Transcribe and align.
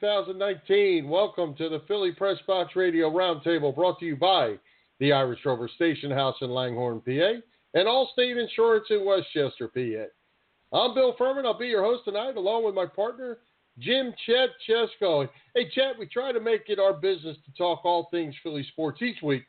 2019. 0.00 1.08
Welcome 1.08 1.54
to 1.54 1.68
the 1.68 1.82
Philly 1.86 2.12
Press 2.12 2.38
Box 2.46 2.74
Radio 2.74 3.10
Roundtable 3.10 3.74
brought 3.74 4.00
to 4.00 4.06
you 4.06 4.16
by 4.16 4.54
the 4.98 5.12
Irish 5.12 5.40
Rover 5.44 5.68
Station 5.76 6.10
House 6.10 6.34
in 6.40 6.50
Langhorne, 6.50 7.00
PA, 7.00 7.40
and 7.74 7.88
Allstate 7.88 8.40
Insurance 8.40 8.86
in 8.90 9.04
Westchester, 9.04 9.68
PA. 9.68 10.76
I'm 10.76 10.94
Bill 10.94 11.14
Furman. 11.16 11.46
I'll 11.46 11.58
be 11.58 11.66
your 11.66 11.84
host 11.84 12.04
tonight, 12.04 12.36
along 12.36 12.64
with 12.64 12.74
my 12.74 12.86
partner, 12.86 13.38
Jim 13.78 14.12
Chet 14.26 14.50
Chesko. 14.68 15.28
Hey, 15.54 15.70
Chet, 15.70 15.98
we 15.98 16.06
try 16.06 16.32
to 16.32 16.40
make 16.40 16.62
it 16.68 16.80
our 16.80 16.94
business 16.94 17.36
to 17.44 17.52
talk 17.56 17.84
all 17.84 18.08
things 18.10 18.34
Philly 18.42 18.66
sports 18.72 19.00
each 19.00 19.22
week, 19.22 19.44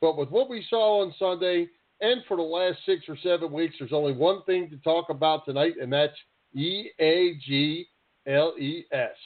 but 0.00 0.16
with 0.16 0.30
what 0.30 0.48
we 0.48 0.64
saw 0.70 1.02
on 1.02 1.14
Sunday 1.18 1.66
and 2.00 2.22
for 2.28 2.36
the 2.36 2.42
last 2.42 2.78
six 2.86 3.04
or 3.08 3.16
seven 3.22 3.50
weeks, 3.50 3.74
there's 3.78 3.92
only 3.92 4.12
one 4.12 4.42
thing 4.44 4.70
to 4.70 4.76
talk 4.78 5.10
about 5.10 5.44
tonight, 5.44 5.74
and 5.80 5.92
that's 5.92 6.16
E 6.54 6.90
A 7.00 7.34
G 7.44 7.86
L 8.26 8.54
E 8.58 8.84
S. 8.92 9.16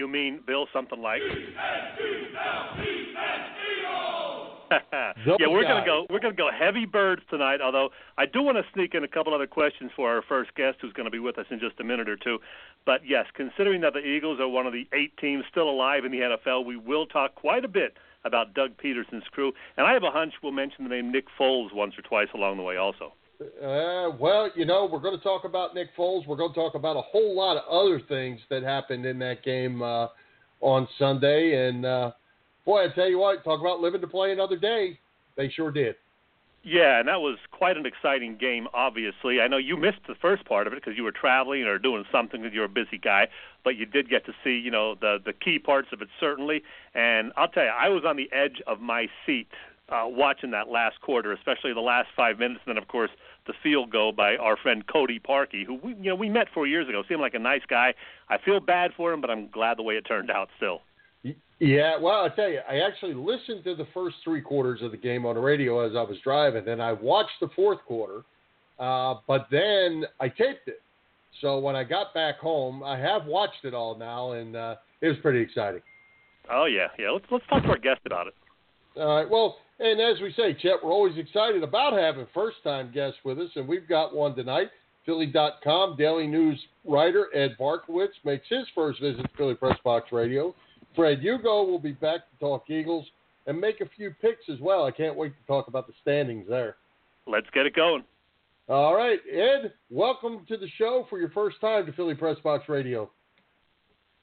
You 0.00 0.08
mean, 0.08 0.40
Bill, 0.46 0.66
something 0.72 1.02
like? 1.02 1.20
yeah, 5.38 5.46
we're 5.46 5.64
gonna 5.64 5.84
go. 5.84 6.06
We're 6.08 6.20
gonna 6.20 6.32
go 6.32 6.48
heavy 6.50 6.86
birds 6.86 7.20
tonight. 7.28 7.60
Although 7.60 7.90
I 8.16 8.24
do 8.24 8.40
want 8.40 8.56
to 8.56 8.62
sneak 8.72 8.94
in 8.94 9.04
a 9.04 9.08
couple 9.08 9.34
other 9.34 9.46
questions 9.46 9.90
for 9.94 10.08
our 10.08 10.22
first 10.26 10.54
guest, 10.54 10.78
who's 10.80 10.94
going 10.94 11.04
to 11.04 11.10
be 11.10 11.18
with 11.18 11.38
us 11.38 11.44
in 11.50 11.60
just 11.60 11.78
a 11.80 11.84
minute 11.84 12.08
or 12.08 12.16
two. 12.16 12.38
But 12.86 13.02
yes, 13.06 13.26
considering 13.34 13.82
that 13.82 13.92
the 13.92 13.98
Eagles 13.98 14.40
are 14.40 14.48
one 14.48 14.66
of 14.66 14.72
the 14.72 14.88
eight 14.94 15.14
teams 15.18 15.44
still 15.50 15.68
alive 15.68 16.06
in 16.06 16.12
the 16.12 16.20
NFL, 16.20 16.64
we 16.64 16.78
will 16.78 17.04
talk 17.04 17.34
quite 17.34 17.66
a 17.66 17.68
bit 17.68 17.98
about 18.24 18.54
Doug 18.54 18.78
Pederson's 18.78 19.28
crew, 19.32 19.52
and 19.76 19.86
I 19.86 19.92
have 19.92 20.02
a 20.02 20.10
hunch 20.10 20.32
we'll 20.42 20.52
mention 20.52 20.84
the 20.84 20.90
name 20.90 21.12
Nick 21.12 21.26
Foles 21.38 21.74
once 21.74 21.92
or 21.98 22.02
twice 22.02 22.28
along 22.34 22.56
the 22.56 22.62
way, 22.62 22.78
also. 22.78 23.12
Uh, 23.40 24.10
well, 24.18 24.50
you 24.54 24.66
know, 24.66 24.88
we're 24.90 24.98
going 24.98 25.16
to 25.16 25.22
talk 25.22 25.44
about 25.44 25.74
Nick 25.74 25.96
Foles. 25.96 26.26
We're 26.26 26.36
going 26.36 26.52
to 26.52 26.54
talk 26.54 26.74
about 26.74 26.96
a 26.96 27.02
whole 27.02 27.34
lot 27.34 27.56
of 27.56 27.64
other 27.70 28.00
things 28.06 28.38
that 28.50 28.62
happened 28.62 29.06
in 29.06 29.18
that 29.20 29.42
game 29.42 29.80
uh, 29.80 30.08
on 30.60 30.86
Sunday. 30.98 31.68
And 31.68 31.86
uh, 31.86 32.10
boy, 32.66 32.84
I 32.84 32.88
tell 32.94 33.08
you 33.08 33.18
what, 33.18 33.42
talk 33.42 33.60
about 33.60 33.80
living 33.80 34.02
to 34.02 34.06
play 34.06 34.32
another 34.32 34.58
day. 34.58 34.98
They 35.36 35.48
sure 35.48 35.70
did. 35.70 35.94
Yeah, 36.62 36.98
and 36.98 37.08
that 37.08 37.22
was 37.22 37.38
quite 37.50 37.78
an 37.78 37.86
exciting 37.86 38.36
game, 38.36 38.68
obviously. 38.74 39.40
I 39.40 39.48
know 39.48 39.56
you 39.56 39.78
missed 39.78 40.00
the 40.06 40.14
first 40.20 40.44
part 40.44 40.66
of 40.66 40.74
it 40.74 40.76
because 40.76 40.94
you 40.94 41.04
were 41.04 41.12
traveling 41.12 41.62
or 41.62 41.78
doing 41.78 42.04
something 42.12 42.42
because 42.42 42.54
you're 42.54 42.66
a 42.66 42.68
busy 42.68 42.98
guy, 42.98 43.28
but 43.64 43.76
you 43.76 43.86
did 43.86 44.10
get 44.10 44.26
to 44.26 44.32
see, 44.44 44.58
you 44.58 44.70
know, 44.70 44.94
the 44.94 45.16
the 45.24 45.32
key 45.32 45.58
parts 45.58 45.88
of 45.90 46.02
it 46.02 46.08
certainly. 46.20 46.62
And 46.94 47.32
I'll 47.38 47.48
tell 47.48 47.64
you, 47.64 47.70
I 47.70 47.88
was 47.88 48.02
on 48.06 48.16
the 48.16 48.28
edge 48.30 48.60
of 48.66 48.78
my 48.80 49.06
seat 49.24 49.48
uh, 49.88 50.04
watching 50.04 50.50
that 50.50 50.68
last 50.68 51.00
quarter, 51.00 51.32
especially 51.32 51.72
the 51.72 51.80
last 51.80 52.08
five 52.14 52.38
minutes, 52.38 52.60
and 52.66 52.76
then 52.76 52.82
of 52.82 52.88
course 52.88 53.10
the 53.50 53.56
field 53.62 53.90
goal 53.90 54.12
by 54.12 54.36
our 54.36 54.56
friend 54.56 54.86
Cody 54.86 55.18
Parkey, 55.18 55.66
who 55.66 55.74
we 55.82 55.94
you 55.94 56.10
know 56.10 56.14
we 56.14 56.28
met 56.28 56.46
four 56.54 56.66
years 56.66 56.88
ago. 56.88 57.02
Seemed 57.08 57.20
like 57.20 57.34
a 57.34 57.38
nice 57.38 57.62
guy. 57.68 57.94
I 58.28 58.38
feel 58.38 58.60
bad 58.60 58.92
for 58.96 59.12
him, 59.12 59.20
but 59.20 59.30
I'm 59.30 59.48
glad 59.50 59.78
the 59.78 59.82
way 59.82 59.94
it 59.94 60.02
turned 60.02 60.30
out. 60.30 60.48
Still. 60.56 60.82
Yeah, 61.58 61.98
well, 61.98 62.24
I 62.24 62.30
tell 62.34 62.48
you, 62.48 62.60
I 62.66 62.78
actually 62.78 63.12
listened 63.12 63.64
to 63.64 63.74
the 63.74 63.86
first 63.92 64.16
three 64.24 64.40
quarters 64.40 64.80
of 64.80 64.92
the 64.92 64.96
game 64.96 65.26
on 65.26 65.34
the 65.34 65.42
radio 65.42 65.80
as 65.80 65.94
I 65.94 66.02
was 66.02 66.16
driving, 66.24 66.64
then 66.64 66.80
I 66.80 66.94
watched 66.94 67.38
the 67.38 67.48
fourth 67.54 67.80
quarter, 67.86 68.22
uh, 68.78 69.16
but 69.26 69.46
then 69.50 70.04
I 70.20 70.28
taped 70.28 70.68
it. 70.68 70.80
So 71.42 71.58
when 71.58 71.76
I 71.76 71.84
got 71.84 72.14
back 72.14 72.38
home, 72.38 72.82
I 72.82 72.98
have 72.98 73.26
watched 73.26 73.64
it 73.64 73.74
all 73.74 73.94
now, 73.94 74.32
and 74.32 74.56
uh, 74.56 74.76
it 75.02 75.08
was 75.08 75.18
pretty 75.20 75.40
exciting. 75.40 75.82
Oh 76.50 76.64
yeah, 76.64 76.88
yeah. 76.98 77.10
Let's 77.10 77.26
let's 77.30 77.44
talk 77.48 77.62
to 77.64 77.68
our 77.68 77.78
guest 77.78 78.00
about 78.06 78.26
it. 78.26 78.34
All 78.96 79.16
right. 79.16 79.28
Well, 79.28 79.58
and 79.78 80.00
as 80.00 80.20
we 80.20 80.32
say, 80.36 80.54
Chet, 80.54 80.82
we're 80.82 80.92
always 80.92 81.16
excited 81.16 81.62
about 81.62 81.94
having 81.94 82.26
first-time 82.34 82.92
guests 82.92 83.18
with 83.24 83.38
us, 83.38 83.50
and 83.56 83.66
we've 83.66 83.88
got 83.88 84.14
one 84.14 84.34
tonight. 84.34 84.68
Philly.com 85.06 85.96
daily 85.96 86.26
news 86.26 86.60
writer 86.84 87.28
Ed 87.34 87.56
Barkowitz 87.58 88.12
makes 88.24 88.46
his 88.48 88.66
first 88.74 89.00
visit 89.00 89.22
to 89.22 89.28
Philly 89.36 89.54
Press 89.54 89.78
Box 89.82 90.12
Radio. 90.12 90.54
Fred 90.94 91.20
Hugo 91.20 91.64
will 91.64 91.78
be 91.78 91.92
back 91.92 92.20
to 92.30 92.38
talk 92.38 92.68
Eagles 92.68 93.06
and 93.46 93.58
make 93.58 93.80
a 93.80 93.88
few 93.96 94.14
picks 94.20 94.48
as 94.52 94.60
well. 94.60 94.84
I 94.84 94.90
can't 94.90 95.16
wait 95.16 95.32
to 95.40 95.46
talk 95.46 95.68
about 95.68 95.86
the 95.86 95.94
standings 96.02 96.46
there. 96.48 96.76
Let's 97.26 97.46
get 97.54 97.64
it 97.64 97.74
going. 97.74 98.04
All 98.68 98.94
right, 98.94 99.18
Ed, 99.32 99.72
welcome 99.88 100.44
to 100.48 100.56
the 100.56 100.68
show 100.76 101.06
for 101.08 101.18
your 101.18 101.30
first 101.30 101.60
time 101.60 101.86
to 101.86 101.92
Philly 101.92 102.14
Press 102.14 102.36
Box 102.44 102.68
Radio. 102.68 103.10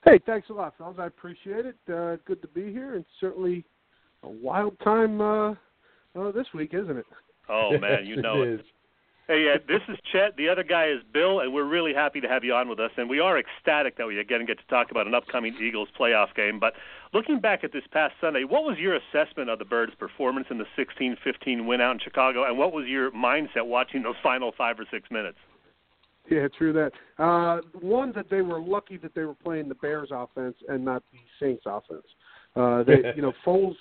Hey, 0.06 0.20
thanks 0.26 0.50
a 0.50 0.54
lot, 0.54 0.76
fellas. 0.78 0.98
I 1.00 1.08
appreciate 1.08 1.66
it. 1.66 1.76
Uh, 1.92 2.18
good 2.26 2.42
to 2.42 2.48
be 2.48 2.72
here, 2.72 2.96
and 2.96 3.04
certainly 3.20 3.66
a 4.28 4.32
wild 4.32 4.78
time 4.84 5.22
uh, 5.22 5.52
uh, 5.52 6.32
this 6.34 6.48
week, 6.54 6.74
isn't 6.74 6.98
it? 6.98 7.06
Oh 7.50 7.78
man, 7.82 8.06
you 8.06 8.22
know 8.22 8.42
it. 8.44 8.60
it. 8.60 8.66
Hey, 9.28 9.54
uh, 9.54 9.60
this 9.68 9.82
is 9.90 9.98
Chet. 10.14 10.38
The 10.38 10.48
other 10.48 10.64
guy 10.64 10.88
is 10.88 11.00
Bill, 11.14 11.42
and 11.42 11.54
we're 11.54 11.68
really 11.68 11.94
happy 11.94 12.22
to 12.22 12.30
have 12.30 12.46
you 12.46 12.54
on 12.54 12.70
with 12.70 12.80
us. 12.80 12.92
And 12.96 13.10
we 13.10 13.20
are 13.20 13.38
ecstatic 13.38 13.98
that 13.98 14.08
we 14.08 14.20
again 14.20 14.46
get 14.46 14.58
to 14.58 14.66
talk 14.68 14.90
about 14.90 15.06
an 15.06 15.14
upcoming 15.14 15.54
Eagles 15.62 15.90
playoff 16.00 16.34
game. 16.34 16.60
But 16.60 16.74
looking 17.14 17.42
back 17.42 17.66
at 17.66 17.74
this 17.74 17.84
past 17.92 18.14
Sunday, 18.22 18.46
what 18.46 18.64
was 18.64 18.78
your 18.78 18.96
assessment 18.96 19.50
of 19.50 19.60
the 19.60 19.66
Birds' 19.66 19.94
performance 20.00 20.48
in 20.50 20.58
the 20.58 20.66
16-15 20.78 21.66
win 21.66 21.82
out 21.82 21.92
in 21.92 22.00
Chicago, 22.00 22.46
and 22.48 22.58
what 22.58 22.72
was 22.72 22.86
your 22.88 23.12
mindset 23.12 23.66
watching 23.66 24.04
those 24.04 24.16
final 24.24 24.54
five 24.58 24.80
or 24.80 24.86
six 24.90 25.12
minutes? 25.12 25.38
Yeah, 26.30 26.48
true 26.58 26.74
that. 26.74 26.92
Uh, 27.22 27.62
one 27.82 28.14
that 28.14 28.30
they 28.30 28.42
were 28.42 28.62
lucky 28.62 28.98
that 28.98 29.14
they 29.14 29.24
were 29.24 29.36
playing 29.36 29.68
the 29.68 29.76
Bears 29.76 30.10
offense 30.12 30.56
and 30.68 30.84
not 30.84 31.04
the 31.12 31.20
Saints 31.40 31.64
offense. 31.66 32.06
Uh, 32.56 32.84
they, 32.84 33.14
you 33.16 33.22
know, 33.22 33.34
Foles 33.46 33.76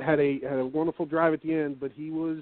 had 0.00 0.20
a 0.20 0.40
had 0.40 0.58
a 0.58 0.66
wonderful 0.66 1.06
drive 1.06 1.32
at 1.32 1.42
the 1.42 1.52
end, 1.52 1.80
but 1.80 1.92
he 1.92 2.10
was 2.10 2.38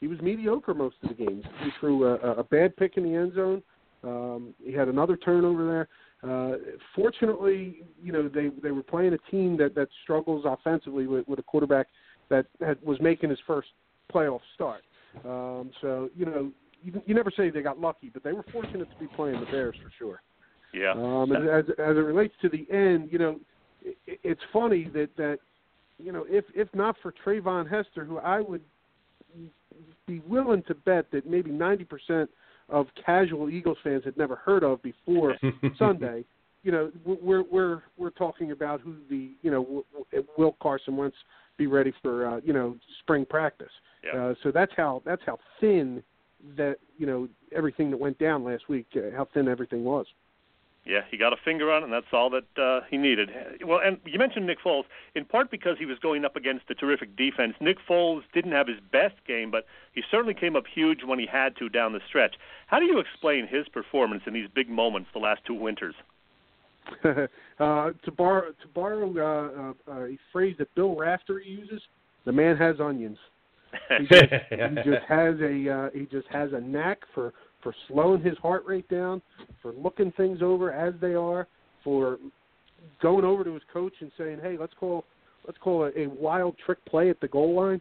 he 0.00 0.06
was 0.08 0.20
mediocre 0.20 0.74
most 0.74 0.96
of 1.02 1.10
the 1.10 1.14
game. 1.14 1.42
He 1.62 1.70
threw 1.80 2.06
a, 2.06 2.16
a 2.16 2.44
bad 2.44 2.76
pick 2.76 2.96
in 2.96 3.04
the 3.04 3.14
end 3.14 3.34
zone. 3.34 3.62
Um, 4.04 4.54
he 4.62 4.72
had 4.72 4.88
another 4.88 5.16
turnover 5.16 5.66
there. 5.66 5.88
Uh, 6.30 6.56
fortunately, 6.94 7.82
you 8.02 8.12
know 8.12 8.28
they 8.28 8.50
they 8.62 8.70
were 8.70 8.82
playing 8.82 9.12
a 9.14 9.30
team 9.30 9.56
that 9.58 9.74
that 9.74 9.88
struggles 10.02 10.44
offensively 10.46 11.06
with, 11.06 11.26
with 11.28 11.38
a 11.38 11.42
quarterback 11.42 11.86
that 12.28 12.46
had, 12.60 12.80
was 12.82 13.00
making 13.00 13.30
his 13.30 13.38
first 13.46 13.68
playoff 14.12 14.40
start. 14.54 14.82
Um, 15.24 15.70
so 15.80 16.10
you 16.16 16.26
know 16.26 16.52
you, 16.82 17.00
you 17.06 17.14
never 17.14 17.30
say 17.30 17.50
they 17.50 17.62
got 17.62 17.80
lucky, 17.80 18.10
but 18.12 18.22
they 18.24 18.32
were 18.32 18.44
fortunate 18.52 18.90
to 18.90 18.98
be 18.98 19.06
playing 19.14 19.40
the 19.40 19.46
Bears 19.46 19.76
for 19.82 19.90
sure. 19.98 20.22
Yeah. 20.72 20.92
Um, 20.92 21.32
and 21.32 21.48
as 21.48 21.64
as 21.78 21.96
it 21.96 22.00
relates 22.00 22.34
to 22.42 22.48
the 22.48 22.66
end, 22.70 23.08
you 23.12 23.18
know, 23.18 23.40
it, 23.82 23.96
it's 24.06 24.40
funny 24.52 24.88
that 24.94 25.10
that 25.16 25.38
you 26.02 26.12
know 26.12 26.26
if 26.28 26.44
if 26.54 26.68
not 26.74 26.96
for 27.02 27.12
Treyvon 27.24 27.70
Hester, 27.70 28.04
who 28.04 28.18
I 28.18 28.40
would 28.40 28.62
be 30.06 30.20
willing 30.20 30.62
to 30.64 30.74
bet 30.74 31.10
that 31.12 31.28
maybe 31.28 31.50
ninety 31.50 31.84
percent 31.84 32.30
of 32.68 32.86
casual 33.04 33.50
Eagles 33.50 33.78
fans 33.82 34.02
had 34.04 34.16
never 34.16 34.36
heard 34.36 34.64
of 34.64 34.82
before 34.82 35.36
Sunday. 35.78 36.24
You 36.62 36.72
know, 36.72 36.92
we're 37.04 37.42
we're 37.42 37.82
we're 37.96 38.10
talking 38.10 38.52
about 38.52 38.80
who 38.80 38.96
the 39.10 39.30
you 39.42 39.50
know 39.50 39.84
will 40.36 40.56
Carson 40.62 40.96
Wentz 40.96 41.16
be 41.58 41.66
ready 41.66 41.92
for 42.02 42.26
uh, 42.26 42.40
you 42.44 42.52
know 42.52 42.76
spring 43.00 43.26
practice. 43.28 43.70
Yeah. 44.04 44.20
Uh, 44.20 44.34
so 44.42 44.50
that's 44.50 44.72
how 44.76 45.02
that's 45.04 45.22
how 45.26 45.38
thin 45.60 46.02
that 46.56 46.76
you 46.98 47.06
know 47.06 47.28
everything 47.54 47.90
that 47.90 47.96
went 47.96 48.18
down 48.18 48.44
last 48.44 48.68
week, 48.68 48.86
uh, 48.96 49.16
how 49.16 49.28
thin 49.34 49.48
everything 49.48 49.84
was. 49.84 50.06
Yeah, 50.84 51.02
he 51.08 51.16
got 51.16 51.32
a 51.32 51.36
finger 51.44 51.70
on 51.70 51.82
it, 51.82 51.84
and 51.84 51.92
that's 51.92 52.12
all 52.12 52.28
that 52.30 52.60
uh, 52.60 52.80
he 52.90 52.96
needed. 52.96 53.30
Well, 53.64 53.78
and 53.84 53.98
you 54.04 54.18
mentioned 54.18 54.48
Nick 54.48 54.58
Foles, 54.60 54.82
in 55.14 55.24
part 55.24 55.48
because 55.48 55.76
he 55.78 55.86
was 55.86 55.96
going 56.00 56.24
up 56.24 56.34
against 56.34 56.68
a 56.70 56.74
terrific 56.74 57.16
defense. 57.16 57.54
Nick 57.60 57.76
Foles 57.88 58.22
didn't 58.34 58.50
have 58.50 58.66
his 58.66 58.78
best 58.90 59.14
game, 59.26 59.52
but 59.52 59.64
he 59.92 60.02
certainly 60.10 60.34
came 60.34 60.56
up 60.56 60.64
huge 60.66 61.04
when 61.04 61.20
he 61.20 61.26
had 61.26 61.56
to 61.58 61.68
down 61.68 61.92
the 61.92 62.00
stretch. 62.08 62.34
How 62.66 62.80
do 62.80 62.86
you 62.86 62.98
explain 62.98 63.46
his 63.46 63.68
performance 63.68 64.24
in 64.26 64.32
these 64.32 64.48
big 64.52 64.68
moments 64.68 65.10
the 65.12 65.20
last 65.20 65.42
two 65.46 65.54
winters? 65.54 65.94
uh, 67.04 67.90
to 68.04 68.10
borrow 68.16 68.50
to 68.50 68.68
borrow 68.74 69.74
uh, 69.86 69.90
uh, 69.90 70.04
a 70.04 70.18
phrase 70.32 70.56
that 70.58 70.74
Bill 70.74 70.96
Raftery 70.96 71.46
uses, 71.46 71.80
the 72.24 72.32
man 72.32 72.56
has 72.56 72.80
onions. 72.80 73.18
He 73.98 74.06
just, 74.06 74.24
he 74.50 74.56
just 74.56 75.04
has 75.08 75.36
a 75.40 75.70
uh, 75.72 75.90
he 75.94 76.06
just 76.10 76.26
has 76.32 76.52
a 76.52 76.60
knack 76.60 76.98
for 77.14 77.32
for 77.62 77.74
slowing 77.88 78.22
his 78.22 78.36
heart 78.38 78.64
rate 78.66 78.88
down, 78.88 79.22
for 79.60 79.72
looking 79.72 80.12
things 80.12 80.40
over 80.42 80.72
as 80.72 80.94
they 81.00 81.14
are, 81.14 81.46
for 81.84 82.18
going 83.00 83.24
over 83.24 83.44
to 83.44 83.54
his 83.54 83.62
coach 83.72 83.94
and 84.00 84.10
saying, 84.18 84.38
"Hey, 84.42 84.56
let's 84.58 84.74
call 84.78 85.04
let's 85.46 85.58
call 85.58 85.84
a, 85.84 85.90
a 85.98 86.08
wild 86.08 86.56
trick 86.64 86.84
play 86.84 87.10
at 87.10 87.20
the 87.20 87.28
goal 87.28 87.54
line." 87.54 87.80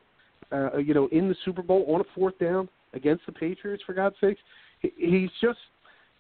Uh, 0.52 0.78
you 0.78 0.94
know, 0.94 1.08
in 1.12 1.28
the 1.30 1.36
Super 1.46 1.62
Bowl 1.62 1.86
on 1.88 2.02
a 2.02 2.04
fourth 2.16 2.38
down 2.40 2.68
against 2.94 3.26
the 3.26 3.32
Patriots, 3.32 3.84
for 3.86 3.94
God's 3.94 4.16
sakes, 4.20 4.42
he, 4.82 4.92
he's 4.98 5.30
just 5.42 5.60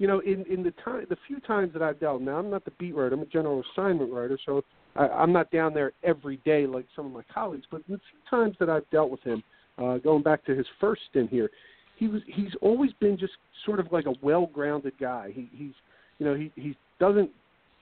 you 0.01 0.07
know, 0.07 0.19
in 0.21 0.43
in 0.49 0.63
the 0.63 0.73
time, 0.83 1.05
the 1.09 1.17
few 1.27 1.39
times 1.41 1.73
that 1.73 1.83
I've 1.83 1.99
dealt. 1.99 2.23
Now, 2.23 2.37
I'm 2.37 2.49
not 2.49 2.65
the 2.65 2.71
beat 2.79 2.95
writer; 2.95 3.13
I'm 3.13 3.21
a 3.21 3.25
general 3.27 3.63
assignment 3.71 4.11
writer, 4.11 4.39
so 4.47 4.63
I, 4.95 5.07
I'm 5.07 5.31
not 5.31 5.51
down 5.51 5.75
there 5.75 5.91
every 6.03 6.37
day 6.37 6.65
like 6.65 6.87
some 6.95 7.05
of 7.05 7.11
my 7.11 7.21
colleagues. 7.31 7.65
But 7.69 7.81
the 7.87 7.99
few 7.99 8.19
times 8.27 8.55
that 8.59 8.67
I've 8.67 8.89
dealt 8.89 9.11
with 9.11 9.21
him, 9.21 9.43
uh, 9.77 9.99
going 9.99 10.23
back 10.23 10.43
to 10.45 10.55
his 10.55 10.65
first 10.79 11.03
stint 11.11 11.29
here, 11.29 11.51
he 12.01 12.07
was 12.07 12.23
he's 12.25 12.53
always 12.61 12.91
been 12.99 13.15
just 13.15 13.33
sort 13.63 13.79
of 13.79 13.91
like 13.91 14.07
a 14.07 14.13
well-grounded 14.23 14.93
guy. 14.99 15.31
He 15.35 15.47
he's 15.53 15.73
you 16.17 16.25
know 16.25 16.33
he 16.33 16.51
he 16.55 16.75
doesn't 16.99 17.29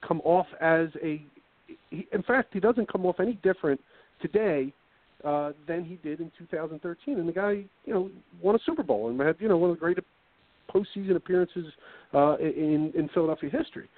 come 0.06 0.20
off 0.24 0.46
as 0.60 0.88
a 1.02 1.22
he, 1.88 2.06
in 2.12 2.22
fact 2.22 2.50
he 2.52 2.60
doesn't 2.60 2.92
come 2.92 3.06
off 3.06 3.18
any 3.18 3.38
different 3.42 3.80
today 4.20 4.74
uh, 5.24 5.52
than 5.66 5.86
he 5.86 5.94
did 6.06 6.20
in 6.20 6.30
2013. 6.38 7.18
And 7.18 7.26
the 7.26 7.32
guy 7.32 7.64
you 7.86 7.94
know 7.94 8.10
won 8.42 8.54
a 8.54 8.58
Super 8.66 8.82
Bowl 8.82 9.08
and 9.08 9.18
had 9.18 9.36
you 9.38 9.48
know 9.48 9.56
one 9.56 9.70
of 9.70 9.76
the 9.76 9.80
great 9.80 9.96
postseason 10.70 11.16
appearances 11.16 11.64
uh, 12.12 12.36
in 12.36 12.92
in 12.94 13.08
Philadelphia 13.14 13.48
history, 13.48 13.88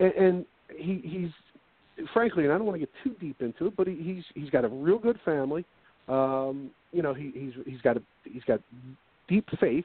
and, 0.00 0.12
and 0.14 0.46
he 0.74 1.02
he's 1.04 2.06
frankly, 2.14 2.44
and 2.44 2.52
I 2.54 2.56
don't 2.56 2.66
want 2.66 2.80
to 2.80 2.86
get 2.86 2.92
too 3.04 3.14
deep 3.20 3.42
into 3.42 3.66
it, 3.66 3.76
but 3.76 3.86
he, 3.86 3.96
he's 3.96 4.24
he's 4.34 4.48
got 4.48 4.64
a 4.64 4.68
real 4.68 4.98
good 4.98 5.20
family. 5.22 5.66
Um, 6.08 6.70
you 6.92 7.02
know, 7.02 7.12
he, 7.12 7.30
he's 7.34 7.52
he's 7.66 7.82
got 7.82 7.98
a 7.98 8.02
he's 8.24 8.44
got 8.44 8.60
deep 9.28 9.46
faith, 9.60 9.84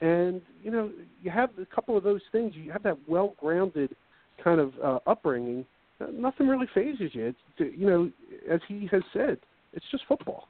and 0.00 0.40
you 0.62 0.70
know, 0.70 0.90
you 1.22 1.30
have 1.30 1.50
a 1.60 1.66
couple 1.66 1.96
of 1.96 2.04
those 2.04 2.22
things. 2.32 2.54
You 2.54 2.72
have 2.72 2.82
that 2.84 2.96
well-grounded 3.08 3.94
kind 4.42 4.60
of 4.60 4.72
uh, 4.82 4.98
upbringing. 5.06 5.64
Uh, 6.00 6.06
nothing 6.12 6.48
really 6.48 6.68
fazes 6.74 7.10
you. 7.14 7.26
It's, 7.26 7.76
you 7.78 7.86
know, 7.86 8.10
as 8.50 8.60
he 8.68 8.88
has 8.90 9.02
said, 9.12 9.38
it's 9.72 9.84
just 9.90 10.04
football. 10.08 10.48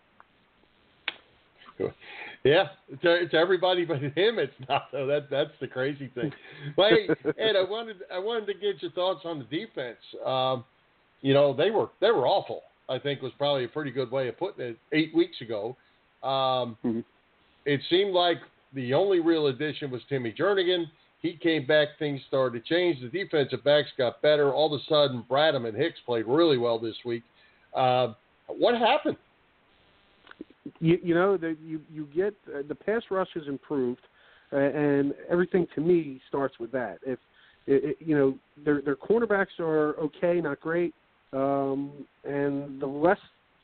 Yeah, 2.44 2.69
to, 3.02 3.28
to 3.28 3.37
everybody 3.37 3.84
but 3.84 4.02
him, 4.02 4.38
it's 4.38 4.52
not. 4.69 4.88
So 4.93 5.06
that 5.06 5.28
that's 5.31 5.50
the 5.61 5.67
crazy 5.67 6.11
thing. 6.14 6.32
But 6.76 6.90
hey, 6.90 7.08
Ed, 7.38 7.56
I 7.56 7.69
wanted 7.69 7.96
I 8.12 8.19
wanted 8.19 8.46
to 8.46 8.55
get 8.55 8.82
your 8.82 8.90
thoughts 8.93 9.20
on 9.25 9.38
the 9.38 9.44
defense. 9.44 9.99
Um, 10.25 10.64
you 11.20 11.34
know, 11.34 11.55
they 11.55 11.70
were 11.70 11.88
they 12.00 12.11
were 12.11 12.26
awful. 12.26 12.62
I 12.88 12.99
think 12.99 13.22
was 13.22 13.32
probably 13.38 13.64
a 13.64 13.69
pretty 13.69 13.90
good 13.90 14.11
way 14.11 14.28
of 14.28 14.38
putting 14.38 14.64
it. 14.64 14.78
Eight 14.93 15.14
weeks 15.14 15.40
ago, 15.40 15.76
um, 16.22 16.76
mm-hmm. 16.84 17.00
It 17.64 17.80
seemed 17.88 18.12
like 18.12 18.38
the 18.74 18.94
only 18.94 19.20
real 19.20 19.48
addition 19.48 19.90
was 19.90 20.00
Timmy 20.08 20.32
Jernigan. 20.32 20.84
He 21.20 21.36
came 21.36 21.66
back, 21.66 21.88
things 21.98 22.20
started 22.28 22.64
to 22.64 22.68
change. 22.68 23.00
The 23.00 23.08
defensive 23.08 23.62
backs 23.62 23.88
got 23.98 24.22
better. 24.22 24.54
All 24.54 24.72
of 24.74 24.80
a 24.80 24.84
sudden, 24.88 25.24
Bradham 25.30 25.68
and 25.68 25.76
Hicks 25.76 25.98
played 26.06 26.26
really 26.26 26.56
well 26.56 26.78
this 26.78 26.96
week. 27.04 27.22
Uh, 27.74 28.14
what 28.46 28.74
happened? 28.74 29.16
you, 30.80 30.98
you 31.02 31.14
know 31.14 31.36
that 31.36 31.56
you 31.64 31.80
you 31.92 32.08
get 32.14 32.34
uh, 32.48 32.62
the 32.66 32.74
pass 32.74 33.02
rush 33.10 33.28
has 33.34 33.44
improved, 33.46 34.00
uh, 34.52 34.56
and 34.56 35.14
everything 35.30 35.66
to 35.74 35.80
me 35.80 36.20
starts 36.28 36.58
with 36.58 36.70
that. 36.72 36.98
If 37.06 37.18
it, 37.66 37.84
it, 37.84 37.96
you 38.00 38.16
know 38.16 38.34
their 38.64 38.80
their 38.82 38.96
cornerbacks 38.96 39.58
are 39.58 39.96
okay, 39.98 40.40
not 40.40 40.60
great, 40.60 40.94
um, 41.32 41.92
and 42.24 42.80
the 42.80 42.86
less 42.86 43.18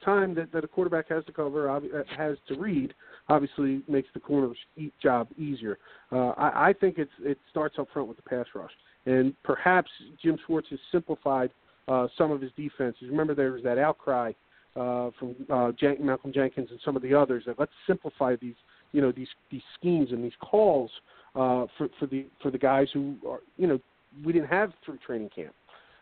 time 0.06 0.34
that, 0.36 0.50
that 0.52 0.64
a 0.64 0.68
quarterback 0.68 1.08
has 1.10 1.24
to 1.26 1.32
cover 1.32 1.68
uh, 1.68 1.80
has 2.16 2.38
to 2.48 2.58
read 2.58 2.94
obviously 3.28 3.82
makes 3.88 4.08
the 4.14 4.20
corner's 4.20 4.56
job 5.02 5.28
easier. 5.36 5.78
Uh, 6.10 6.28
I, 6.30 6.68
I 6.68 6.72
think 6.72 6.96
it's 6.96 7.10
it 7.20 7.38
starts 7.50 7.76
up 7.78 7.88
front 7.92 8.08
with 8.08 8.16
the 8.16 8.22
pass 8.22 8.46
rush, 8.54 8.70
and 9.04 9.34
perhaps 9.42 9.90
Jim 10.22 10.38
Schwartz 10.46 10.68
has 10.70 10.78
simplified 10.90 11.50
uh, 11.88 12.06
some 12.16 12.30
of 12.30 12.40
his 12.40 12.52
defenses. 12.56 13.08
Remember, 13.10 13.34
there 13.34 13.52
was 13.52 13.62
that 13.64 13.78
outcry 13.78 14.32
uh, 14.76 15.10
from 15.18 15.34
uh, 15.50 15.72
Jan- 15.72 15.98
Malcolm 16.00 16.32
Jenkins 16.32 16.68
and 16.70 16.80
some 16.84 16.96
of 16.96 17.02
the 17.02 17.12
others 17.12 17.42
that 17.46 17.58
let's 17.58 17.72
simplify 17.86 18.36
these 18.36 18.54
you 18.92 19.02
know 19.02 19.12
these 19.12 19.28
these 19.50 19.62
schemes 19.78 20.12
and 20.12 20.24
these 20.24 20.36
calls 20.40 20.90
uh, 21.34 21.66
for 21.76 21.88
for 21.98 22.06
the 22.06 22.26
for 22.40 22.50
the 22.50 22.58
guys 22.58 22.88
who 22.94 23.16
are 23.28 23.40
you 23.56 23.66
know 23.66 23.78
we 24.24 24.32
didn't 24.32 24.48
have 24.48 24.72
through 24.84 24.98
training 24.98 25.30
camp. 25.34 25.54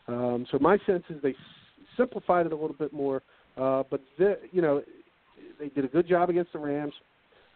Um, 0.06 0.46
so 0.50 0.58
my 0.60 0.78
sense 0.86 1.02
is 1.08 1.16
they 1.22 1.34
simplified 1.96 2.46
it 2.46 2.52
a 2.52 2.56
little 2.56 2.76
bit 2.78 2.92
more, 2.92 3.22
uh, 3.56 3.82
but 3.90 4.00
the, 4.18 4.38
you 4.52 4.62
know 4.62 4.82
they 5.58 5.68
did 5.68 5.84
a 5.84 5.88
good 5.88 6.08
job 6.08 6.30
against 6.30 6.52
the 6.52 6.58
Rams, 6.58 6.94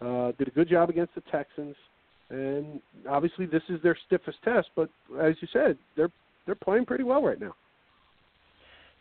uh, 0.01 0.33
did 0.39 0.49
a 0.49 0.53
good 0.53 0.69
job 0.69 0.91
against 0.91 1.15
the 1.15 1.23
Texans, 1.33 1.77
and 2.31 2.81
obviously 3.09 3.47
this 3.47 3.63
is 3.69 3.83
their 3.83 3.97
stiffest 4.07 4.39
test. 4.45 4.69
But 4.77 4.89
as 5.21 5.35
you 5.41 5.49
said, 5.53 5.79
they're 5.97 6.11
they're 6.47 6.55
playing 6.55 6.87
pretty 6.87 7.05
well 7.05 7.23
right 7.23 7.41
now. 7.41 7.55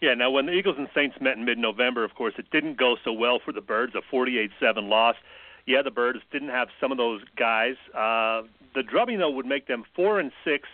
Yeah, 0.01 0.13
now 0.13 0.29
when 0.29 0.45
the 0.45 0.51
Eagles 0.51 0.75
and 0.77 0.87
Saints 0.93 1.15
met 1.19 1.37
in 1.37 1.45
mid-November, 1.45 2.03
of 2.03 2.13
course, 2.13 2.33
it 2.37 2.45
didn't 2.51 2.77
go 2.77 2.97
so 3.03 3.11
well 3.11 3.39
for 3.43 3.51
the 3.51 3.61
Birds, 3.61 3.93
a 3.95 4.15
48-7 4.15 4.49
loss. 4.87 5.15
Yeah, 5.65 5.81
the 5.81 5.89
Birds 5.89 6.19
didn't 6.31 6.49
have 6.49 6.67
some 6.79 6.91
of 6.91 6.99
those 6.99 7.21
guys. 7.35 7.75
Uh, 7.95 8.43
the 8.75 8.83
drubbing 8.83 9.17
though 9.17 9.31
would 9.31 9.47
make 9.47 9.67
them 9.67 9.83
four 9.95 10.19
and 10.19 10.31
six. 10.45 10.69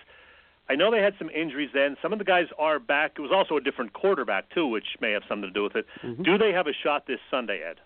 I 0.69 0.75
know 0.75 0.92
they 0.92 1.01
had 1.01 1.13
some 1.19 1.30
injuries 1.30 1.69
then. 1.74 1.98
Some 2.01 2.13
of 2.13 2.19
the 2.19 2.25
guys 2.25 2.45
are 2.57 2.80
back. 2.80 3.13
It 3.18 3.21
was 3.21 3.31
also 3.33 3.57
a 3.57 3.62
different 3.62 3.94
quarterback 3.94 4.50
too, 4.54 4.68
which 4.68 4.86
may 5.01 5.12
have 5.12 5.24
something 5.27 5.50
to 5.50 5.54
do 5.54 5.63
with 5.63 5.75
it. 5.75 5.86
Mm-hmm. 6.04 6.24
Do 6.24 6.38
they 6.38 6.51
have 6.51 6.68
a 6.68 6.74
shot 6.83 7.06
this 7.06 7.19
Sunday, 7.30 7.62
Ed? 7.68 7.77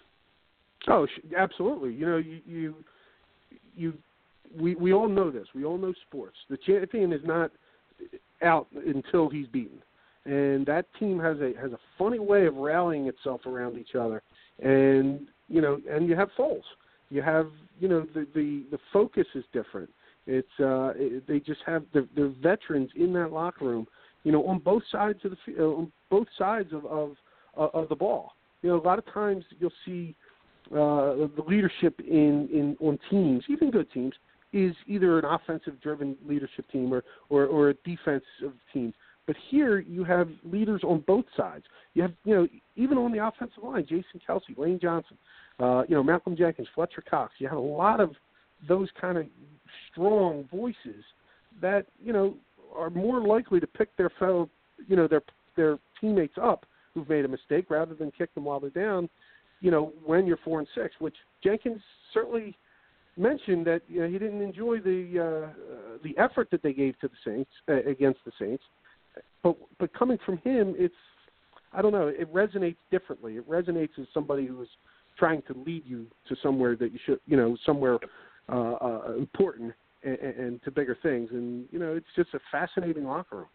Oh, 0.88 1.08
absolutely. 1.36 1.94
You 1.94 2.06
know, 2.06 2.18
you 2.18 2.42
you, 2.46 2.76
you 3.76 3.94
we 4.60 4.76
we 4.76 4.94
all 4.94 5.10
know 5.10 5.32
this. 5.32 5.48
We 5.56 5.66
all 5.66 5.78
know 5.78 5.94
sports. 6.08 6.38
The 6.50 6.58
champion 6.58 7.12
is 7.12 7.22
not 7.26 7.52
out 8.44 8.68
until 8.86 9.30
he's 9.30 9.48
beaten 9.48 9.82
and 10.28 10.66
that 10.66 10.86
team 11.00 11.20
has 11.20 11.38
a 11.40 11.54
has 11.60 11.72
a 11.72 11.80
funny 11.98 12.20
way 12.20 12.46
of 12.46 12.56
rallying 12.56 13.08
itself 13.08 13.46
around 13.46 13.78
each 13.78 13.96
other. 13.96 14.22
And 14.62 15.28
you 15.48 15.62
know, 15.62 15.80
and 15.90 16.08
you 16.08 16.16
have 16.16 16.30
Foles. 16.38 16.64
You 17.10 17.22
have 17.22 17.48
you 17.80 17.88
know 17.88 18.06
the 18.14 18.28
the 18.36 18.64
the 18.72 18.80
focus 18.92 19.26
is 19.34 19.46
different. 19.54 19.90
It's 20.28 20.48
uh 20.60 20.92
it, 20.96 21.26
they 21.28 21.40
just 21.40 21.62
have 21.66 21.84
the 21.94 22.08
the 22.16 22.36
veterans 22.42 22.92
in 22.96 23.14
that 23.14 23.32
locker 23.32 23.66
room. 23.66 23.88
You 24.24 24.34
know, 24.34 24.46
on 24.46 24.60
both 24.60 24.84
sides 24.92 25.20
of 25.24 25.32
the 25.32 25.64
uh, 25.64 25.68
on 25.68 25.92
both 26.10 26.28
sides 26.38 26.74
of 26.74 26.86
of 26.86 27.16
uh, 27.58 27.70
of 27.74 27.90
the 27.90 27.96
ball. 27.96 28.34
You 28.62 28.70
know, 28.70 28.82
a 28.82 28.86
lot 28.86 29.00
of 29.00 29.06
times 29.14 29.46
you'll 29.60 29.72
see 29.86 30.16
uh, 30.72 31.28
the 31.36 31.44
leadership 31.48 32.00
in 32.02 32.50
in 32.52 32.78
on 32.80 33.00
teams, 33.10 33.44
even 33.48 33.72
good 33.72 33.92
teams, 33.94 34.14
is 34.52 34.76
either 34.86 35.18
an 35.18 35.26
offensive 35.26 35.80
driven 35.82 36.18
leadership 36.28 36.66
team 36.72 36.94
or 36.94 37.04
or, 37.30 37.46
or 37.46 37.70
a 37.70 37.74
defensive 37.86 38.54
team. 38.74 38.94
But 39.28 39.36
here 39.50 39.80
you 39.80 40.06
have 40.06 40.30
leaders 40.44 40.82
on 40.84 41.04
both 41.06 41.26
sides. 41.36 41.66
You 41.94 42.04
have, 42.04 42.14
you 42.24 42.34
know, 42.34 42.48
even 42.78 42.98
on 42.98 43.12
the 43.12 43.26
offensive 43.26 43.62
line, 43.62 43.84
Jason 43.84 44.22
Kelce, 44.28 44.58
Lane 44.58 44.80
Johnson, 44.82 45.18
uh, 45.60 45.84
you 45.88 45.96
know, 45.96 46.04
Malcolm 46.04 46.36
Jenkins, 46.36 46.70
Fletcher 46.74 47.04
Cox. 47.08 47.34
You 47.38 47.50
have 47.50 47.58
a 47.58 47.62
lot 47.62 48.00
of 48.00 48.12
those 48.68 48.88
kind 49.00 49.18
of 49.18 49.26
strong 49.92 50.48
voices 50.52 51.04
that 51.62 51.86
you 52.04 52.14
know 52.14 52.36
are 52.76 52.90
more 52.90 53.22
likely 53.22 53.60
to 53.60 53.68
pick 53.68 53.96
their 53.98 54.12
fellow, 54.20 54.50
you 54.88 54.96
know, 54.96 55.08
their 55.08 55.22
their 55.56 55.78
teammates 56.00 56.36
up 56.42 56.66
who've 56.94 57.10
made 57.10 57.26
a 57.26 57.28
mistake 57.28 57.70
rather 57.70 57.94
than 57.94 58.12
kick 58.12 58.34
them 58.36 58.46
while 58.46 58.60
they're 58.60 58.70
down. 58.70 59.10
You 59.62 59.72
know, 59.72 59.94
when 60.06 60.28
you're 60.28 60.40
four 60.44 60.60
and 60.60 60.68
six, 60.76 60.94
which 61.00 61.16
Jenkins 61.44 61.82
certainly 62.14 62.56
mentioned 63.18 63.66
that 63.66 63.82
you 63.88 64.02
know, 64.02 64.08
he 64.08 64.20
didn't 64.20 64.42
enjoy 64.42 64.80
the 64.80 65.20
uh, 65.20 65.98
the 66.04 66.18
effort 66.18 66.50
that 66.52 66.62
they 66.62 66.74
gave 66.74 67.00
to 67.00 67.08
the 67.08 67.16
Saints 67.26 67.52
uh, 67.68 67.90
against 67.90 68.20
the 68.26 68.32
Saints 68.40 68.64
but 69.44 69.58
but 69.80 69.94
coming 69.94 70.18
from 70.26 70.38
him, 70.38 70.76
it's 70.78 70.96
I 71.74 71.82
don't 71.82 71.92
know. 71.92 72.08
It 72.08 72.32
resonates 72.34 72.78
differently. 72.92 73.38
It 73.38 73.50
resonates 73.50 74.00
as 74.00 74.08
somebody 74.14 74.46
who 74.46 74.62
is 74.62 74.70
trying 75.18 75.42
to 75.44 75.54
lead 75.66 75.84
you 75.86 76.06
to 76.30 76.36
somewhere 76.42 76.76
that 76.76 76.92
you 76.92 77.00
should, 77.06 77.20
you 77.26 77.38
know, 77.38 77.58
somewhere 77.66 77.98
uh, 78.52 78.74
uh, 78.74 79.14
important 79.18 79.74
and, 80.04 80.18
and 80.18 80.64
to 80.64 80.72
bigger 80.72 80.98
things. 81.02 81.30
And 81.32 81.66
you 81.72 81.80
know, 81.80 81.96
it's 81.96 82.06
just 82.16 82.30
a 82.34 82.40
fascinating 82.52 83.06
locker 83.06 83.38
room. 83.38 83.48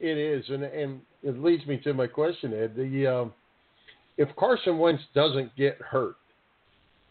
It 0.00 0.16
is, 0.16 0.44
and 0.48 0.64
and 0.64 1.00
it 1.22 1.42
leads 1.42 1.66
me 1.66 1.78
to 1.84 1.92
my 1.92 2.06
question, 2.06 2.54
Ed. 2.54 2.74
The 2.76 3.06
um, 3.06 3.32
if 4.16 4.28
Carson 4.36 4.78
Wentz 4.78 5.02
doesn't 5.14 5.54
get 5.56 5.76
hurt, 5.78 6.16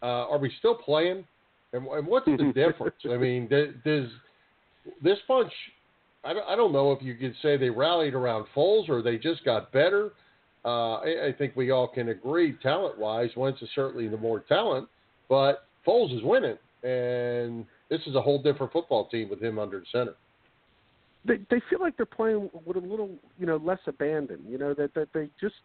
uh, 0.01 0.27
are 0.27 0.37
we 0.37 0.51
still 0.59 0.75
playing? 0.75 1.25
And, 1.73 1.85
and 1.87 2.07
what's 2.07 2.25
the 2.25 2.51
difference? 2.55 2.95
I 3.05 3.17
mean, 3.17 3.47
does 3.47 4.09
this 5.03 5.19
bunch 5.27 5.51
I 6.23 6.33
don't, 6.33 6.47
I 6.47 6.55
don't 6.55 6.73
know 6.73 6.91
if 6.91 7.01
you 7.01 7.15
could 7.15 7.35
say 7.41 7.57
they 7.57 7.69
rallied 7.69 8.13
around 8.13 8.45
Foles 8.55 8.89
or 8.89 9.01
they 9.01 9.17
just 9.17 9.43
got 9.45 9.71
better. 9.71 10.11
Uh, 10.65 10.95
I, 10.95 11.27
I 11.27 11.35
think 11.37 11.55
we 11.55 11.71
all 11.71 11.87
can 11.87 12.09
agree, 12.09 12.53
talent 12.61 12.97
wise, 12.97 13.29
Wentz 13.37 13.61
is 13.61 13.69
certainly 13.73 14.09
the 14.09 14.17
more 14.17 14.41
talent, 14.41 14.89
but 15.29 15.65
Foles 15.89 16.15
is 16.15 16.23
winning, 16.23 16.57
and 16.83 17.65
this 17.89 18.01
is 18.05 18.15
a 18.15 18.21
whole 18.21 18.41
different 18.41 18.71
football 18.71 19.07
team 19.07 19.29
with 19.29 19.41
him 19.41 19.57
under 19.57 19.83
center. 19.91 20.15
They 21.25 21.37
they 21.49 21.61
feel 21.69 21.79
like 21.79 21.97
they're 21.97 22.05
playing 22.05 22.49
with 22.65 22.77
a 22.77 22.79
little 22.79 23.09
you 23.39 23.45
know 23.45 23.57
less 23.57 23.79
abandon. 23.87 24.39
You 24.47 24.57
know 24.57 24.73
that 24.75 24.93
that 24.93 25.07
they 25.13 25.29
just 25.41 25.55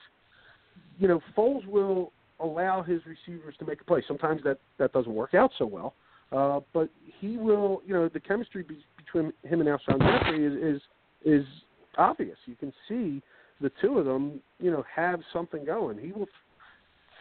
you 0.99 1.09
know 1.09 1.21
Foles 1.37 1.67
will 1.67 2.13
allow 2.41 2.83
his 2.83 3.01
receivers 3.07 3.55
to 3.59 3.67
make 3.67 3.81
a 3.81 3.85
play. 3.85 4.03
Sometimes 4.09 4.43
that 4.45 4.59
that 4.79 4.93
doesn't 4.93 5.15
work 5.15 5.35
out 5.35 5.51
so 5.59 5.67
well, 5.67 5.95
uh, 6.33 6.61
but 6.73 6.89
he 7.21 7.37
will. 7.37 7.83
You 7.87 7.95
know 7.95 8.09
the 8.09 8.21
chemistry 8.21 8.63
be, 8.63 8.79
between 8.97 9.33
him 9.43 9.61
and 9.61 9.69
Alshon 9.69 10.01
Jeffery 10.01 10.45
is, 10.45 10.77
is 10.77 10.83
is 11.25 11.47
obvious. 11.99 12.39
You 12.47 12.57
can 12.57 12.73
see 12.89 13.23
the 13.61 13.71
two 13.81 13.99
of 13.99 14.05
them, 14.05 14.41
you 14.59 14.71
know, 14.71 14.85
have 14.95 15.21
something 15.33 15.65
going. 15.65 15.99
He 15.99 16.13
will. 16.13 16.29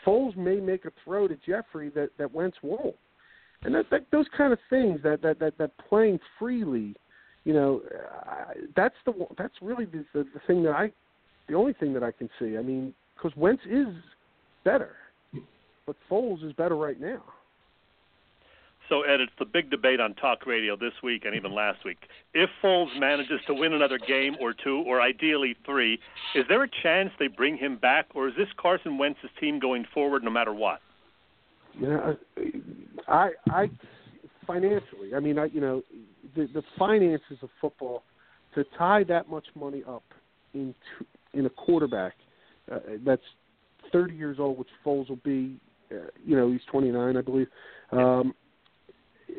Foles 0.05 0.35
may 0.35 0.55
make 0.55 0.85
a 0.85 0.91
throw 1.03 1.27
to 1.27 1.35
Jeffery 1.45 1.89
that 1.89 2.09
that 2.17 2.33
Wentz 2.33 2.57
won't, 2.61 2.95
and 3.63 3.73
that, 3.75 3.85
that 3.91 4.05
those 4.11 4.25
kind 4.37 4.53
of 4.53 4.59
things 4.69 4.99
that 5.03 5.21
that 5.21 5.39
that, 5.39 5.57
that 5.57 5.71
playing 5.89 6.19
freely, 6.37 6.95
you 7.43 7.53
know, 7.53 7.81
uh, 8.27 8.53
that's 8.75 8.95
the 9.05 9.13
that's 9.37 9.55
really 9.61 9.85
the, 9.85 10.05
the 10.13 10.23
the 10.33 10.41
thing 10.47 10.63
that 10.63 10.73
I, 10.73 10.91
the 11.47 11.55
only 11.55 11.73
thing 11.73 11.93
that 11.93 12.03
I 12.03 12.11
can 12.11 12.29
see. 12.39 12.57
I 12.57 12.61
mean, 12.61 12.93
because 13.15 13.35
Wentz 13.37 13.63
is 13.69 13.87
better, 14.63 14.95
but 15.85 15.95
Foles 16.09 16.45
is 16.45 16.53
better 16.53 16.75
right 16.75 16.99
now. 16.99 17.23
So, 18.93 19.01
Ed, 19.01 19.21
it's 19.21 19.31
the 19.39 19.45
big 19.45 19.71
debate 19.71 19.99
on 19.99 20.13
talk 20.13 20.45
radio 20.45 20.75
this 20.75 20.93
week 21.01 21.25
and 21.25 21.33
even 21.35 21.51
last 21.51 21.83
week. 21.83 21.97
If 22.35 22.47
Foles 22.63 22.95
manages 22.99 23.39
to 23.47 23.53
win 23.55 23.73
another 23.73 23.97
game 23.97 24.35
or 24.39 24.53
two, 24.53 24.83
or 24.85 25.01
ideally 25.01 25.55
three, 25.65 25.97
is 26.35 26.43
there 26.47 26.61
a 26.61 26.69
chance 26.83 27.09
they 27.17 27.25
bring 27.25 27.57
him 27.57 27.77
back, 27.77 28.05
or 28.13 28.27
is 28.27 28.35
this 28.37 28.49
Carson 28.55 28.99
Wentz's 28.99 29.31
team 29.39 29.59
going 29.59 29.83
forward 29.95 30.23
no 30.23 30.29
matter 30.29 30.53
what? 30.53 30.79
Yeah, 31.79 32.13
I, 33.07 33.31
I, 33.49 33.71
financially, 34.45 35.15
I 35.15 35.19
mean, 35.19 35.39
I, 35.39 35.45
you 35.45 35.59
know, 35.59 35.81
the 36.35 36.47
the 36.53 36.61
finances 36.77 37.39
of 37.41 37.49
football 37.59 38.03
to 38.53 38.63
tie 38.77 39.03
that 39.05 39.27
much 39.27 39.47
money 39.55 39.81
up 39.89 40.03
into 40.53 40.75
in 41.33 41.47
a 41.47 41.49
quarterback 41.49 42.13
uh, 42.71 42.77
that's 43.03 43.23
30 43.91 44.13
years 44.13 44.37
old, 44.39 44.59
which 44.59 44.69
Foles 44.85 45.09
will 45.09 45.19
be. 45.23 45.59
Uh, 45.91 46.09
you 46.23 46.35
know, 46.35 46.51
he's 46.51 46.61
29, 46.71 47.17
I 47.17 47.21
believe. 47.21 47.47
Um, 47.91 48.33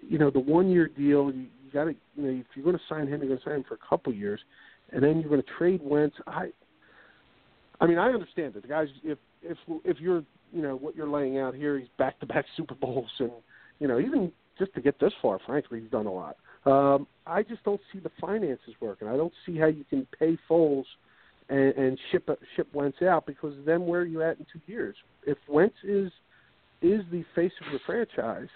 you 0.03 0.19
know, 0.19 0.31
the 0.31 0.41
one 0.41 0.71
year 0.71 0.89
deal, 0.89 1.31
you, 1.31 1.47
you 1.65 1.71
got 1.73 1.85
to, 1.85 1.95
you 2.17 2.23
know, 2.23 2.41
if 2.41 2.47
you're 2.55 2.65
going 2.65 2.77
to 2.77 2.83
sign 2.89 3.07
him, 3.07 3.21
you're 3.21 3.29
going 3.29 3.39
to 3.39 3.45
sign 3.45 3.57
him 3.57 3.65
for 3.67 3.75
a 3.75 3.89
couple 3.89 4.13
years, 4.13 4.41
and 4.93 5.03
then 5.03 5.21
you're 5.21 5.29
going 5.29 5.43
to 5.43 5.49
trade 5.59 5.81
Wentz. 5.83 6.17
I, 6.27 6.49
I 7.81 7.87
mean, 7.87 7.99
I 7.99 8.09
understand 8.09 8.55
that 8.55 8.63
the 8.63 8.69
guys, 8.69 8.89
if 9.03 9.19
if 9.43 9.59
if 9.85 10.01
you're, 10.01 10.25
you 10.53 10.63
know, 10.63 10.77
what 10.77 10.97
you're 10.97 11.09
laying 11.09 11.39
out 11.39 11.55
here, 11.55 11.79
he's 11.79 11.89
back 11.99 12.19
to 12.21 12.27
back 12.27 12.45
Super 12.57 12.75
Bowls, 12.75 13.11
and 13.19 13.33
you 13.81 13.89
know, 13.89 13.99
even 13.99 14.33
just 14.59 14.73
to 14.75 14.81
get 14.81 14.99
this 15.01 15.13
far, 15.21 15.39
frankly, 15.47 15.81
he's 15.81 15.91
done 15.91 16.07
a 16.07 16.13
lot. 16.13 16.37
Um, 16.67 17.07
I 17.27 17.43
just 17.43 17.63
don't 17.65 17.81
see 17.93 17.99
the 17.99 18.11
finances 18.21 18.75
working. 18.81 19.09
I 19.09 19.17
don't 19.17 19.33
see 19.45 19.59
how 19.59 19.67
you 19.67 19.85
can 19.91 20.07
pay 20.19 20.39
Foles 20.49 20.85
and, 21.49 21.75
and 21.75 21.99
ship 22.11 22.29
ship 22.57 22.69
Wentz 22.73 23.03
out 23.03 23.27
because 23.27 23.55
then 23.67 23.87
where 23.87 24.01
are 24.01 24.07
you 24.07 24.23
at 24.23 24.39
in 24.39 24.47
two 24.53 24.61
years? 24.67 24.97
If 25.27 25.39
Wentz 25.49 25.77
is 25.83 26.11
is 26.83 27.03
the 27.11 27.25
face 27.35 27.53
of 27.65 27.71
your 27.71 27.81
franchise, 27.87 28.49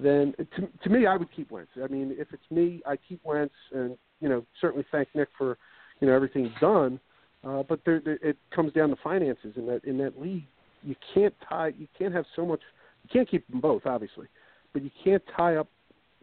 then 0.00 0.34
to, 0.56 0.68
to 0.84 0.90
me, 0.90 1.06
I 1.06 1.16
would 1.16 1.28
keep 1.34 1.50
Wentz. 1.50 1.70
I 1.82 1.86
mean, 1.88 2.14
if 2.18 2.28
it's 2.32 2.50
me, 2.50 2.82
I 2.86 2.96
keep 2.96 3.20
Wentz, 3.24 3.54
and 3.72 3.96
you 4.20 4.28
know, 4.28 4.44
certainly 4.60 4.86
thank 4.90 5.08
Nick 5.14 5.28
for 5.36 5.58
you 6.00 6.06
know 6.06 6.14
everything 6.14 6.44
he's 6.44 6.60
done. 6.60 6.98
Uh, 7.44 7.62
but 7.68 7.80
there, 7.84 8.00
there, 8.04 8.18
it 8.22 8.36
comes 8.54 8.72
down 8.72 8.88
to 8.90 8.96
finances 9.02 9.52
in 9.56 9.66
that 9.66 9.84
in 9.84 9.98
that 9.98 10.20
league. 10.20 10.46
You 10.82 10.94
can't 11.12 11.34
tie. 11.48 11.72
You 11.76 11.88
can't 11.98 12.14
have 12.14 12.24
so 12.34 12.46
much. 12.46 12.60
You 13.04 13.10
can't 13.12 13.28
keep 13.28 13.46
them 13.48 13.60
both, 13.60 13.82
obviously, 13.84 14.28
but 14.72 14.82
you 14.82 14.90
can't 15.04 15.22
tie 15.36 15.56
up 15.56 15.68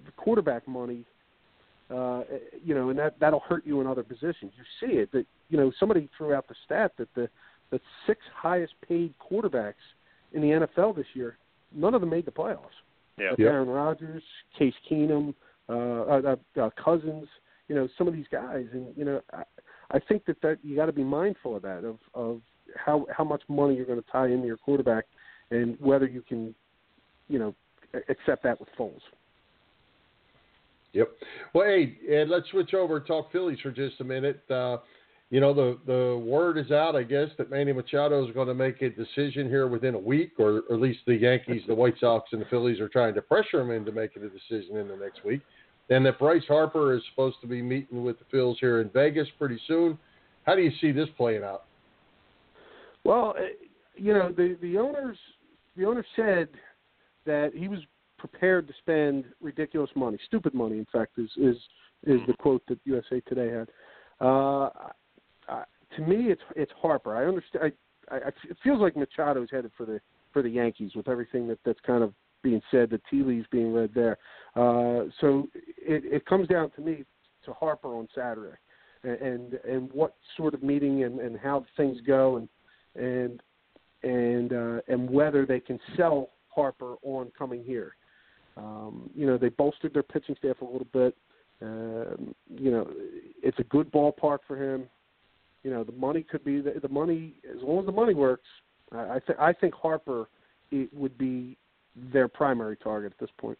the 0.05 0.11
quarterback 0.13 0.67
money. 0.67 1.05
Uh, 1.93 2.21
you 2.63 2.75
know, 2.75 2.89
and 2.89 2.99
that 2.99 3.19
that'll 3.19 3.41
hurt 3.41 3.65
you 3.65 3.81
in 3.81 3.87
other 3.87 4.03
positions. 4.03 4.51
You 4.55 4.63
see 4.79 4.95
it. 4.97 5.11
That 5.11 5.25
you 5.49 5.57
know, 5.57 5.71
somebody 5.79 6.09
threw 6.17 6.33
out 6.33 6.47
the 6.47 6.55
stat 6.65 6.93
that 6.97 7.13
the 7.15 7.29
the 7.71 7.79
six 8.07 8.21
highest 8.35 8.73
paid 8.87 9.13
quarterbacks 9.19 9.73
in 10.33 10.41
the 10.41 10.67
NFL 10.67 10.95
this 10.95 11.05
year, 11.13 11.37
none 11.73 11.93
of 11.93 12.01
them 12.01 12.09
made 12.09 12.25
the 12.25 12.31
playoffs. 12.31 12.77
Yeah. 13.19 13.31
Yep. 13.37 13.39
Aaron 13.39 13.67
Rodgers, 13.67 14.23
Case 14.57 14.73
Keenum, 14.89 15.33
uh, 15.67 15.73
uh, 15.73 16.35
uh, 16.59 16.69
Cousins, 16.83 17.27
you 17.67 17.75
know, 17.75 17.87
some 17.97 18.07
of 18.07 18.13
these 18.13 18.25
guys, 18.31 18.65
and 18.73 18.87
you 18.95 19.05
know, 19.05 19.21
I, 19.33 19.43
I 19.91 19.99
think 19.99 20.25
that 20.25 20.41
that 20.41 20.57
you 20.63 20.75
got 20.75 20.87
to 20.87 20.93
be 20.93 21.03
mindful 21.03 21.55
of 21.55 21.61
that, 21.63 21.83
of 21.83 21.97
of 22.13 22.41
how 22.75 23.05
how 23.15 23.23
much 23.23 23.43
money 23.47 23.75
you're 23.75 23.85
going 23.85 24.01
to 24.01 24.11
tie 24.11 24.27
into 24.27 24.47
your 24.47 24.57
quarterback, 24.57 25.05
and 25.51 25.77
whether 25.79 26.07
you 26.07 26.21
can, 26.21 26.55
you 27.27 27.39
know, 27.39 27.55
accept 28.09 28.43
that 28.43 28.59
with 28.59 28.69
Foles. 28.77 29.01
Yep. 30.93 31.11
Well, 31.53 31.67
hey, 31.67 31.97
and 32.09 32.29
let's 32.29 32.49
switch 32.49 32.73
over 32.73 32.97
and 32.97 33.05
talk 33.05 33.31
Phillies 33.31 33.59
for 33.61 33.71
just 33.71 34.01
a 34.01 34.03
minute. 34.03 34.41
Uh, 34.49 34.77
you 35.29 35.39
know, 35.39 35.53
the 35.53 35.77
the 35.85 36.17
word 36.17 36.57
is 36.57 36.71
out, 36.71 36.95
I 36.95 37.03
guess, 37.03 37.27
that 37.37 37.51
Manny 37.51 37.71
Machado 37.71 38.25
is 38.27 38.33
going 38.33 38.47
to 38.47 38.55
make 38.55 38.81
a 38.81 38.89
decision 38.89 39.47
here 39.47 39.67
within 39.67 39.93
a 39.93 39.99
week, 39.99 40.31
or, 40.39 40.63
or 40.69 40.75
at 40.75 40.81
least 40.81 40.99
the 41.05 41.15
Yankees, 41.15 41.61
the 41.67 41.75
White 41.75 41.95
Sox, 41.99 42.29
and 42.31 42.41
the 42.41 42.45
Phillies 42.45 42.79
are 42.79 42.89
trying 42.89 43.13
to 43.13 43.21
pressure 43.21 43.61
him 43.61 43.69
into 43.69 43.91
making 43.91 44.23
a 44.23 44.29
decision 44.29 44.77
in 44.77 44.87
the 44.87 44.95
next 44.95 45.23
week. 45.23 45.41
And 45.91 46.05
that 46.05 46.19
Bryce 46.19 46.43
Harper 46.47 46.95
is 46.95 47.01
supposed 47.09 47.37
to 47.41 47.47
be 47.47 47.61
meeting 47.61 48.03
with 48.03 48.17
the 48.19 48.25
Phils 48.35 48.55
here 48.59 48.81
in 48.81 48.89
Vegas 48.89 49.27
pretty 49.37 49.59
soon. 49.67 49.97
How 50.45 50.55
do 50.55 50.61
you 50.61 50.71
see 50.81 50.91
this 50.91 51.09
playing 51.15 51.43
out? 51.43 51.65
Well, 53.03 53.35
eh, 53.37 53.49
you 53.95 54.13
know, 54.13 54.31
the 54.31 54.57
the 54.61 54.77
owners 54.77 55.17
the 55.77 55.85
owner 55.85 56.05
said 56.15 56.49
that 57.25 57.51
he 57.53 57.67
was 57.67 57.79
prepared 58.17 58.67
to 58.67 58.73
spend 58.79 59.25
ridiculous 59.41 59.91
money, 59.95 60.17
stupid 60.25 60.55
money. 60.55 60.79
In 60.79 60.87
fact, 60.91 61.19
is 61.19 61.29
is 61.37 61.55
is 62.03 62.19
the 62.25 62.33
quote 62.39 62.63
that 62.67 62.79
USA 62.85 63.19
Today 63.21 63.49
had. 63.49 63.69
Uh, 64.19 64.69
uh, 65.49 65.63
to 65.95 66.01
me, 66.01 66.31
it's 66.31 66.41
it's 66.55 66.71
Harper. 66.81 67.15
I 67.15 67.25
understand. 67.27 67.73
I, 68.11 68.15
I, 68.15 68.27
it 68.27 68.57
feels 68.63 68.79
like 68.79 68.95
Machado 68.95 69.43
is 69.43 69.49
headed 69.51 69.71
for 69.77 69.85
the 69.85 69.99
for 70.31 70.41
the 70.41 70.49
Yankees 70.49 70.91
with 70.95 71.07
everything 71.07 71.47
that 71.47 71.59
that's 71.65 71.79
kind 71.85 72.03
of 72.03 72.13
being 72.41 72.61
said, 72.71 72.89
the 72.89 73.01
tea 73.09 73.21
leaves 73.21 73.47
being 73.51 73.73
read 73.73 73.91
there. 73.93 74.17
Uh, 74.55 75.05
so 75.19 75.47
it, 75.53 76.03
it 76.05 76.25
comes 76.25 76.47
down 76.47 76.71
to 76.71 76.81
me 76.81 77.03
to 77.45 77.53
Harper 77.53 77.89
on 77.89 78.07
Saturday, 78.15 78.55
and 79.03 79.17
and, 79.21 79.53
and 79.67 79.91
what 79.91 80.15
sort 80.37 80.53
of 80.53 80.63
meeting 80.63 81.03
and, 81.03 81.19
and 81.19 81.37
how 81.37 81.65
things 81.75 81.97
go, 82.05 82.37
and 82.37 82.49
and 82.95 83.41
and 84.03 84.53
uh, 84.53 84.81
and 84.87 85.09
whether 85.09 85.45
they 85.45 85.59
can 85.59 85.79
sell 85.97 86.29
Harper 86.49 86.95
on 87.03 87.31
coming 87.37 87.63
here. 87.63 87.95
Um, 88.57 89.09
you 89.15 89.25
know, 89.25 89.37
they 89.37 89.49
bolstered 89.49 89.93
their 89.93 90.03
pitching 90.03 90.35
staff 90.37 90.61
a 90.61 90.65
little 90.65 90.87
bit. 90.91 91.15
Um, 91.61 92.33
you 92.49 92.71
know, 92.71 92.89
it's 93.41 93.59
a 93.59 93.63
good 93.63 93.91
ballpark 93.91 94.39
for 94.47 94.61
him 94.61 94.87
you 95.63 95.71
know 95.71 95.83
the 95.83 95.91
money 95.93 96.23
could 96.23 96.43
be 96.43 96.61
the, 96.61 96.79
the 96.81 96.89
money 96.89 97.33
as 97.49 97.61
long 97.61 97.79
as 97.79 97.85
the 97.85 97.91
money 97.91 98.13
works. 98.13 98.47
I 98.91 99.19
think 99.25 99.39
I 99.39 99.53
think 99.53 99.73
Harper 99.73 100.27
it 100.71 100.93
would 100.93 101.17
be 101.17 101.57
their 102.13 102.27
primary 102.27 102.77
target 102.77 103.11
at 103.11 103.19
this 103.19 103.29
point. 103.37 103.57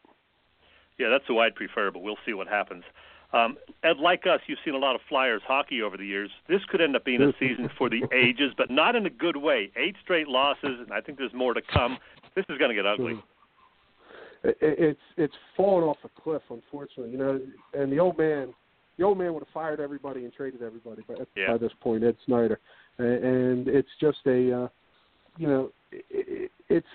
Yeah, 0.98 1.10
that's 1.10 1.24
who 1.28 1.40
I'd 1.40 1.56
prefer, 1.56 1.92
but 1.92 2.02
we'll 2.02 2.18
see 2.26 2.34
what 2.34 2.48
happens. 2.48 2.84
Um, 3.32 3.58
Ed, 3.84 3.98
like 3.98 4.26
us, 4.26 4.42
you've 4.48 4.60
seen 4.66 4.74
a 4.74 4.80
lot 4.80 4.96
of 4.96 5.02
Flyers 5.08 5.42
hockey 5.48 5.82
over 5.82 5.98
the 5.98 6.06
years. 6.06 6.32
This 6.48 6.62
could 6.68 6.82
end 6.82 6.96
up 6.96 7.06
being 7.06 7.22
a 7.22 7.32
season 7.40 7.70
for 7.78 7.90
the 7.90 8.02
ages, 8.14 8.54
but 8.58 8.72
not 8.72 8.96
in 8.96 9.06
a 9.06 9.10
good 9.10 9.38
way. 9.38 9.72
Eight 9.76 9.96
straight 10.04 10.28
losses, 10.28 10.80
and 10.80 10.92
I 10.92 11.00
think 11.00 11.18
there's 11.18 11.34
more 11.34 11.54
to 11.54 11.62
come. 11.74 11.98
This 12.36 12.46
is 12.50 12.58
going 12.58 12.70
to 12.70 12.76
get 12.76 12.86
ugly. 12.86 13.22
It's 14.44 15.00
it's 15.18 15.34
fallen 15.58 15.84
off 15.84 15.98
a 16.06 16.22
cliff, 16.22 16.42
unfortunately. 16.50 17.12
You 17.12 17.18
know, 17.18 17.42
and 17.74 17.92
the 17.92 18.00
old 18.00 18.18
man 18.18 18.54
the 19.00 19.06
old 19.06 19.18
man 19.18 19.34
would 19.34 19.44
have 19.44 19.54
fired 19.54 19.80
everybody 19.80 20.26
and 20.26 20.34
traded 20.34 20.62
everybody 20.62 21.02
by, 21.08 21.16
yeah. 21.36 21.48
by 21.48 21.58
this 21.58 21.72
point, 21.82 22.04
Ed 22.04 22.18
Snider, 22.26 22.60
and 22.98 23.68
it's 23.68 23.90
just 24.00 24.18
a, 24.28 24.64
uh, 24.64 24.68
you 25.38 25.48
know, 25.48 25.72
it, 25.92 26.52
it's 26.68 26.88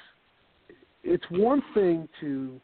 it's 1.02 1.24
one 1.30 1.62
thing 1.72 2.06
to 2.20 2.60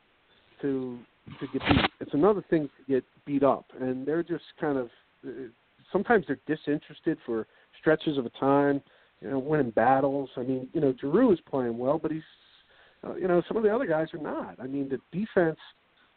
to 0.60 0.98
to 1.40 1.46
get 1.52 1.62
beat. 1.68 1.90
It's 2.00 2.14
another 2.14 2.44
thing 2.50 2.68
to 2.68 2.92
get 2.92 3.04
beat 3.24 3.42
up, 3.42 3.64
and 3.80 4.06
they're 4.06 4.22
just 4.22 4.44
kind 4.60 4.76
of 4.76 4.90
sometimes 5.90 6.26
they're 6.26 6.38
disinterested 6.46 7.16
for 7.24 7.46
stretches 7.80 8.18
of 8.18 8.26
a 8.26 8.30
time. 8.38 8.82
You 9.22 9.30
know, 9.30 9.38
winning 9.38 9.70
battles. 9.70 10.30
I 10.36 10.42
mean, 10.42 10.68
you 10.72 10.80
know, 10.80 10.94
Giroux 10.98 11.32
is 11.32 11.38
playing 11.48 11.76
well, 11.76 11.98
but 11.98 12.10
he's, 12.10 12.22
uh, 13.06 13.16
you 13.16 13.28
know, 13.28 13.42
some 13.46 13.58
of 13.58 13.62
the 13.62 13.74
other 13.74 13.84
guys 13.84 14.08
are 14.14 14.22
not. 14.22 14.56
I 14.58 14.66
mean, 14.66 14.88
the 14.88 14.98
defense 15.12 15.58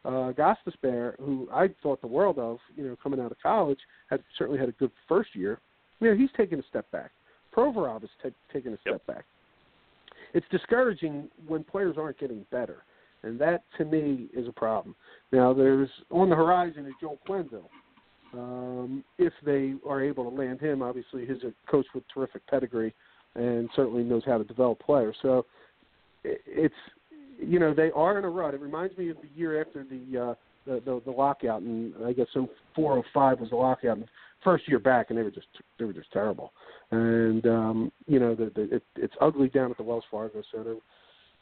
uh, 0.05 0.33
Gostisbehere, 0.33 1.17
who 1.19 1.47
I 1.51 1.69
thought 1.81 2.01
the 2.01 2.07
world 2.07 2.39
of, 2.39 2.57
you 2.75 2.83
know, 2.83 2.97
coming 3.01 3.19
out 3.19 3.31
of 3.31 3.37
college, 3.41 3.79
had 4.09 4.21
certainly 4.37 4.59
had 4.59 4.69
a 4.69 4.73
good 4.73 4.91
first 5.07 5.35
year. 5.35 5.59
You 5.99 6.09
know, 6.09 6.15
he's 6.15 6.31
taken 6.35 6.59
a 6.59 6.63
step 6.69 6.89
back. 6.91 7.11
Provorov 7.55 8.01
has 8.01 8.09
t- 8.21 8.29
taken 8.51 8.73
a 8.73 8.77
step 8.81 9.01
yep. 9.07 9.07
back. 9.07 9.25
It's 10.33 10.45
discouraging 10.51 11.29
when 11.47 11.63
players 11.63 11.95
aren't 11.97 12.19
getting 12.19 12.45
better, 12.51 12.83
and 13.21 13.39
that 13.39 13.63
to 13.77 13.85
me 13.85 14.27
is 14.33 14.47
a 14.47 14.51
problem. 14.51 14.95
Now, 15.31 15.53
there's 15.53 15.89
on 16.09 16.29
the 16.29 16.35
horizon 16.35 16.85
is 16.87 16.93
Joel 16.99 17.19
Quenneville, 17.27 17.69
um, 18.33 19.03
if 19.19 19.33
they 19.45 19.75
are 19.87 20.01
able 20.01 20.29
to 20.29 20.35
land 20.35 20.59
him. 20.59 20.81
Obviously, 20.81 21.25
he's 21.25 21.43
a 21.43 21.53
coach 21.69 21.85
with 21.93 22.03
terrific 22.13 22.45
pedigree 22.47 22.93
and 23.35 23.69
certainly 23.75 24.03
knows 24.03 24.23
how 24.25 24.37
to 24.37 24.43
develop 24.43 24.79
players. 24.79 25.15
So 25.21 25.45
it's 26.23 26.73
you 27.39 27.59
know 27.59 27.73
they 27.73 27.91
are 27.91 28.17
in 28.17 28.25
a 28.25 28.29
rut. 28.29 28.53
It 28.53 28.61
reminds 28.61 28.97
me 28.97 29.09
of 29.09 29.17
the 29.17 29.29
year 29.35 29.61
after 29.61 29.83
the 29.83 30.19
uh, 30.19 30.33
the, 30.65 30.81
the 30.85 31.01
the 31.05 31.11
lockout, 31.11 31.61
and 31.61 31.93
I 32.05 32.13
guess 32.13 32.27
so 32.33 32.49
405 32.75 33.39
was 33.39 33.49
the 33.49 33.55
lockout. 33.55 33.97
And 33.97 34.07
first 34.43 34.67
year 34.67 34.79
back, 34.79 35.09
and 35.09 35.17
they 35.17 35.23
were 35.23 35.31
just 35.31 35.47
they 35.79 35.85
were 35.85 35.93
just 35.93 36.11
terrible. 36.11 36.51
And 36.91 37.45
um, 37.47 37.91
you 38.07 38.19
know 38.19 38.35
the, 38.35 38.51
the 38.55 38.75
it, 38.75 38.83
it's 38.95 39.15
ugly 39.21 39.49
down 39.49 39.71
at 39.71 39.77
the 39.77 39.83
Wells 39.83 40.03
Fargo 40.09 40.41
Center. 40.53 40.75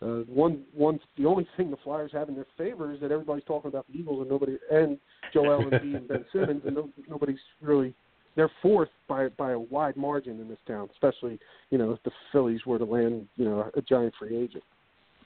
Uh, 0.01 0.23
one, 0.27 0.63
one, 0.73 0.99
the 1.15 1.27
only 1.27 1.47
thing 1.55 1.69
the 1.69 1.77
Flyers 1.83 2.09
have 2.11 2.27
in 2.27 2.33
their 2.33 2.47
favor 2.57 2.91
is 2.91 2.99
that 3.01 3.11
everybody's 3.11 3.43
talking 3.43 3.69
about 3.69 3.85
the 3.87 3.99
Eagles 3.99 4.21
and 4.21 4.31
nobody, 4.31 4.57
and 4.71 4.97
Joel 5.31 5.63
Embiid 5.63 5.95
and 5.95 6.07
Ben 6.07 6.25
Simmons, 6.31 6.63
and 6.65 6.75
no, 6.75 6.89
nobody's 7.07 7.39
really. 7.61 7.93
They're 8.35 8.51
fourth 8.61 8.89
by 9.09 9.27
by 9.27 9.51
a 9.51 9.59
wide 9.59 9.97
margin 9.97 10.39
in 10.39 10.47
this 10.47 10.57
town, 10.65 10.89
especially 10.93 11.37
you 11.69 11.77
know 11.77 11.91
if 11.91 12.01
the 12.03 12.11
Phillies 12.31 12.61
were 12.65 12.79
to 12.79 12.85
land 12.85 13.27
you 13.35 13.45
know 13.45 13.69
a 13.75 13.81
giant 13.81 14.13
free 14.17 14.37
agent. 14.37 14.63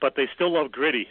But 0.05 0.13
they 0.15 0.29
still 0.35 0.53
love 0.53 0.71
gritty. 0.71 1.07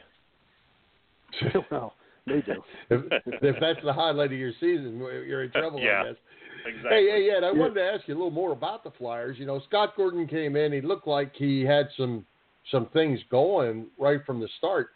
well, 1.72 1.96
they 2.28 2.42
do. 2.42 2.62
if, 2.90 3.02
if 3.42 3.56
that's 3.60 3.80
the 3.84 3.92
highlight 3.92 4.30
of 4.30 4.38
your 4.38 4.52
season, 4.60 4.98
you're 4.98 5.42
in 5.42 5.50
trouble. 5.50 5.80
yeah, 5.80 6.02
I 6.02 6.04
guess. 6.04 6.16
exactly. 6.64 6.90
Hey, 6.90 7.06
hey, 7.10 7.30
Ed, 7.30 7.42
I 7.42 7.50
Yeah. 7.50 7.58
wanted 7.58 7.74
to 7.74 7.82
ask 7.82 8.06
you 8.06 8.14
a 8.14 8.18
little 8.18 8.30
more 8.30 8.52
about 8.52 8.84
the 8.84 8.92
Flyers. 8.92 9.36
You 9.36 9.46
know, 9.46 9.60
Scott 9.66 9.94
Gordon 9.96 10.28
came 10.28 10.54
in. 10.54 10.72
He 10.72 10.80
looked 10.80 11.08
like 11.08 11.34
he 11.34 11.64
had 11.64 11.88
some 11.96 12.24
some 12.70 12.86
things 12.90 13.18
going 13.32 13.88
right 13.98 14.24
from 14.24 14.38
the 14.38 14.46
start, 14.58 14.90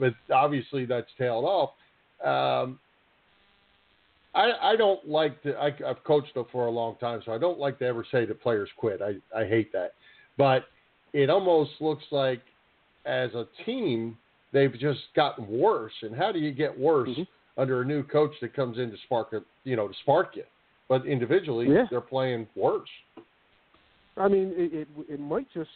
but 0.00 0.14
obviously 0.32 0.86
that's 0.86 1.10
tailed 1.18 1.44
off. 1.44 1.72
Um, 2.24 2.78
I 4.34 4.52
I 4.62 4.76
don't 4.76 5.06
like 5.06 5.42
to. 5.42 5.58
I, 5.58 5.74
I've 5.86 6.02
coached 6.04 6.32
them 6.32 6.46
for 6.50 6.68
a 6.68 6.70
long 6.70 6.96
time, 7.00 7.20
so 7.22 7.32
I 7.32 7.38
don't 7.38 7.58
like 7.58 7.78
to 7.80 7.84
ever 7.84 8.02
say 8.10 8.24
the 8.24 8.34
players 8.34 8.70
quit. 8.78 9.02
I 9.02 9.16
I 9.38 9.46
hate 9.46 9.74
that, 9.74 9.92
but 10.38 10.64
it 11.12 11.28
almost 11.28 11.72
looks 11.80 12.04
like 12.10 12.40
as 13.06 13.32
a 13.34 13.46
team 13.64 14.16
they've 14.52 14.74
just 14.78 15.00
gotten 15.14 15.46
worse. 15.46 15.92
And 16.02 16.14
how 16.14 16.32
do 16.32 16.38
you 16.38 16.52
get 16.52 16.76
worse 16.78 17.08
Mhm. 17.08 17.26
under 17.56 17.82
a 17.82 17.84
new 17.84 18.02
coach 18.02 18.32
that 18.40 18.54
comes 18.54 18.78
in 18.78 18.90
to 18.90 18.96
spark 18.98 19.32
it, 19.32 19.44
you 19.64 19.76
know, 19.76 19.88
to 19.88 19.94
spark 20.02 20.36
you? 20.36 20.44
But 20.88 21.04
individually, 21.06 21.68
Yeah. 21.68 21.86
they're 21.90 22.00
playing 22.00 22.48
worse. 22.54 22.88
I 24.16 24.28
mean, 24.28 24.52
it, 24.56 24.72
it 24.72 24.88
it 25.08 25.20
might 25.20 25.48
just 25.52 25.70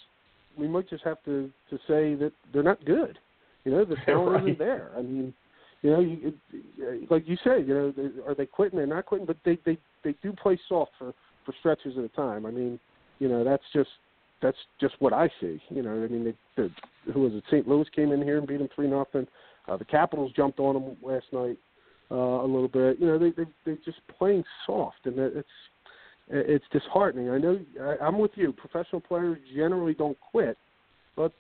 we 0.56 0.66
might 0.66 0.88
just 0.88 1.04
have 1.04 1.22
to 1.25 1.52
to 1.68 1.78
say 1.87 2.14
that 2.14 2.32
they're 2.52 2.62
not 2.62 2.82
good. 2.84 3.18
You 3.64 3.72
know, 3.72 3.84
the 3.84 3.96
talent 4.06 4.32
Right. 4.32 4.42
isn't 4.44 4.58
there. 4.58 4.92
I 4.96 5.02
mean, 5.02 5.34
you 5.82 5.90
know, 5.90 6.00
you, 6.00 6.34
it, 6.78 7.10
like 7.10 7.26
you 7.28 7.37
say, 7.44 7.60
you 7.60 7.75
know, 7.75 7.90
they, 7.92 8.22
are 8.26 8.34
they 8.34 8.46
quitting? 8.46 8.78
They're 8.78 8.87
not 8.87 9.06
quitting, 9.06 9.26
but 9.26 9.37
they 9.44 9.58
they 9.64 9.78
they 10.04 10.14
do 10.22 10.32
play 10.32 10.58
soft 10.68 10.92
for 10.99 11.12
for 11.44 11.52
stretches 11.58 11.99
at 11.99 12.04
a 12.04 12.08
time. 12.08 12.46
I 12.46 12.50
mean, 12.50 12.78
you 13.18 13.28
know, 13.28 13.44
that's 13.44 13.64
just 13.72 13.90
that's 14.42 14.56
just 14.80 14.94
what 15.00 15.12
I 15.12 15.28
see. 15.40 15.61
You 15.70 15.82
know, 15.82 15.90
I 15.90 16.09
mean, 16.09 16.25
they, 16.25 16.62
they 16.62 17.12
who 17.12 17.23
was 17.23 17.32
it? 17.35 17.44
St. 17.49 17.68
Louis 17.68 17.87
came 17.94 18.12
in 18.12 18.23
here 18.23 18.38
and 18.38 18.47
beat 18.47 18.59
them 18.59 18.68
three 18.75 18.88
nothing. 18.88 19.26
Uh, 19.68 19.76
the 19.76 19.85
Capitals 19.85 20.32
jumped 20.35 20.59
on 20.59 20.75
them 20.75 20.97
last 21.02 21.26
night 21.32 21.59
uh, 22.11 22.14
a 22.14 22.47
little 22.47 22.68
bit. 22.68 22.99
You 22.99 23.06
know, 23.06 23.18
they 23.18 23.30
they 23.30 23.49
they're 23.64 23.78
just 23.85 23.99
playing 24.18 24.44
soft, 24.66 24.99
and 25.04 25.18
it's 25.18 25.49
it's 26.28 26.64
disheartening. 26.73 27.30
I 27.30 27.38
know 27.38 27.61
I, 27.80 28.04
I'm 28.04 28.18
with 28.18 28.32
you. 28.35 28.52
Professional 28.52 29.00
players 29.00 29.38
generally 29.54 29.94
don't 29.94 30.18
quit, 30.30 30.56
but 31.16 31.32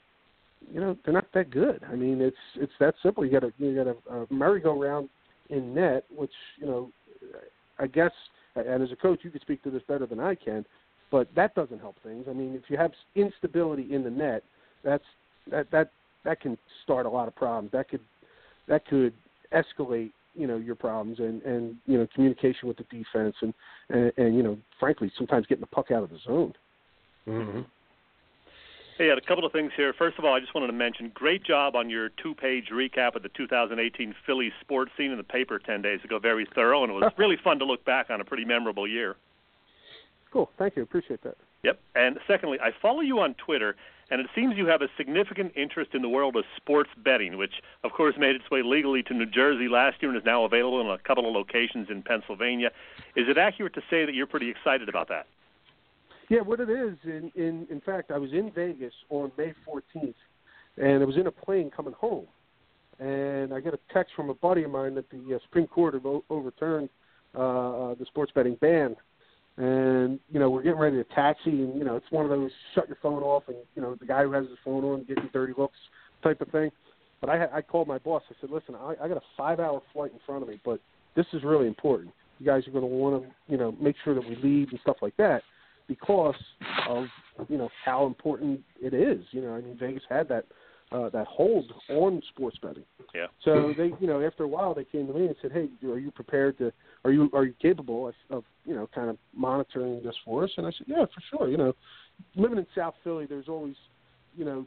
you 0.72 0.80
know 0.80 0.96
they're 1.04 1.14
not 1.14 1.26
that 1.34 1.50
good. 1.50 1.82
I 1.90 1.94
mean, 1.94 2.20
it's 2.20 2.36
it's 2.56 2.72
that 2.80 2.94
simple. 3.02 3.24
You 3.24 3.32
got 3.32 3.44
a 3.44 3.52
you 3.58 3.74
got 3.74 3.86
a, 3.86 4.22
a 4.22 4.26
merry-go-round 4.32 5.08
in 5.48 5.74
net, 5.74 6.04
which 6.14 6.32
you 6.58 6.66
know, 6.66 6.90
I 7.78 7.86
guess. 7.86 8.12
And 8.56 8.82
as 8.82 8.90
a 8.90 8.96
coach, 8.96 9.20
you 9.22 9.30
could 9.30 9.42
speak 9.42 9.62
to 9.62 9.70
this 9.70 9.82
better 9.86 10.06
than 10.06 10.18
I 10.18 10.34
can, 10.34 10.66
but 11.10 11.28
that 11.34 11.54
doesn't 11.54 11.80
help 11.80 11.96
things. 12.02 12.26
I 12.28 12.32
mean, 12.32 12.54
if 12.54 12.70
you 12.70 12.76
have 12.76 12.92
instability 13.14 13.92
in 13.94 14.04
the 14.04 14.10
net, 14.10 14.42
that's 14.84 15.04
that 15.50 15.70
that 15.70 15.90
that 16.24 16.40
can 16.40 16.56
start 16.84 17.06
a 17.06 17.10
lot 17.10 17.28
of 17.28 17.34
problems. 17.34 17.72
That 17.72 17.88
could 17.88 18.00
that 18.68 18.86
could 18.86 19.12
escalate 19.52 20.12
you 20.34 20.46
know 20.46 20.56
your 20.56 20.76
problems 20.76 21.18
and 21.18 21.42
and 21.42 21.76
you 21.86 21.98
know 21.98 22.06
communication 22.14 22.68
with 22.68 22.76
the 22.76 22.84
defense 22.84 23.34
and 23.40 23.52
and, 23.88 24.12
and 24.16 24.36
you 24.36 24.42
know 24.42 24.56
frankly 24.78 25.10
sometimes 25.16 25.46
getting 25.46 25.62
the 25.62 25.66
puck 25.66 25.90
out 25.90 26.02
of 26.02 26.10
the 26.10 26.18
zone. 26.24 26.54
Mm-hmm. 27.26 27.60
Hey, 28.98 29.06
I 29.06 29.08
had 29.10 29.18
a 29.18 29.22
couple 29.22 29.46
of 29.46 29.52
things 29.52 29.72
here. 29.78 29.94
First 29.96 30.18
of 30.18 30.26
all, 30.26 30.34
I 30.34 30.40
just 30.40 30.54
wanted 30.54 30.66
to 30.66 30.74
mention 30.74 31.10
great 31.14 31.42
job 31.42 31.74
on 31.74 31.88
your 31.88 32.10
two 32.22 32.34
page 32.34 32.66
recap 32.70 33.16
of 33.16 33.22
the 33.22 33.30
2018 33.30 34.14
Phillies 34.26 34.52
sports 34.60 34.90
scene 34.96 35.10
in 35.10 35.16
the 35.16 35.24
paper 35.24 35.58
10 35.58 35.80
days 35.80 36.00
ago. 36.04 36.18
Very 36.18 36.46
thorough, 36.54 36.82
and 36.82 36.92
it 36.92 36.94
was 36.94 37.10
really 37.18 37.38
fun 37.42 37.58
to 37.60 37.64
look 37.64 37.82
back 37.86 38.10
on 38.10 38.20
a 38.20 38.24
pretty 38.24 38.44
memorable 38.44 38.86
year. 38.86 39.16
Cool, 40.32 40.50
thank 40.58 40.76
you, 40.76 40.82
appreciate 40.82 41.22
that. 41.24 41.36
Yep. 41.62 41.78
And 41.94 42.18
secondly, 42.26 42.58
I 42.62 42.70
follow 42.80 43.00
you 43.00 43.18
on 43.20 43.34
Twitter, 43.34 43.76
and 44.10 44.20
it 44.20 44.28
seems 44.34 44.56
you 44.56 44.66
have 44.66 44.82
a 44.82 44.88
significant 44.96 45.52
interest 45.56 45.90
in 45.94 46.02
the 46.02 46.08
world 46.08 46.36
of 46.36 46.44
sports 46.56 46.90
betting, 47.04 47.36
which, 47.36 47.54
of 47.84 47.92
course, 47.92 48.14
made 48.18 48.34
its 48.34 48.50
way 48.50 48.62
legally 48.62 49.02
to 49.04 49.14
New 49.14 49.26
Jersey 49.26 49.68
last 49.68 50.00
year 50.00 50.10
and 50.10 50.18
is 50.18 50.24
now 50.24 50.44
available 50.44 50.80
in 50.80 50.86
a 50.86 50.98
couple 50.98 51.28
of 51.28 51.34
locations 51.34 51.88
in 51.90 52.02
Pennsylvania. 52.02 52.70
Is 53.16 53.28
it 53.28 53.38
accurate 53.38 53.74
to 53.74 53.82
say 53.90 54.06
that 54.06 54.14
you're 54.14 54.26
pretty 54.26 54.48
excited 54.48 54.88
about 54.88 55.08
that? 55.08 55.26
Yeah, 56.30 56.40
what 56.40 56.60
it 56.60 56.70
is, 56.70 56.96
in 57.04 57.32
in 57.34 57.66
in 57.70 57.80
fact, 57.80 58.12
I 58.12 58.18
was 58.18 58.32
in 58.32 58.52
Vegas 58.52 58.94
on 59.08 59.32
May 59.36 59.52
14th, 59.66 60.14
and 60.76 61.02
I 61.02 61.04
was 61.04 61.16
in 61.16 61.26
a 61.26 61.32
plane 61.32 61.70
coming 61.70 61.92
home, 61.94 62.26
and 63.00 63.52
I 63.52 63.58
got 63.58 63.74
a 63.74 63.80
text 63.92 64.14
from 64.14 64.30
a 64.30 64.34
buddy 64.34 64.62
of 64.62 64.70
mine 64.70 64.94
that 64.94 65.10
the 65.10 65.34
uh, 65.34 65.38
Supreme 65.42 65.66
Court 65.66 65.94
had 65.94 66.06
overturned 66.30 66.88
uh, 67.34 67.38
uh, 67.40 67.94
the 67.96 68.06
sports 68.06 68.30
betting 68.32 68.54
ban, 68.60 68.94
and 69.56 70.18
you 70.30 70.40
know 70.40 70.50
we're 70.50 70.62
getting 70.62 70.78
ready 70.78 70.96
to 70.96 71.04
taxi, 71.14 71.50
and 71.50 71.76
you 71.76 71.84
know 71.84 71.96
it's 71.96 72.10
one 72.10 72.24
of 72.24 72.30
those 72.30 72.50
shut 72.74 72.88
your 72.88 72.98
phone 73.02 73.22
off, 73.22 73.44
and 73.48 73.56
you 73.74 73.82
know 73.82 73.94
the 73.94 74.06
guy 74.06 74.22
who 74.22 74.32
has 74.32 74.46
his 74.48 74.58
phone 74.64 74.84
on 74.84 75.04
getting 75.04 75.28
dirty 75.32 75.52
looks 75.56 75.78
type 76.22 76.40
of 76.40 76.48
thing. 76.48 76.70
But 77.20 77.30
I 77.30 77.46
I 77.56 77.62
called 77.62 77.88
my 77.88 77.98
boss. 77.98 78.22
I 78.30 78.34
said, 78.40 78.50
listen, 78.50 78.74
I, 78.74 78.94
I 79.02 79.08
got 79.08 79.16
a 79.16 79.22
five-hour 79.36 79.82
flight 79.92 80.12
in 80.12 80.18
front 80.24 80.42
of 80.42 80.48
me, 80.48 80.60
but 80.64 80.80
this 81.16 81.26
is 81.32 81.42
really 81.44 81.66
important. 81.66 82.12
You 82.38 82.46
guys 82.46 82.66
are 82.66 82.70
going 82.70 82.82
to 82.82 82.86
want 82.86 83.22
to 83.22 83.30
you 83.48 83.58
know 83.58 83.74
make 83.80 83.96
sure 84.04 84.14
that 84.14 84.26
we 84.26 84.36
leave 84.36 84.68
and 84.70 84.80
stuff 84.80 84.96
like 85.02 85.16
that 85.18 85.42
because 85.88 86.36
of 86.88 87.06
you 87.48 87.58
know 87.58 87.68
how 87.84 88.06
important 88.06 88.60
it 88.80 88.94
is. 88.94 89.24
You 89.32 89.42
know, 89.42 89.54
I 89.54 89.60
mean 89.60 89.76
Vegas 89.78 90.02
had 90.08 90.28
that 90.28 90.46
uh, 90.92 91.08
that 91.10 91.26
hold 91.26 91.72
on 91.88 92.22
sports 92.30 92.58
betting. 92.60 92.84
Yeah. 93.14 93.26
So 93.44 93.74
they, 93.76 93.92
you 94.00 94.06
know, 94.06 94.24
after 94.24 94.44
a 94.44 94.48
while, 94.48 94.74
they 94.74 94.84
came 94.84 95.06
to 95.06 95.12
me 95.12 95.26
and 95.26 95.36
said, 95.40 95.52
"Hey, 95.52 95.68
are 95.86 95.98
you 95.98 96.10
prepared 96.10 96.58
to? 96.58 96.72
Are 97.04 97.12
you 97.12 97.30
are 97.32 97.44
you 97.44 97.54
capable 97.60 98.08
of, 98.08 98.14
of 98.30 98.44
you 98.64 98.74
know 98.74 98.88
kind 98.94 99.08
of 99.08 99.16
monitoring 99.34 100.02
this 100.02 100.16
for 100.24 100.44
us?" 100.44 100.50
And 100.56 100.66
I 100.66 100.70
said, 100.70 100.86
"Yeah, 100.88 101.04
for 101.04 101.36
sure." 101.36 101.48
You 101.48 101.56
know, 101.56 101.72
living 102.36 102.58
in 102.58 102.66
South 102.74 102.94
Philly, 103.04 103.26
there's 103.26 103.48
always 103.48 103.76
you 104.36 104.44
know 104.44 104.66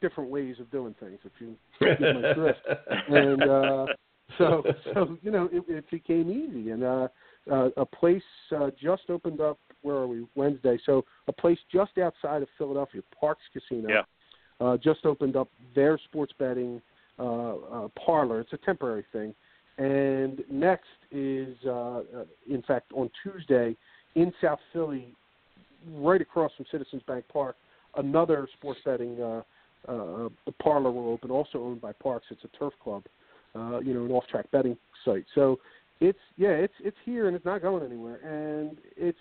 different 0.00 0.30
ways 0.30 0.56
of 0.60 0.70
doing 0.70 0.94
things. 1.00 1.18
If 1.24 1.32
you 1.38 1.56
get 1.80 2.00
my 2.00 2.32
drift, 2.32 2.60
and 3.08 3.42
uh, 3.42 3.86
so 4.38 4.62
so 4.94 5.18
you 5.22 5.30
know 5.30 5.48
it, 5.52 5.64
it 5.68 5.90
became 5.90 6.30
easy, 6.30 6.70
and 6.70 6.82
uh, 6.82 7.08
uh, 7.50 7.68
a 7.76 7.84
place 7.84 8.22
uh, 8.56 8.70
just 8.80 9.02
opened 9.10 9.40
up. 9.40 9.58
Where 9.82 9.96
are 9.96 10.06
we? 10.06 10.26
Wednesday. 10.34 10.78
So 10.84 11.04
a 11.28 11.32
place 11.32 11.58
just 11.70 11.98
outside 11.98 12.42
of 12.42 12.48
Philadelphia, 12.56 13.02
Parx 13.22 13.36
Casino, 13.52 13.88
Yeah. 13.88 14.02
Uh, 14.60 14.76
just 14.76 15.04
opened 15.04 15.36
up 15.36 15.48
their 15.74 15.98
sports 16.08 16.32
betting 16.38 16.80
uh, 17.18 17.22
uh, 17.22 17.88
parlor. 18.04 18.40
It's 18.40 18.52
a 18.52 18.58
temporary 18.58 19.04
thing. 19.12 19.34
And 19.78 20.42
next 20.50 20.86
is, 21.12 21.56
uh, 21.64 21.70
uh, 21.70 22.02
in 22.50 22.62
fact, 22.62 22.92
on 22.92 23.10
Tuesday 23.22 23.76
in 24.16 24.32
South 24.42 24.58
Philly, 24.72 25.14
right 25.92 26.20
across 26.20 26.50
from 26.56 26.66
Citizens 26.70 27.02
Bank 27.06 27.24
Park, 27.32 27.56
another 27.96 28.48
sports 28.58 28.80
betting 28.84 29.20
uh, 29.20 29.42
uh, 29.86 30.28
parlor 30.60 30.90
will 30.90 31.10
open, 31.10 31.30
also 31.30 31.58
owned 31.58 31.80
by 31.80 31.92
Parx. 31.92 32.20
It's 32.30 32.42
a 32.44 32.56
turf 32.58 32.72
club, 32.82 33.04
uh, 33.54 33.78
you 33.78 33.94
know, 33.94 34.04
an 34.04 34.10
off-track 34.10 34.50
betting 34.50 34.76
site. 35.04 35.24
So 35.34 35.60
it's 36.00 36.18
yeah, 36.36 36.50
it's 36.50 36.74
it's 36.80 36.96
here 37.04 37.26
and 37.26 37.36
it's 37.36 37.44
not 37.44 37.62
going 37.62 37.84
anywhere, 37.84 38.16
and 38.16 38.78
it's 38.96 39.18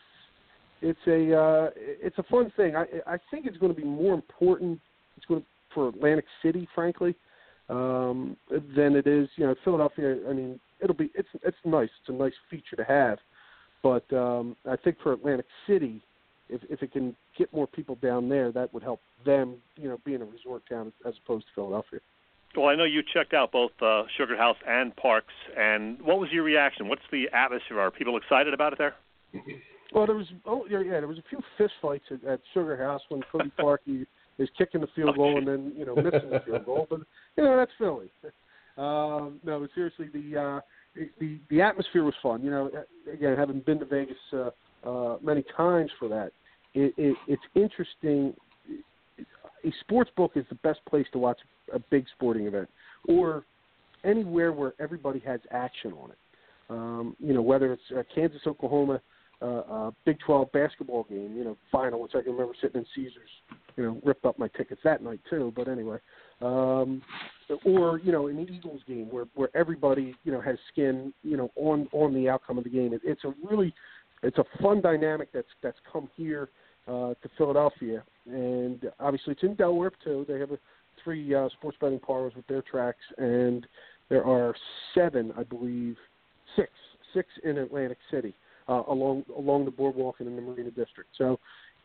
it's 0.82 1.00
a 1.08 1.36
uh, 1.36 1.70
it's 1.76 2.18
a 2.18 2.24
fun 2.24 2.52
thing. 2.56 2.76
I 2.76 2.86
I 3.06 3.18
think 3.32 3.46
it's 3.46 3.58
going 3.58 3.74
to 3.74 3.80
be 3.80 3.88
more 3.88 4.14
important. 4.14 4.80
It's 5.18 5.26
going 5.26 5.44
for 5.74 5.90
Atlantic 5.90 6.26
City, 6.42 6.68
frankly, 6.74 7.16
um, 7.70 8.38
than 8.50 8.96
it 8.96 9.08
is. 9.08 9.28
You 9.36 9.48
know, 9.48 9.56
Philadelphia. 9.64 10.18
I 10.30 10.34
mean, 10.34 10.60
it'll 10.82 10.96
be 10.96 11.12
it's 11.16 11.28
it's 11.44 11.58
nice. 11.66 11.90
It's 12.02 12.10
a 12.10 12.14
nice 12.14 12.34
feature 12.50 12.76
to 12.76 12.84
have, 12.84 13.20
but 13.84 14.12
um, 14.16 14.56
I 14.70 14.76
think 14.76 14.98
for 15.04 15.14
Atlantic 15.14 15.48
City, 15.68 16.02
if 16.50 16.62
if 16.70 16.82
it 16.82 16.92
can 16.92 17.16
get 17.38 17.52
more 17.54 17.68
people 17.68 17.98
down 18.02 18.30
there, 18.30 18.52
that 18.52 18.74
would 18.74 18.84
help 18.84 19.02
them. 19.26 19.56
You 19.76 19.90
know, 19.90 20.00
being 20.06 20.22
a 20.22 20.26
resort 20.26 20.64
town 20.70 20.94
as 21.06 21.14
opposed 21.24 21.46
to 21.48 21.52
Philadelphia. 21.56 22.00
Well, 22.56 22.68
I 22.68 22.76
know 22.76 22.86
you 22.86 23.04
checked 23.14 23.34
out 23.34 23.52
both 23.52 23.72
uh, 23.82 24.04
Sugar 24.18 24.38
House 24.38 24.58
and 24.68 24.96
Parx, 24.96 25.24
and 25.58 26.02
what 26.02 26.20
was 26.20 26.32
your 26.32 26.44
reaction? 26.44 26.88
What's 26.88 27.04
the 27.12 27.26
atmosphere? 27.34 27.80
Are 27.80 27.92
people 27.92 28.18
excited 28.18 28.54
about 28.54 28.74
it 28.74 28.80
there? 28.80 28.96
Well, 29.94 30.06
there 30.06 30.16
was 30.16 30.28
oh 30.46 30.66
yeah, 30.70 30.82
yeah 30.82 30.92
there 30.92 31.08
was 31.08 31.18
a 31.18 31.24
few 31.30 31.40
fist 31.58 31.74
fights 31.82 32.06
at, 32.12 32.24
at 32.24 32.40
Sugar 32.54 32.78
House 32.78 33.02
when 33.10 33.22
Cody 33.32 33.52
Parkey 33.60 34.06
is 34.38 34.50
kicking 34.58 34.82
the 34.82 34.88
field 34.96 35.16
goal 35.16 35.38
and 35.38 35.48
then 35.48 35.74
you 35.76 35.86
know 35.86 35.96
missing 35.96 36.30
the 36.30 36.42
field 36.46 36.66
goal, 36.66 36.88
but 36.90 37.00
you 37.36 37.44
know 37.44 37.58
that's 37.58 37.72
Philly. 37.78 38.12
Um, 38.78 39.40
no, 39.44 39.60
but 39.60 39.72
seriously, 39.74 40.08
the 40.14 40.40
uh, 40.40 40.60
the 41.20 41.40
the 41.50 41.62
atmosphere 41.62 42.04
was 42.04 42.14
fun. 42.22 42.44
You 42.44 42.52
know, 42.52 42.70
again, 43.12 43.36
having 43.36 43.62
been 43.62 43.80
to 43.80 43.86
Vegas 43.86 44.16
uh, 44.32 44.52
uh, 44.88 45.18
many 45.20 45.44
times 45.56 45.90
for 45.98 46.08
that, 46.10 46.32
it, 46.76 46.94
it, 46.96 47.18
it's 47.28 47.42
interesting. 47.56 48.36
A 49.66 49.74
sports 49.82 50.12
book 50.16 50.34
is 50.36 50.46
the 50.50 50.56
best 50.56 50.80
place 50.88 51.08
to 51.14 51.18
watch 51.18 51.40
a 51.74 51.80
big 51.80 52.06
sporting 52.16 52.46
event, 52.46 52.70
or 53.08 53.46
anywhere 54.04 54.54
where 54.54 54.74
everybody 54.80 55.20
has 55.26 55.40
action 55.50 55.94
on 55.94 56.12
it. 56.12 56.18
Um, 56.70 57.16
you 57.20 57.34
know, 57.34 57.42
whether 57.42 57.74
it's 57.74 57.82
uh, 57.98 58.04
Kansas, 58.14 58.42
Oklahoma, 58.46 59.02
uh, 59.42 59.46
uh, 59.46 59.92
Big 60.06 60.18
12 60.26 60.52
basketball 60.52 61.04
game, 61.04 61.36
you 61.36 61.44
know, 61.44 61.58
final, 61.72 62.02
which 62.02 62.14
I 62.16 62.22
can 62.22 62.32
remember 62.32 62.54
sitting 62.60 62.82
in 62.82 62.88
Caesars, 62.96 63.30
you 63.76 63.84
know, 63.84 64.02
ripped 64.04 64.26
up 64.26 64.40
my 64.40 64.48
tickets 64.50 64.82
that 64.84 65.04
night 65.04 65.20
too. 65.30 65.54
But 65.56 65.68
anyway, 65.68 65.98
um, 66.42 67.02
or 67.64 68.00
you 68.00 68.12
know, 68.12 68.28
an 68.28 68.40
Eagles 68.40 68.82
game 68.88 69.10
where 69.12 69.26
where 69.36 69.50
everybody 69.56 70.16
you 70.24 70.32
know 70.32 70.42
has 70.42 70.58
skin, 70.72 71.14
you 71.24 71.38
know, 71.38 71.52
on 71.56 71.88
on 71.92 72.14
the 72.14 72.30
outcome 72.30 72.58
of 72.58 72.64
the 72.64 72.70
game. 72.70 72.94
It, 72.94 73.02
it's 73.04 73.24
a 73.26 73.34
really, 73.48 73.74
it's 74.24 74.38
a 74.40 74.46
fun 74.62 74.82
dynamic 74.82 75.30
that's 75.34 75.48
that's 75.62 75.78
come 75.92 76.10
here 76.16 76.50
uh, 76.88 77.14
to 77.14 77.30
Philadelphia, 77.38 78.04
and 78.26 78.92
obviously 79.00 79.34
it's 79.34 79.44
in 79.44 79.54
Delaware 79.54 79.92
too. 80.04 80.26
They 80.28 80.40
have 80.40 80.52
a, 80.52 80.58
three 81.04 81.36
uh, 81.36 81.48
sports 81.50 81.78
betting 81.80 82.00
parlors 82.00 82.34
with 82.36 82.48
their 82.48 82.64
tracks, 82.64 83.04
and 83.20 83.68
there 84.10 84.26
are 84.26 84.56
seven, 84.96 85.32
I 85.38 85.44
believe, 85.44 85.96
six, 86.56 86.72
six 87.14 87.28
in 87.44 87.60
Atlantic 87.60 88.00
City 88.10 88.34
uh, 88.68 88.84
along 88.88 89.24
along 89.38 89.66
the 89.66 89.72
boardwalk 89.72 90.16
and 90.20 90.28
in 90.28 90.36
the 90.36 90.42
Marina 90.42 90.72
District. 90.72 91.10
So 91.18 91.40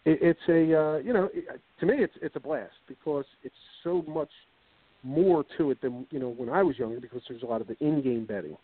it, 0.04 0.18
it's 0.22 0.40
a 0.48 0.78
uh, 0.78 0.96
you 0.98 1.12
know 1.12 1.28
it, 1.32 1.60
to 1.80 1.86
me 1.86 1.94
it's 1.98 2.14
it's 2.22 2.36
a 2.36 2.40
blast 2.40 2.72
because 2.88 3.24
it's 3.42 3.54
so 3.84 4.04
much 4.08 4.30
more 5.02 5.44
to 5.58 5.70
it 5.70 5.80
than 5.80 6.06
you 6.10 6.18
know 6.18 6.30
when 6.30 6.48
I 6.48 6.62
was 6.62 6.78
younger 6.78 7.00
because 7.00 7.22
there's 7.28 7.42
a 7.42 7.46
lot 7.46 7.60
of 7.60 7.66
the 7.66 7.76
in-game 7.80 8.24
betting, 8.24 8.56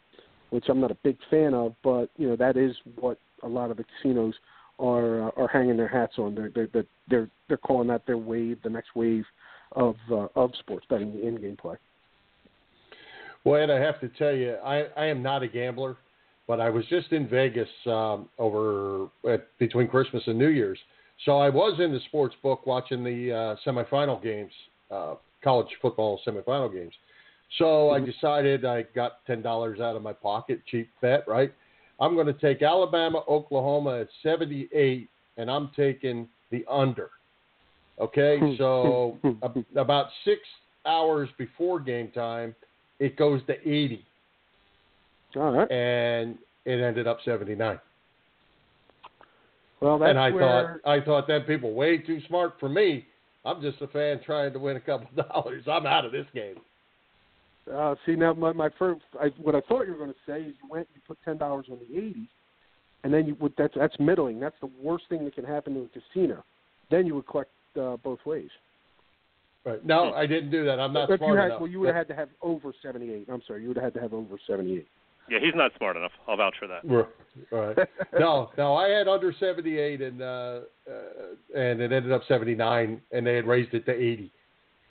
which 0.51 0.65
I'm 0.69 0.81
not 0.81 0.91
a 0.91 0.97
big 1.03 1.17
fan 1.31 1.55
of, 1.55 1.75
but 1.83 2.11
you 2.17 2.29
know 2.29 2.37
that 2.37 2.57
is 2.57 2.77
what 2.97 3.19
a 3.43 3.49
lot 3.49 3.71
of 3.71 3.77
the 3.77 3.85
casinos 3.85 4.35
are 4.79 5.29
uh, 5.29 5.31
are 5.37 5.49
hanging 5.49 5.77
their 5.77 5.89
hats 5.89 6.15
on. 6.19 6.35
They're 6.35 6.69
they're 6.73 6.85
they're 7.09 7.29
they're 7.49 7.57
calling 7.57 7.89
that 7.89 8.07
their 8.07 8.19
wave, 8.19 8.59
the 8.63 8.71
next 8.71 8.95
wave 8.95 9.25
of 9.73 9.97
uh, 10.11 10.29
of 10.35 10.53
sports 10.59 10.87
betting, 10.89 11.13
the 11.13 11.27
in-game 11.27 11.57
play. 11.57 11.77
Well, 13.45 13.63
Ed, 13.63 13.71
I 13.71 13.81
have 13.81 14.01
to 14.01 14.09
tell 14.09 14.35
you, 14.35 14.55
I, 14.65 14.87
I 14.97 15.07
am 15.07 15.23
not 15.23 15.43
a 15.43 15.49
gambler, 15.49 15.97
but 16.49 16.61
I 16.61 16.71
was 16.71 16.85
just 16.87 17.13
in 17.13 17.29
Vegas 17.29 17.69
um, 17.87 18.29
over 18.39 19.09
at, 19.29 19.47
between 19.59 19.87
Christmas 19.87 20.23
and 20.27 20.39
New 20.39 20.49
Year's. 20.49 20.79
So 21.25 21.39
I 21.39 21.51
was 21.51 21.79
in 21.79 21.93
the 21.93 22.01
sports 22.07 22.35
book 22.43 22.67
watching 22.67 23.05
the 23.05 23.33
uh, 23.33 23.57
semifinal 23.67 24.21
games, 24.23 24.53
uh, 24.91 25.15
college 25.45 25.69
football 25.81 26.21
semifinal 26.27 26.73
games. 26.73 26.95
So 27.59 27.91
I 27.91 28.01
decided 28.01 28.65
I 28.65 28.83
got 28.95 29.25
ten 29.27 29.41
dollars 29.41 29.81
out 29.81 29.97
of 29.97 30.03
my 30.03 30.13
pocket, 30.13 30.61
cheap 30.71 30.91
bet, 31.01 31.25
right? 31.27 31.53
I'm 32.01 32.15
going 32.15 32.27
to 32.27 32.33
take 32.33 32.63
Alabama, 32.63 33.23
Oklahoma 33.29 34.01
at 34.03 34.09
78, 34.23 35.09
and 35.37 35.51
I'm 35.51 35.71
taking 35.75 36.29
the 36.51 36.65
under. 36.71 37.11
Okay, 38.01 38.39
so 38.59 39.19
about 39.75 40.07
six 40.25 40.41
hours 40.87 41.29
before 41.37 41.81
game 41.81 42.13
time, 42.13 42.55
it 43.01 43.17
goes 43.17 43.41
to 43.47 43.55
80. 43.69 44.05
All 45.39 45.53
right. 45.53 45.71
And 45.71 46.37
it 46.65 46.81
ended 46.81 47.07
up 47.07 47.19
79. 47.25 47.79
Well, 49.81 49.99
that's 49.99 50.11
and 50.11 50.19
I 50.19 50.31
where... 50.31 50.81
thought 50.85 50.91
I 50.91 51.05
thought 51.05 51.29
that 51.29 51.47
people 51.47 51.73
way 51.73 51.99
too 51.99 52.21
smart 52.27 52.55
for 52.59 52.69
me. 52.69 53.07
I'm 53.45 53.63
just 53.63 53.81
a 53.81 53.87
fan 53.89 54.21
trying 54.25 54.53
to 54.53 54.59
win 54.59 54.77
a 54.77 54.81
couple 54.81 55.09
dollars. 55.31 55.65
I'm 55.71 55.87
out 55.87 56.05
of 56.05 56.13
this 56.13 56.27
game. 56.35 56.57
Uh, 57.73 57.95
see 58.07 58.17
now, 58.17 58.33
my, 58.33 58.53
my 58.53 58.71
first, 58.79 59.03
I, 59.21 59.27
what 59.41 59.55
I 59.55 59.61
thought 59.61 59.87
you 59.87 59.93
were 59.93 59.99
going 59.99 60.11
to 60.11 60.17
say 60.27 60.41
is 60.41 60.55
you 60.63 60.69
went, 60.71 60.89
you 60.95 61.01
put 61.07 61.19
ten 61.25 61.37
dollars 61.37 61.67
on 61.71 61.79
the 61.79 61.97
eighty, 61.97 62.29
and 63.05 63.13
then 63.13 63.27
you 63.27 63.37
would 63.41 63.53
that's 63.57 63.75
that's 63.77 63.95
middling. 64.01 64.41
That's 64.41 64.57
the 64.61 64.71
worst 64.83 65.05
thing 65.09 65.25
that 65.25 65.35
can 65.35 65.45
happen 65.45 65.75
to 65.75 65.81
a 65.81 65.89
casino. 65.89 66.45
Then 66.91 67.07
you 67.07 67.15
would 67.15 67.27
collect 67.29 67.51
uh, 67.81 67.97
both 68.03 68.19
ways. 68.25 68.49
Right. 69.65 69.85
No, 69.85 70.15
I 70.15 70.27
didn't 70.27 70.51
do 70.51 70.65
that. 70.65 70.81
I'm 70.81 70.93
not 70.93 71.11
if 71.11 71.19
smart 71.19 71.33
you 71.33 71.39
had, 71.39 71.47
enough. 71.47 71.61
Well, 71.61 71.71
you 71.71 71.81
would 71.81 71.89
have 71.89 71.97
had 71.97 72.09
to 72.09 72.15
have 72.15 72.31
over 72.43 72.73
seventy-eight. 72.83 73.29
I'm 73.31 73.43
sorry, 73.47 73.63
you 73.63 73.69
would 73.69 73.77
have 73.77 73.85
had 73.85 73.95
to 73.95 74.01
have 74.01 74.15
over 74.15 74.39
seventy-eight. 74.47 74.89
Yeah, 75.31 75.39
he's 75.41 75.55
not 75.55 75.73
smart 75.77 75.97
enough. 75.97 76.13
I'll 76.27 76.37
vouch 76.37 76.55
for 76.59 76.69
that. 76.69 76.85
Right. 77.51 77.77
no, 78.19 78.51
no, 78.57 78.75
I 78.75 78.89
had 78.89 79.09
under 79.09 79.33
78 79.39 80.01
and 80.01 80.23
uh, 80.23 80.25
uh, 80.25 80.61
and 81.55 81.81
it 81.81 81.93
ended 81.93 82.13
up 82.13 82.23
79 82.27 83.01
and 83.13 83.27
they 83.27 83.35
had 83.35 83.47
raised 83.47 83.75
it 83.75 83.85
to 83.87 83.93
80. 83.93 84.33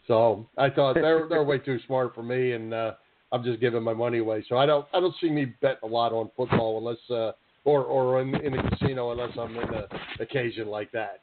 So 0.08 0.48
I 0.58 0.70
thought 0.70 0.94
they're 0.96 1.28
they're 1.28 1.44
way 1.44 1.60
too 1.60 1.80
smart 1.88 2.14
for 2.14 2.24
me 2.24 2.54
and 2.54 2.74
uh, 2.74 2.94
I'm 3.32 3.44
just 3.44 3.60
giving 3.60 3.84
my 3.84 3.94
money 3.94 4.20
away. 4.20 4.46
So 4.48 4.58
I 4.58 4.66
don't 4.66 4.86
I 4.94 5.00
don't 5.00 5.16
see 5.20 5.30
me 5.30 5.54
betting 5.62 5.80
a 5.84 5.88
lot 5.88 6.14
on 6.14 6.30
football 6.38 6.78
unless 6.78 6.98
uh, 7.10 7.32
or 7.66 7.84
or 7.84 8.22
in, 8.22 8.36
in 8.36 8.58
a 8.58 8.70
casino 8.70 9.12
unless 9.12 9.38
I'm 9.38 9.56
in 9.56 9.74
an 9.74 9.86
occasion 10.20 10.68
like 10.68 10.92
that. 10.92 11.22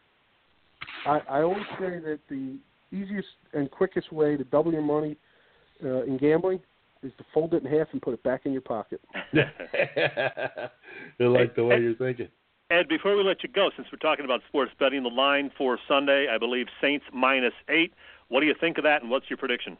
I, 1.06 1.20
I 1.28 1.42
always 1.42 1.64
say 1.78 1.98
that 2.00 2.18
the 2.28 2.56
easiest 2.92 3.28
and 3.52 3.70
quickest 3.70 4.12
way 4.12 4.36
to 4.36 4.44
double 4.44 4.72
your 4.72 4.82
money 4.82 5.16
uh, 5.82 6.02
in 6.04 6.16
gambling 6.18 6.60
is 7.04 7.12
to 7.18 7.24
fold 7.32 7.54
it 7.54 7.64
in 7.64 7.70
half 7.70 7.88
and 7.92 8.02
put 8.02 8.14
it 8.14 8.22
back 8.22 8.46
in 8.46 8.52
your 8.52 8.62
pocket. 8.62 9.00
I 9.34 10.70
like 11.20 11.54
the 11.54 11.64
way 11.64 11.80
you're 11.80 11.94
thinking. 11.94 12.28
Ed, 12.70 12.88
before 12.88 13.16
we 13.16 13.22
let 13.22 13.42
you 13.42 13.48
go, 13.50 13.70
since 13.76 13.86
we're 13.92 13.98
talking 13.98 14.24
about 14.24 14.40
sports 14.48 14.72
betting, 14.80 15.02
the 15.02 15.08
line 15.08 15.50
for 15.56 15.78
Sunday, 15.86 16.26
I 16.34 16.38
believe 16.38 16.66
Saints 16.80 17.04
minus 17.12 17.52
eight. 17.68 17.92
What 18.28 18.40
do 18.40 18.46
you 18.46 18.54
think 18.58 18.78
of 18.78 18.84
that, 18.84 19.02
and 19.02 19.10
what's 19.10 19.28
your 19.28 19.36
prediction? 19.36 19.76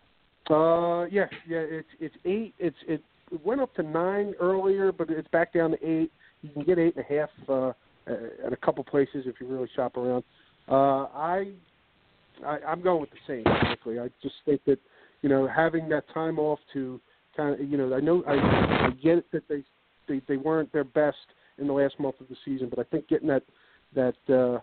Uh, 0.51 1.05
yeah, 1.07 1.27
yeah, 1.49 1.59
it's 1.61 1.89
it's 1.99 2.15
eight. 2.27 2.55
It's 2.59 2.77
it 2.87 3.03
went 3.43 3.63
up 3.63 3.75
to 3.77 3.83
nine 3.83 4.35
earlier, 4.39 4.93
but 4.93 5.09
it's 5.09 5.29
back 5.29 5.55
down 5.55 5.71
to 5.73 5.77
eight. 5.79 6.13
You 6.43 6.51
can 6.51 6.63
get 6.63 6.79
eight 6.79 6.95
and 6.97 7.05
a 7.09 7.21
half 7.21 7.31
uh, 7.49 7.73
at 8.47 8.53
a 8.53 8.57
couple 8.57 8.85
places 8.85 9.25
if 9.27 9.37
you 9.41 9.47
really 9.47 9.69
shop 9.75 9.97
around. 9.97 10.25
Uh, 10.69 11.07
I, 11.15 11.53
I 12.45 12.59
I'm 12.69 12.83
going 12.83 13.01
with 13.01 13.11
the 13.11 13.17
Saints. 13.27 13.51
Frankly, 13.63 13.99
I 13.99 14.09
just 14.23 14.35
think 14.45 14.61
that 14.67 14.79
you 15.23 15.31
know 15.31 15.49
having 15.49 15.89
that 15.89 16.05
time 16.13 16.39
off 16.39 16.59
to 16.75 17.01
kind 17.37 17.61
of 17.61 17.69
you 17.69 17.77
know 17.77 17.95
I 17.95 18.01
know 18.01 18.23
I, 18.27 18.87
I 18.87 18.91
get 19.03 19.19
it 19.19 19.27
that 19.33 19.49
they, 19.49 19.63
they 20.09 20.21
they 20.29 20.37
weren't 20.37 20.73
their 20.73 20.85
best 20.85 21.17
in 21.59 21.67
the 21.67 21.73
last 21.73 21.99
month 22.01 22.21
of 22.21 22.29
the 22.29 22.37
season, 22.45 22.69
but 22.69 22.79
I 22.79 22.85
think 22.85 23.09
getting 23.09 23.29
that 23.29 23.43
that 23.95 24.15
uh, 24.29 24.61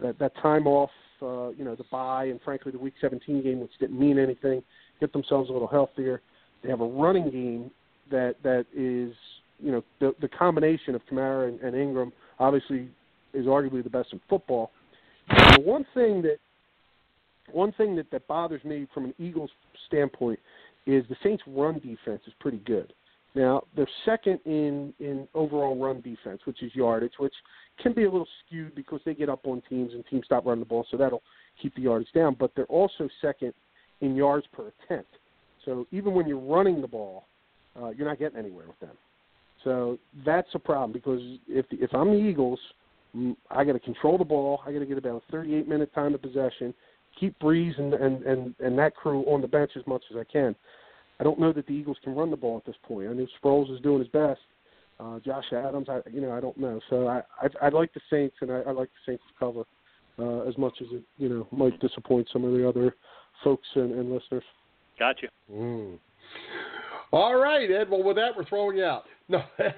that, 0.00 0.18
that 0.18 0.32
time 0.36 0.66
off, 0.66 0.90
uh, 1.22 1.50
you 1.50 1.64
know, 1.64 1.74
the 1.74 1.84
bye 1.90 2.26
and 2.26 2.40
frankly 2.42 2.72
the 2.72 2.78
Week 2.78 2.94
17 3.00 3.42
game, 3.42 3.60
which 3.60 3.72
didn't 3.78 3.98
mean 3.98 4.18
anything, 4.18 4.62
get 5.00 5.12
themselves 5.12 5.50
a 5.50 5.52
little 5.52 5.68
healthier. 5.68 6.22
They 6.62 6.70
have 6.70 6.80
a 6.80 6.86
running 6.86 7.30
game 7.30 7.70
that 8.10 8.36
that 8.42 8.66
is 8.74 9.14
you 9.58 9.72
know 9.72 9.84
the 10.00 10.14
the 10.20 10.28
combination 10.28 10.94
of 10.94 11.02
Kamara 11.10 11.48
and, 11.48 11.60
and 11.60 11.76
Ingram 11.76 12.12
obviously 12.38 12.88
is 13.34 13.46
arguably 13.46 13.82
the 13.82 13.90
best 13.90 14.12
in 14.12 14.20
football. 14.28 14.70
The 15.28 15.62
one 15.64 15.86
thing 15.94 16.22
that 16.22 16.38
one 17.52 17.72
thing 17.72 17.96
that, 17.96 18.10
that 18.10 18.26
bothers 18.26 18.64
me 18.64 18.86
from 18.92 19.06
an 19.06 19.14
Eagles 19.18 19.50
standpoint 19.86 20.38
is 20.90 21.04
the 21.08 21.16
Saints' 21.22 21.42
run 21.46 21.74
defense 21.74 22.22
is 22.26 22.32
pretty 22.40 22.58
good. 22.58 22.92
Now 23.34 23.62
they're 23.76 23.88
second 24.04 24.40
in 24.44 24.92
in 24.98 25.28
overall 25.34 25.76
run 25.78 26.00
defense, 26.00 26.40
which 26.44 26.62
is 26.62 26.74
yardage, 26.74 27.12
which 27.18 27.34
can 27.80 27.92
be 27.92 28.04
a 28.04 28.10
little 28.10 28.28
skewed 28.44 28.74
because 28.74 29.00
they 29.04 29.14
get 29.14 29.28
up 29.28 29.46
on 29.46 29.62
teams 29.68 29.92
and 29.94 30.04
teams 30.10 30.24
stop 30.24 30.46
running 30.46 30.60
the 30.60 30.68
ball, 30.68 30.86
so 30.90 30.96
that'll 30.96 31.22
keep 31.62 31.74
the 31.76 31.82
yardage 31.82 32.12
down. 32.12 32.36
But 32.38 32.52
they're 32.56 32.64
also 32.66 33.08
second 33.20 33.54
in 34.00 34.16
yards 34.16 34.46
per 34.52 34.72
attempt. 34.84 35.10
So 35.64 35.86
even 35.92 36.14
when 36.14 36.26
you're 36.26 36.38
running 36.38 36.80
the 36.80 36.88
ball, 36.88 37.24
uh, 37.80 37.90
you're 37.90 38.08
not 38.08 38.18
getting 38.18 38.38
anywhere 38.38 38.66
with 38.66 38.80
them. 38.80 38.96
So 39.64 39.98
that's 40.24 40.48
a 40.54 40.58
problem 40.58 40.92
because 40.92 41.20
if 41.46 41.68
the, 41.68 41.76
if 41.82 41.94
I'm 41.94 42.08
the 42.08 42.18
Eagles, 42.18 42.58
mm, 43.14 43.36
I 43.50 43.64
got 43.64 43.72
to 43.72 43.80
control 43.80 44.18
the 44.18 44.24
ball. 44.24 44.60
I 44.66 44.72
got 44.72 44.78
to 44.78 44.86
get 44.86 44.98
about 44.98 45.22
a 45.28 45.32
38 45.32 45.68
minute 45.68 45.94
time 45.94 46.14
of 46.14 46.22
possession, 46.22 46.74
keep 47.18 47.38
Brees 47.38 47.78
and, 47.78 47.94
and 47.94 48.22
and 48.22 48.54
and 48.60 48.78
that 48.78 48.96
crew 48.96 49.22
on 49.24 49.40
the 49.40 49.48
bench 49.48 49.72
as 49.76 49.86
much 49.86 50.02
as 50.10 50.16
I 50.16 50.24
can. 50.24 50.54
I 51.20 51.22
don't 51.22 51.38
know 51.38 51.52
that 51.52 51.66
the 51.66 51.72
Eagles 51.72 51.98
can 52.02 52.14
run 52.14 52.30
the 52.30 52.36
ball 52.36 52.56
at 52.56 52.64
this 52.64 52.76
point. 52.82 53.08
I 53.08 53.12
know 53.12 53.26
Sproles 53.42 53.72
is 53.72 53.80
doing 53.82 53.98
his 53.98 54.08
best. 54.08 54.40
Uh, 54.98 55.18
Josh 55.20 55.44
Adams, 55.52 55.88
I 55.88 56.00
you 56.10 56.20
know 56.20 56.32
I 56.32 56.40
don't 56.40 56.56
know. 56.58 56.80
So 56.88 57.06
I 57.06 57.22
I, 57.40 57.66
I 57.66 57.68
like 57.68 57.92
the 57.94 58.00
Saints 58.10 58.36
and 58.40 58.50
I, 58.50 58.60
I 58.60 58.70
like 58.72 58.88
the 58.88 59.12
Saints 59.12 59.22
to 59.28 59.38
cover 59.38 59.64
uh, 60.18 60.48
as 60.48 60.56
much 60.58 60.74
as 60.80 60.88
it 60.92 61.02
you 61.18 61.28
know 61.28 61.46
might 61.52 61.78
disappoint 61.80 62.28
some 62.32 62.44
of 62.44 62.52
the 62.52 62.66
other 62.68 62.96
folks 63.44 63.68
and, 63.74 63.92
and 63.92 64.12
listeners. 64.12 64.44
Gotcha. 64.98 65.28
Mm. 65.52 65.98
All 67.12 67.36
right, 67.36 67.70
Ed. 67.70 67.90
Well, 67.90 68.02
with 68.02 68.16
that, 68.16 68.36
we're 68.36 68.44
throwing 68.44 68.76
you 68.76 68.84
out. 68.84 69.04
No, 69.30 69.44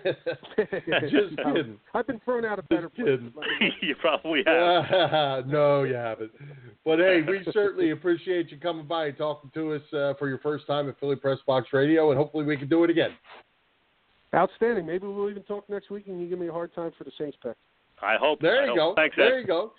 just 1.02 1.36
kidding. 1.36 1.78
I've 1.92 2.06
been 2.06 2.20
thrown 2.24 2.46
out 2.46 2.58
of 2.58 2.66
better 2.70 2.88
places. 2.88 3.20
you 3.82 3.94
probably 3.96 4.42
have. 4.46 5.46
no, 5.46 5.82
you 5.82 5.94
haven't. 5.94 6.30
But 6.86 6.98
hey, 7.00 7.20
we 7.26 7.46
certainly 7.52 7.90
appreciate 7.90 8.50
you 8.50 8.56
coming 8.56 8.86
by 8.86 9.06
and 9.06 9.18
talking 9.18 9.50
to 9.52 9.74
us 9.74 9.82
uh, 9.92 10.14
for 10.18 10.30
your 10.30 10.38
first 10.38 10.66
time 10.66 10.88
at 10.88 10.98
Philly 10.98 11.16
Press 11.16 11.38
Box 11.46 11.68
Radio, 11.74 12.10
and 12.10 12.18
hopefully 12.18 12.46
we 12.46 12.56
can 12.56 12.66
do 12.66 12.82
it 12.84 12.88
again. 12.88 13.10
Outstanding. 14.34 14.86
Maybe 14.86 15.06
we'll 15.06 15.28
even 15.28 15.42
talk 15.42 15.68
next 15.68 15.90
week, 15.90 16.06
and 16.06 16.18
you 16.18 16.28
give 16.28 16.38
me 16.38 16.48
a 16.48 16.52
hard 16.52 16.74
time 16.74 16.92
for 16.96 17.04
the 17.04 17.12
Saints 17.18 17.36
pick. 17.42 17.56
I 18.00 18.16
hope. 18.18 18.40
There 18.40 18.62
I 18.62 18.64
you 18.64 18.80
hope. 18.80 18.96
go. 18.96 19.02
Thanks, 19.02 19.16
Ed. 19.18 19.20
There 19.20 19.40
you 19.40 19.46
go. 19.46 19.72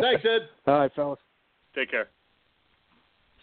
Thanks, 0.00 0.24
Ed. 0.24 0.48
All 0.66 0.80
right, 0.80 0.90
fellas. 0.96 1.20
Take 1.76 1.92
care. 1.92 2.08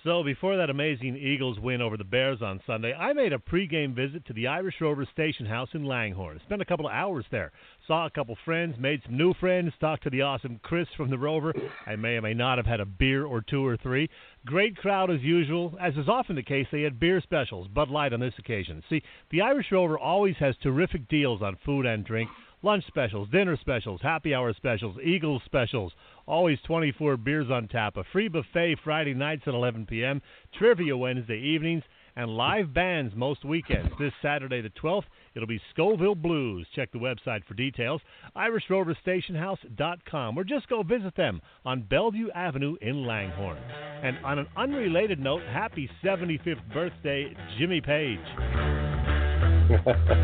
So 0.07 0.23
before 0.23 0.55
that 0.55 0.69
amazing 0.69 1.17
Eagles 1.17 1.59
win 1.59 1.81
over 1.81 1.97
the 1.97 2.05
Bears 2.05 2.41
on 2.41 2.61
Sunday, 2.65 2.93
I 2.93 3.11
made 3.11 3.33
a 3.33 3.37
pregame 3.37 3.93
visit 3.93 4.25
to 4.27 4.33
the 4.33 4.47
Irish 4.47 4.75
Rover 4.79 5.05
Station 5.11 5.45
House 5.45 5.67
in 5.73 5.83
Langhorne. 5.83 6.39
Spent 6.45 6.61
a 6.61 6.65
couple 6.65 6.87
of 6.87 6.93
hours 6.93 7.25
there. 7.29 7.51
Saw 7.87 8.05
a 8.05 8.09
couple 8.09 8.37
friends, 8.45 8.75
made 8.79 9.01
some 9.03 9.17
new 9.17 9.33
friends, 9.33 9.73
talked 9.81 10.03
to 10.03 10.09
the 10.09 10.21
awesome 10.21 10.61
Chris 10.63 10.87
from 10.95 11.09
the 11.09 11.17
Rover. 11.17 11.53
I 11.85 11.97
may 11.97 12.15
or 12.15 12.21
may 12.21 12.33
not 12.33 12.57
have 12.57 12.65
had 12.65 12.79
a 12.79 12.85
beer 12.85 13.25
or 13.25 13.41
two 13.41 13.65
or 13.65 13.75
three. 13.75 14.09
Great 14.45 14.77
crowd 14.77 15.11
as 15.11 15.19
usual. 15.23 15.75
As 15.77 15.97
is 15.97 16.07
often 16.07 16.37
the 16.37 16.41
case, 16.41 16.67
they 16.71 16.83
had 16.83 17.01
beer 17.01 17.19
specials, 17.19 17.67
Bud 17.67 17.89
Light 17.89 18.13
on 18.13 18.21
this 18.21 18.39
occasion. 18.39 18.81
See, 18.89 19.03
the 19.29 19.41
Irish 19.41 19.73
Rover 19.73 19.99
always 19.99 20.37
has 20.39 20.55
terrific 20.63 21.09
deals 21.09 21.41
on 21.41 21.57
food 21.65 21.85
and 21.85 22.05
drink 22.05 22.29
lunch 22.67 22.85
specials, 22.87 23.29
dinner 23.29 23.57
specials, 23.61 24.01
happy 24.03 24.35
hour 24.35 24.53
specials, 24.53 24.97
Eagles 25.01 25.41
specials. 25.45 25.93
Always 26.25 26.57
24 26.67 27.15
beers 27.15 27.49
on 27.49 27.69
tap. 27.69 27.95
A 27.95 28.03
free 28.11 28.27
buffet 28.27 28.75
Friday 28.83 29.13
nights 29.13 29.43
at 29.47 29.53
11 29.53 29.85
p.m. 29.85 30.21
Trivia 30.59 30.97
Wednesday 30.97 31.39
evenings. 31.39 31.83
And 32.17 32.31
live 32.31 32.73
bands 32.73 33.13
most 33.15 33.45
weekends. 33.45 33.89
This 33.99 34.11
Saturday 34.21 34.59
the 34.59 34.71
12th, 34.83 35.05
it'll 35.33 35.47
be 35.47 35.61
Scoville 35.71 36.15
Blues. 36.15 36.67
Check 36.75 36.91
the 36.91 36.97
website 36.97 37.45
for 37.45 37.53
details. 37.53 38.01
IrishRoverStationHouse.com. 38.35 40.37
Or 40.37 40.43
just 40.43 40.67
go 40.67 40.83
visit 40.83 41.15
them 41.15 41.39
on 41.63 41.83
Bellevue 41.83 42.29
Avenue 42.31 42.75
in 42.81 43.05
Langhorne. 43.05 43.61
And 44.03 44.17
on 44.25 44.39
an 44.39 44.47
unrelated 44.57 45.19
note, 45.19 45.43
happy 45.43 45.89
75th 46.03 46.73
birthday, 46.73 47.33
Jimmy 47.57 47.79
Page. 47.79 48.19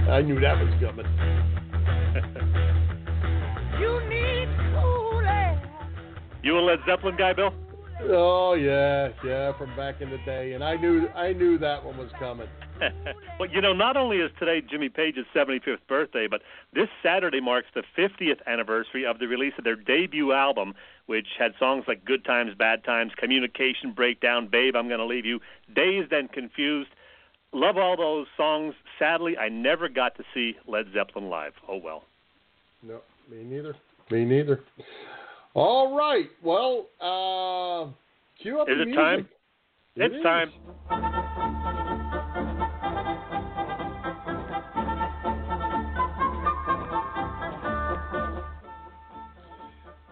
I 0.10 0.22
knew 0.22 0.42
that 0.42 0.60
was 0.60 0.74
coming. 0.82 1.06
You 6.44 6.58
a 6.58 6.60
Led 6.60 6.80
Zeppelin 6.86 7.16
guy, 7.16 7.32
Bill? 7.32 7.54
Oh 8.02 8.54
yeah, 8.54 9.10
yeah, 9.24 9.58
from 9.58 9.74
back 9.78 10.02
in 10.02 10.10
the 10.10 10.18
day, 10.26 10.54
and 10.54 10.64
I 10.64 10.76
knew 10.76 11.08
I 11.16 11.32
knew 11.32 11.58
that 11.60 11.86
one 11.86 11.98
was 11.98 12.12
coming. 12.20 12.50
well, 13.40 13.50
you 13.50 13.62
know, 13.62 13.72
not 13.72 13.96
only 13.96 14.18
is 14.18 14.30
today 14.38 14.62
Jimmy 14.62 14.90
Page's 14.90 15.26
75th 15.34 15.78
birthday, 15.88 16.28
but 16.30 16.42
this 16.74 16.90
Saturday 17.02 17.40
marks 17.40 17.68
the 17.74 17.84
50th 17.98 18.46
anniversary 18.46 19.06
of 19.06 19.20
the 19.20 19.28
release 19.28 19.54
of 19.58 19.64
their 19.64 19.78
debut 19.78 20.34
album, 20.34 20.74
which 21.06 21.28
had 21.40 21.54
songs 21.58 21.86
like 21.88 22.04
Good 22.04 22.26
Times, 22.26 22.52
Bad 22.58 22.84
Times, 22.84 23.14
Communication 23.16 23.94
Breakdown, 23.94 24.50
Babe, 24.52 24.76
I'm 24.76 24.90
Gonna 24.90 25.06
Leave 25.06 25.26
You, 25.26 25.40
Dazed 25.74 26.12
and 26.12 26.30
Confused. 26.30 26.90
Love 27.54 27.78
all 27.78 27.96
those 27.96 28.28
songs. 28.36 28.74
Sadly, 29.00 29.38
I 29.38 29.48
never 29.48 29.88
got 29.88 30.18
to 30.18 30.24
see 30.34 30.58
Led 30.68 30.88
Zeppelin 30.94 31.30
live. 31.30 31.54
Oh 31.70 31.78
well. 31.78 32.04
No, 32.82 33.00
me 33.32 33.44
neither. 33.44 33.76
Me 34.12 34.26
neither. 34.26 34.60
All 35.56 35.96
right. 35.96 36.30
Well, 36.44 36.88
uh, 37.00 37.92
cue 38.42 38.60
up 38.60 38.68
Is 38.70 38.76
the 38.78 38.82
it 38.82 38.86
music. 38.86 38.96
time? 38.96 39.28
It 39.96 40.02
it's 40.12 40.16
is. 40.16 40.24
time. 40.24 41.64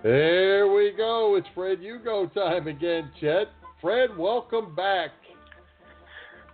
There 0.04 0.68
we 0.74 0.94
go. 0.98 1.36
It's 1.36 1.48
Fred 1.54 1.80
Hugo 1.80 2.26
time 2.28 2.68
again, 2.68 3.12
Chet. 3.20 3.48
Fred, 3.80 4.16
welcome 4.18 4.76
back. 4.76 5.12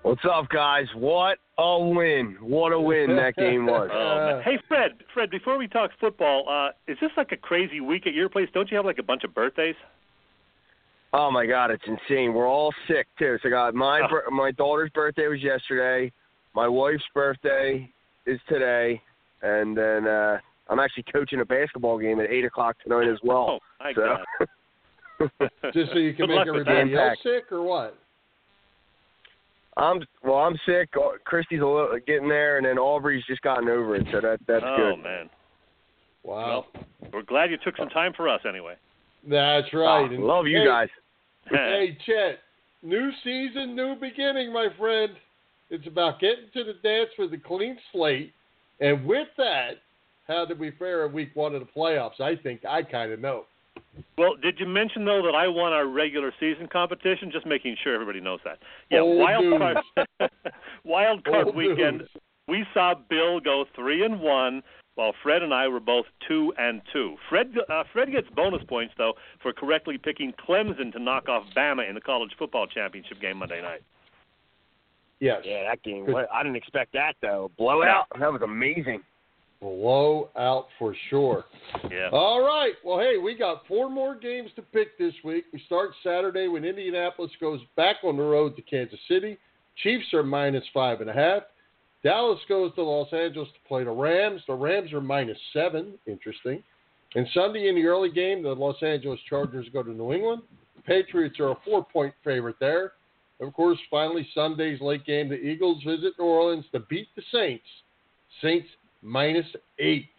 What's 0.04 0.22
up, 0.32 0.48
guys? 0.50 0.86
What 0.96 1.38
a 1.58 1.80
win! 1.80 2.38
What 2.40 2.72
a 2.72 2.80
win 2.80 3.16
that 3.18 3.36
game 3.36 3.66
was. 3.66 3.90
Oh. 3.98 4.42
Hey, 4.44 4.58
Fred. 4.68 4.92
Fred, 5.14 5.30
before 5.30 5.58
we 5.58 5.68
talk 5.68 5.92
football, 6.00 6.46
uh, 6.50 6.70
is 6.92 6.98
this 7.02 7.12
like 7.18 7.32
a 7.32 7.38
crazy 7.38 7.82
week 7.82 8.08
at 8.08 8.14
your 8.14 8.30
place? 8.30 8.48
Don't 8.54 8.70
you 8.72 8.78
have 8.78 8.86
like 8.86 9.00
a 9.00 9.04
bunch 9.04 9.24
of 9.24 9.34
birthdays? 9.34 9.76
Oh 11.14 11.32
my 11.32 11.46
God, 11.46 11.72
it's 11.72 11.84
insane. 11.88 12.34
We're 12.34 12.48
all 12.48 12.74
sick 12.88 13.08
too. 13.20 13.38
So 13.42 13.50
I 13.50 13.52
got 13.52 13.74
my 13.76 14.02
Oh. 14.02 14.32
my 14.32 14.52
daughter's 14.52 14.92
birthday 14.92 15.28
was 15.28 15.42
yesterday. 15.42 16.12
My 16.54 16.68
wife's 16.68 17.04
birthday 17.14 17.90
is 18.26 18.40
today, 18.48 19.02
and 19.42 19.76
then 19.78 20.08
uh 20.08 20.38
I'm 20.70 20.80
actually 20.80 21.06
coaching 21.12 21.40
a 21.42 21.46
basketball 21.46 21.98
game 21.98 22.20
at 22.20 22.30
eight 22.30 22.46
o'clock 22.46 22.76
tonight 22.84 23.08
as 23.10 23.20
well. 23.24 23.60
Oh, 23.80 23.84
my 23.84 23.94
so, 23.94 24.18
God. 25.20 25.50
Just 25.74 25.92
so 25.94 25.98
you 26.00 26.14
can 26.14 26.28
Good 26.28 26.36
make 26.36 26.46
luck 26.48 26.56
with 26.56 26.66
that. 26.66 26.72
everybody 26.78 26.96
else 27.10 27.18
sick, 27.24 27.52
or 27.52 27.62
what? 27.62 27.96
I'm 29.78 30.02
well. 30.24 30.38
I'm 30.38 30.58
sick. 30.66 30.90
Uh, 30.96 31.18
Christy's 31.24 31.62
a 31.62 31.66
little 31.66 31.98
getting 32.06 32.28
there, 32.28 32.58
and 32.58 32.66
then 32.66 32.78
Aubrey's 32.78 33.24
just 33.28 33.42
gotten 33.42 33.70
over 33.70 33.96
it. 33.96 34.06
So 34.12 34.20
that 34.22 34.40
that's 34.48 34.64
oh, 34.66 34.76
good. 34.76 34.94
Oh 34.94 34.98
man. 34.98 35.30
Wow. 36.24 36.66
We're 37.14 37.22
glad 37.22 37.52
you 37.52 37.58
took 37.64 37.78
some 37.78 37.90
time 37.90 38.12
for 38.16 38.28
us 38.28 38.42
anyway. 38.48 38.76
That's 39.28 39.72
right. 39.74 40.02
Oh, 40.02 40.14
And- 40.14 40.24
love 40.24 40.46
you 40.46 40.60
hey, 40.60 40.66
guys. 40.66 40.90
Hey, 41.50 41.98
Chet. 42.06 42.40
New 42.84 43.10
season, 43.24 43.76
new 43.76 43.96
beginning, 43.96 44.52
my 44.54 44.68
friend. 44.78 45.14
It's 45.70 45.88
about 45.88 46.20
getting 46.20 46.50
to 46.54 46.64
the 46.64 46.74
dance 46.84 47.10
with 47.18 47.34
a 47.34 47.38
clean 47.38 47.78
slate. 47.92 48.34
And 48.80 49.06
with 49.06 49.28
that, 49.38 49.82
how 50.28 50.46
did 50.46 50.60
we 50.60 50.72
fare 50.72 51.06
in 51.06 51.14
week 51.14 51.30
one 51.34 51.56
of 51.56 51.62
the 51.62 51.68
playoffs? 51.68 52.20
I 52.22 52.36
think 52.36 52.66
I 52.66 52.84
kind 52.84 53.12
of 53.12 53.20
know. 53.20 53.46
Well, 54.18 54.36
did 54.36 54.60
you 54.60 54.66
mention 54.66 55.06
though 55.06 55.22
that 55.24 55.36
I 55.36 55.48
won 55.48 55.74
our 55.74 55.88
regular 55.88 56.32
season 56.40 56.68
competition? 56.68 57.32
Just 57.32 57.46
making 57.46 57.76
sure 57.84 57.94
everybody 57.94 58.20
knows 58.20 58.40
that. 58.46 58.60
Yeah, 58.90 59.00
Old 59.00 59.18
wild 59.20 59.46
news. 59.46 59.60
card, 59.60 60.32
wild 60.84 61.24
card 61.26 61.48
Old 61.48 61.56
weekend. 61.56 62.00
news. 62.00 62.10
We 62.48 62.66
saw 62.74 62.94
Bill 63.10 63.40
go 63.40 63.66
three 63.76 64.06
and 64.06 64.22
one, 64.22 64.64
while 64.96 65.14
Fred 65.22 65.44
and 65.44 65.54
I 65.54 65.68
were 65.68 65.80
both 65.82 66.06
two 66.28 66.54
and 66.58 66.82
two. 66.94 67.16
Fred 67.30 67.54
uh, 67.70 67.84
Fred 67.92 68.12
gets 68.12 68.28
bonus 68.36 68.64
points 68.68 68.94
though 68.98 69.14
for 69.42 69.52
correctly 69.54 69.98
picking 69.98 70.34
Clemson 70.48 70.92
to 70.94 71.00
knock 71.00 71.28
off 71.30 71.44
Bama 71.56 71.88
in 71.88 71.94
the 71.96 72.02
college 72.02 72.32
football 72.40 72.66
championship 72.68 73.20
game 73.20 73.38
Monday 73.38 73.62
night. 73.62 73.82
Yes. 75.20 75.42
Yeah, 75.44 75.64
that 75.70 75.82
game. 75.84 76.06
what- 76.06 76.30
I 76.32 76.44
didn't 76.44 76.58
expect 76.58 76.94
that 76.94 77.16
though. 77.22 77.52
Blowout. 77.58 78.06
That 78.20 78.32
was 78.32 78.42
amazing. 78.44 79.02
Blowout 79.62 80.68
for 80.78 80.96
sure. 81.10 81.46
Yeah. 81.90 82.10
All 82.12 82.42
right. 82.42 82.74
Well, 82.86 83.00
hey, 83.00 83.18
we 83.18 83.36
got 83.36 83.68
four 83.68 83.90
more 83.90 84.16
games 84.16 84.52
to 84.56 84.62
pick 84.62 84.98
this 84.98 85.14
week. 85.24 85.46
We 85.52 85.62
start 85.66 85.92
Saturday 86.04 86.48
when 86.48 86.64
Indianapolis 86.64 87.32
goes 87.42 87.60
back 87.76 87.98
on 88.04 88.18
the 88.18 88.24
road 88.24 88.56
to 88.56 88.62
Kansas 88.62 89.00
City. 89.08 89.38
Chiefs 89.84 90.14
are 90.14 90.24
minus 90.24 90.64
five 90.74 91.02
and 91.02 91.10
a 91.10 91.14
half. 91.14 91.44
Dallas 92.04 92.40
goes 92.48 92.74
to 92.76 92.84
Los 92.84 93.12
Angeles 93.12 93.50
to 93.50 93.68
play 93.68 93.84
the 93.84 93.92
Rams. 93.92 94.42
The 94.48 94.54
Rams 94.54 94.94
are 94.94 95.02
minus 95.02 95.38
seven. 95.54 95.94
Interesting. 96.06 96.64
And 97.16 97.28
Sunday 97.34 97.68
in 97.68 97.76
the 97.76 97.86
early 97.86 98.12
game, 98.12 98.44
the 98.44 98.50
Los 98.50 98.82
Angeles 98.84 99.20
Chargers 99.28 99.68
go 99.74 99.82
to 99.82 99.92
New 99.92 100.14
England. 100.14 100.44
The 100.76 100.82
Patriots 100.84 101.40
are 101.40 101.52
a 101.52 101.58
four 101.66 101.84
point 101.84 102.14
favorite 102.24 102.58
there. 102.60 102.94
Of 103.40 103.54
course, 103.54 103.78
finally, 103.90 104.28
Sunday's 104.34 104.82
late 104.82 105.06
game, 105.06 105.30
the 105.30 105.36
Eagles 105.36 105.84
visit 105.84 106.14
New 106.18 106.26
Orleans 106.26 106.66
to 106.72 106.80
beat 106.82 107.08
the 107.16 107.22
Saints. 107.32 107.66
Saints 108.42 108.68
minus 109.02 109.46
eight. 109.80 110.10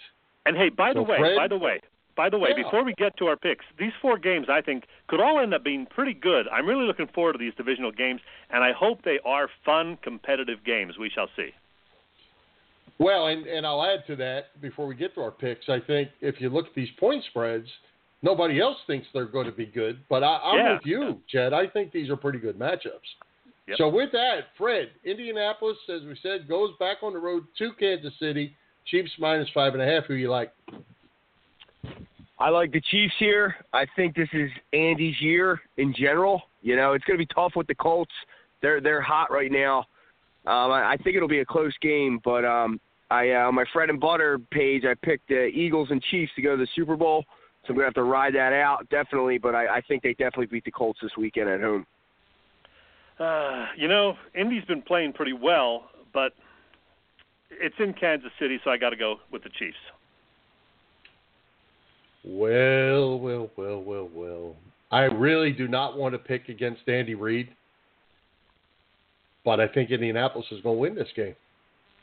And 0.47 0.57
hey, 0.57 0.69
by 0.71 0.93
the 0.95 1.03
way, 1.03 1.19
Fred- 1.19 1.37
by 1.37 1.49
the 1.49 1.59
way, 1.59 1.81
by 2.17 2.29
the 2.29 2.39
way, 2.39 2.51
Yeah. 2.57 2.65
before 2.65 2.83
we 2.83 2.95
get 2.95 3.17
to 3.19 3.27
our 3.27 3.37
picks, 3.37 3.65
these 3.79 3.93
four 4.03 4.19
games 4.19 4.49
I 4.49 4.61
think 4.61 4.85
could 5.07 5.21
all 5.21 5.39
end 5.41 5.55
up 5.55 5.63
being 5.63 5.87
pretty 5.87 6.15
good. 6.15 6.49
I'm 6.49 6.67
really 6.67 6.85
looking 6.85 7.07
forward 7.09 7.35
to 7.35 7.39
these 7.39 7.55
divisional 7.55 7.93
games, 7.93 8.21
and 8.51 8.65
I 8.65 8.73
hope 8.73 9.03
they 9.03 9.21
are 9.25 9.49
fun, 9.65 9.99
competitive 10.03 10.65
games. 10.65 10.99
We 10.99 11.11
shall 11.11 11.29
see. 11.37 11.51
Well, 12.99 13.29
and, 13.29 13.47
and 13.47 13.65
I'll 13.65 13.85
add 13.85 14.05
to 14.09 14.17
that 14.17 14.61
before 14.61 14.87
we 14.89 14.97
get 14.97 15.15
to 15.15 15.21
our 15.23 15.31
picks. 15.31 15.69
I 15.69 15.79
think 15.87 16.09
if 16.21 16.41
you 16.41 16.49
look 16.49 16.67
at 16.67 16.75
these 16.75 16.91
point 16.99 17.23
spreads, 17.31 17.69
nobody 18.23 18.61
else 18.61 18.79
thinks 18.89 19.07
they're 19.15 19.25
going 19.27 19.47
to 19.47 19.53
be 19.53 19.67
good. 19.67 20.01
But 20.09 20.25
I, 20.25 20.39
I'm 20.43 20.59
Yeah. 20.59 20.73
with 20.75 20.87
you, 20.87 21.21
Chet. 21.29 21.55
I 21.55 21.69
think 21.69 21.93
these 21.93 22.11
are 22.11 22.17
pretty 22.17 22.41
good 22.41 22.59
matchups. 22.59 23.07
Yep. 23.69 23.77
So 23.79 23.89
with 23.89 24.11
that, 24.13 24.47
Fred, 24.57 24.91
Indianapolis, 25.05 25.77
as 25.89 26.03
we 26.03 26.17
said, 26.23 26.49
goes 26.49 26.71
back 26.81 26.99
on 27.03 27.13
the 27.13 27.21
road 27.21 27.45
to 27.59 27.73
Kansas 27.79 28.15
City. 28.19 28.57
Chiefs 28.91 29.11
minus 29.19 29.49
five 29.55 29.75
and 29.75 29.83
a 29.83 29.87
half. 29.87 30.05
Who 30.07 30.15
you 30.15 30.31
like? 30.31 30.53
I 32.39 32.51
like 32.51 32.73
the 32.73 32.81
Chiefs 32.81 33.15
here. 33.19 33.57
I 33.73 33.85
think 33.97 34.15
this 34.15 34.29
is 34.33 34.51
Andy's 34.73 35.21
year 35.21 35.61
in 35.77 35.93
general. 35.97 36.43
You 36.63 36.77
know, 36.77 36.93
it's 36.93 37.05
going 37.05 37.19
to 37.19 37.25
be 37.25 37.35
tough 37.35 37.53
with 37.57 37.67
the 37.67 37.75
Colts. 37.75 38.13
They're 38.63 38.81
they're 38.81 39.01
hot 39.01 39.31
right 39.31 39.51
now. 39.51 39.81
Um, 40.47 40.71
I, 40.71 40.93
I 40.93 40.97
think 41.03 41.17
it'll 41.17 41.29
be 41.29 41.41
a 41.41 41.45
close 41.45 41.75
game, 41.83 42.21
but 42.25 42.45
um, 42.45 42.81
I 43.11 43.33
uh, 43.33 43.49
on 43.49 43.55
my 43.55 43.65
Fred 43.73 43.91
and 43.91 44.01
Butter 44.01 44.39
page, 44.51 44.85
I 44.85 44.95
picked 44.95 45.29
the 45.29 45.47
Eagles 45.47 45.89
and 45.91 46.03
Chiefs 46.11 46.33
to 46.37 46.43
go 46.43 46.57
to 46.57 46.63
the 46.63 46.69
Super 46.75 46.97
Bowl. 46.97 47.25
So 47.67 47.71
I'm 47.71 47.75
gonna 47.77 47.87
have 47.87 47.95
to 47.95 48.05
ride 48.05 48.35
that 48.35 48.53
out 48.53 48.89
definitely. 48.89 49.39
But 49.39 49.55
I, 49.55 49.77
I 49.79 49.81
think 49.83 50.03
they 50.03 50.13
definitely 50.13 50.47
beat 50.47 50.65
the 50.65 50.71
Colts 50.71 51.01
this 51.03 51.13
weekend 51.19 51.49
at 51.49 51.61
home. 51.61 51.87
Uh, 53.19 53.67
you 53.77 53.89
know, 53.89 54.15
Indy's 54.35 54.65
been 54.65 54.83
playing 54.83 55.13
pretty 55.13 55.33
well, 55.33 55.91
but 56.15 56.33
it's 57.51 57.75
in 57.79 57.93
Kansas 57.95 58.31
City, 58.41 58.59
so 58.65 58.71
I 58.71 58.77
got 58.77 58.91
to 58.91 58.97
go 58.97 59.17
with 59.33 59.43
the 59.43 59.51
Chiefs. 59.51 59.77
Well, 62.25 63.19
well, 63.19 63.51
well, 63.57 63.83
well, 63.83 64.09
well. 64.13 64.57
I 64.91 65.03
really 65.03 65.53
do 65.53 65.69
not 65.69 65.97
want 65.97 66.15
to 66.15 66.19
pick 66.19 66.49
against 66.49 66.89
Andy 66.89 67.15
Reid, 67.15 67.51
but 69.45 69.61
I 69.61 69.69
think 69.69 69.91
Indianapolis 69.91 70.47
is 70.51 70.61
going 70.63 70.77
to 70.77 70.81
win 70.81 70.95
this 70.95 71.09
game. 71.15 71.35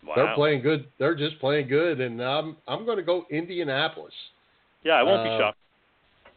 Wow. 0.05 0.13
They're 0.15 0.35
playing 0.35 0.61
good. 0.61 0.85
They're 0.99 1.15
just 1.15 1.39
playing 1.39 1.67
good, 1.67 1.99
and 1.99 2.21
I'm 2.21 2.57
I'm 2.67 2.85
going 2.85 2.97
to 2.97 3.03
go 3.03 3.25
Indianapolis. 3.31 4.13
Yeah, 4.83 4.93
I 4.93 5.03
won't 5.03 5.21
Uh, 5.21 5.23
be 5.23 5.41
shocked. 5.41 5.57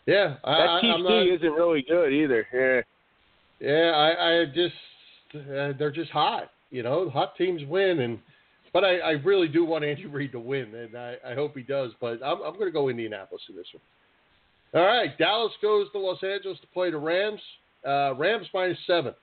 Yeah, 0.06 0.36
I, 0.42 0.52
That 0.56 0.68
I, 0.68 0.80
Chiefs 0.80 0.94
I'm 0.94 1.02
D 1.02 1.08
not, 1.08 1.34
isn't 1.36 1.52
really 1.52 1.82
good 1.82 2.12
either. 2.12 2.46
Yeah. 2.52 2.80
Yeah, 3.60 3.90
I, 3.90 4.40
I 4.40 4.44
just 4.46 4.74
uh, 5.34 5.72
they're 5.78 5.90
just 5.90 6.10
hot. 6.10 6.50
You 6.70 6.82
know, 6.82 7.10
hot 7.10 7.36
teams 7.36 7.62
win, 7.68 8.00
and 8.00 8.18
but 8.80 8.86
I, 8.86 8.98
I 8.98 9.10
really 9.24 9.48
do 9.48 9.64
want 9.64 9.84
Andy 9.84 10.06
Reid 10.06 10.30
to 10.32 10.38
win, 10.38 10.72
and 10.72 10.96
I, 10.96 11.16
I 11.26 11.34
hope 11.34 11.56
he 11.56 11.64
does. 11.64 11.90
But 12.00 12.22
I'm, 12.24 12.40
I'm 12.42 12.54
going 12.54 12.66
to 12.66 12.70
go 12.70 12.88
Indianapolis 12.88 13.42
in 13.48 13.56
this 13.56 13.66
one. 13.72 14.80
All 14.80 14.86
right, 14.86 15.16
Dallas 15.18 15.52
goes 15.60 15.90
to 15.92 15.98
Los 15.98 16.22
Angeles 16.22 16.60
to 16.60 16.66
play 16.68 16.92
the 16.92 16.98
Rams. 16.98 17.40
Uh, 17.84 18.14
Rams 18.14 18.46
minus 18.54 18.78
seven. 18.86 19.14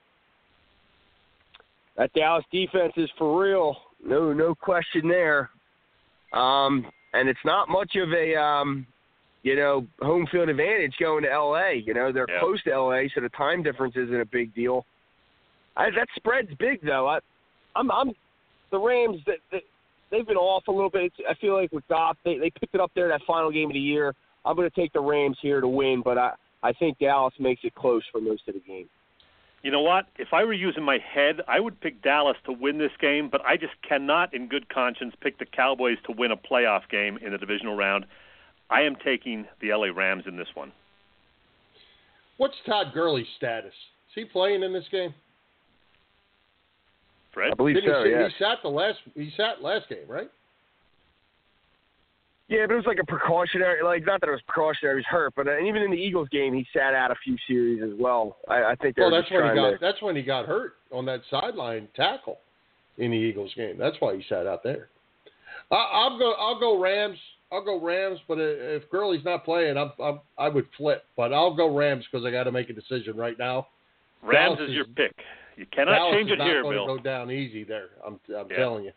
That 1.96 2.12
Dallas 2.12 2.44
defense 2.52 2.92
is 2.98 3.08
for 3.16 3.40
real. 3.42 3.76
No, 4.04 4.34
no 4.34 4.54
question 4.54 5.08
there. 5.08 5.48
Um, 6.34 6.84
and 7.14 7.26
it's 7.26 7.38
not 7.46 7.70
much 7.70 7.96
of 7.96 8.12
a 8.12 8.38
um, 8.38 8.86
you 9.42 9.56
know 9.56 9.86
home 10.02 10.26
field 10.30 10.50
advantage 10.50 10.94
going 11.00 11.22
to 11.22 11.32
L.A. 11.32 11.82
You 11.86 11.94
know 11.94 12.12
they're 12.12 12.26
Yeah. 12.28 12.40
close 12.40 12.62
to 12.64 12.72
L.A., 12.72 13.10
so 13.14 13.22
the 13.22 13.30
time 13.30 13.62
difference 13.62 13.94
isn't 13.96 14.20
a 14.20 14.26
big 14.26 14.54
deal. 14.54 14.84
I, 15.78 15.90
that 15.92 16.08
spread's 16.16 16.52
big 16.58 16.84
though. 16.84 17.08
I, 17.08 17.20
I'm, 17.74 17.90
I'm 17.90 18.12
the 18.70 18.78
Rams. 18.78 19.18
That 19.26 19.38
they, 19.50 19.62
they've 20.10 20.26
been 20.26 20.36
off 20.36 20.68
a 20.68 20.72
little 20.72 20.90
bit. 20.90 21.12
I 21.28 21.34
feel 21.34 21.54
like 21.54 21.72
with 21.72 21.86
Goff, 21.88 22.16
they 22.24 22.38
they 22.38 22.50
picked 22.50 22.74
it 22.74 22.80
up 22.80 22.92
there 22.94 23.08
that 23.08 23.22
final 23.26 23.50
game 23.50 23.70
of 23.70 23.74
the 23.74 23.80
year. 23.80 24.14
I'm 24.44 24.56
going 24.56 24.70
to 24.70 24.76
take 24.80 24.92
the 24.92 25.00
Rams 25.00 25.36
here 25.42 25.60
to 25.60 25.68
win, 25.68 26.02
but 26.04 26.18
I 26.18 26.32
I 26.62 26.72
think 26.72 26.98
Dallas 26.98 27.34
makes 27.38 27.62
it 27.64 27.74
close 27.74 28.02
for 28.10 28.20
most 28.20 28.42
of 28.48 28.54
the 28.54 28.60
game. 28.60 28.88
You 29.62 29.72
know 29.72 29.80
what? 29.80 30.06
If 30.16 30.28
I 30.32 30.44
were 30.44 30.52
using 30.52 30.84
my 30.84 30.98
head, 30.98 31.40
I 31.48 31.58
would 31.58 31.80
pick 31.80 32.00
Dallas 32.02 32.36
to 32.44 32.52
win 32.52 32.78
this 32.78 32.92
game, 33.00 33.28
but 33.30 33.40
I 33.44 33.56
just 33.56 33.72
cannot, 33.82 34.32
in 34.32 34.48
good 34.48 34.68
conscience, 34.68 35.14
pick 35.20 35.38
the 35.38 35.46
Cowboys 35.46 35.96
to 36.06 36.12
win 36.12 36.30
a 36.30 36.36
playoff 36.36 36.88
game 36.88 37.18
in 37.18 37.32
the 37.32 37.38
divisional 37.38 37.74
round. 37.74 38.06
I 38.70 38.82
am 38.82 38.94
taking 39.04 39.46
the 39.60 39.72
LA 39.72 39.88
Rams 39.88 40.24
in 40.28 40.36
this 40.36 40.46
one. 40.54 40.72
What's 42.36 42.54
Todd 42.64 42.92
Gurley's 42.94 43.26
status? 43.36 43.72
Is 43.72 44.14
he 44.14 44.24
playing 44.24 44.62
in 44.62 44.72
this 44.72 44.84
game? 44.92 45.14
Fred? 47.36 47.52
I 47.52 47.54
believe 47.54 47.74
Didn't 47.76 47.90
so. 47.92 48.04
he, 48.04 48.10
Yeah. 48.12 48.28
he 48.28 48.34
sat 48.42 48.58
the 48.62 48.68
last. 48.70 48.98
He 49.14 49.30
sat 49.36 49.62
last 49.62 49.88
game, 49.90 50.08
right? 50.08 50.30
Yeah, 52.48 52.64
but 52.66 52.74
it 52.74 52.76
was 52.76 52.86
like 52.86 52.98
a 53.02 53.04
precautionary, 53.06 53.82
like 53.82 54.06
not 54.06 54.20
that 54.20 54.28
it 54.28 54.32
was 54.32 54.40
precautionary, 54.46 54.94
he 54.94 54.98
was 54.98 55.04
hurt, 55.10 55.34
but 55.34 55.48
uh, 55.48 55.58
even 55.58 55.82
in 55.82 55.90
the 55.90 55.96
Eagles 55.96 56.28
game, 56.30 56.54
he 56.54 56.64
sat 56.72 56.94
out 56.94 57.10
a 57.10 57.16
few 57.24 57.36
series 57.48 57.82
as 57.82 57.90
well. 57.98 58.36
I, 58.48 58.62
I 58.62 58.74
think 58.76 58.96
Well, 58.96 59.10
that's 59.10 59.28
when 59.30 59.42
he 59.48 59.54
got. 59.54 59.70
to. 59.70 59.78
That's 59.80 60.00
when 60.00 60.14
he 60.16 60.22
got 60.22 60.46
hurt 60.46 60.74
on 60.92 61.04
that 61.06 61.22
sideline 61.28 61.88
tackle 61.96 62.38
in 62.98 63.10
the 63.10 63.16
Eagles 63.16 63.52
game. 63.56 63.76
That's 63.76 63.96
why 63.98 64.16
he 64.16 64.22
sat 64.28 64.46
out 64.46 64.62
there. 64.62 64.88
I, 65.72 65.74
I'll 65.74 66.18
go. 66.18 66.32
I'll 66.38 66.58
go 66.60 66.80
Rams. 66.80 67.18
I'll 67.52 67.64
go 67.64 67.80
Rams. 67.84 68.20
But 68.28 68.38
if 68.38 68.88
Gurley's 68.90 69.24
not 69.24 69.44
playing, 69.44 69.76
I'm, 69.76 69.90
I'm 70.00 70.20
I 70.38 70.48
would 70.48 70.66
flip. 70.78 71.04
But 71.16 71.32
I'll 71.34 71.54
go 71.54 71.76
Rams 71.76 72.04
because 72.10 72.24
I 72.24 72.30
got 72.30 72.44
to 72.44 72.52
make 72.52 72.70
a 72.70 72.72
decision 72.72 73.16
right 73.16 73.38
now. 73.38 73.66
Rams 74.22 74.56
Dallas 74.56 74.70
is 74.70 74.74
your 74.74 74.84
pick. 74.86 75.14
You 75.56 75.66
cannot 75.72 75.92
Dallas 75.96 76.14
change 76.14 76.28
is 76.28 76.34
it 76.34 76.38
not 76.38 76.46
here, 76.46 76.62
going 76.62 76.76
Bill. 76.76 76.86
to 76.86 76.96
go 76.96 77.02
down 77.02 77.30
easy 77.30 77.64
there. 77.64 77.88
I'm, 78.06 78.20
I'm 78.36 78.46
Yeah. 78.50 78.56
telling 78.56 78.84
you. 78.84 78.92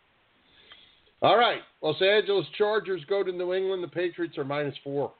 All 1.22 1.36
right, 1.36 1.60
Los 1.82 2.00
Angeles 2.00 2.46
Chargers 2.56 3.02
go 3.08 3.22
to 3.22 3.30
New 3.32 3.52
England. 3.52 3.82
The 3.82 3.88
Patriots 3.88 4.38
are 4.38 4.44
minus 4.44 4.74
four. 4.82 5.12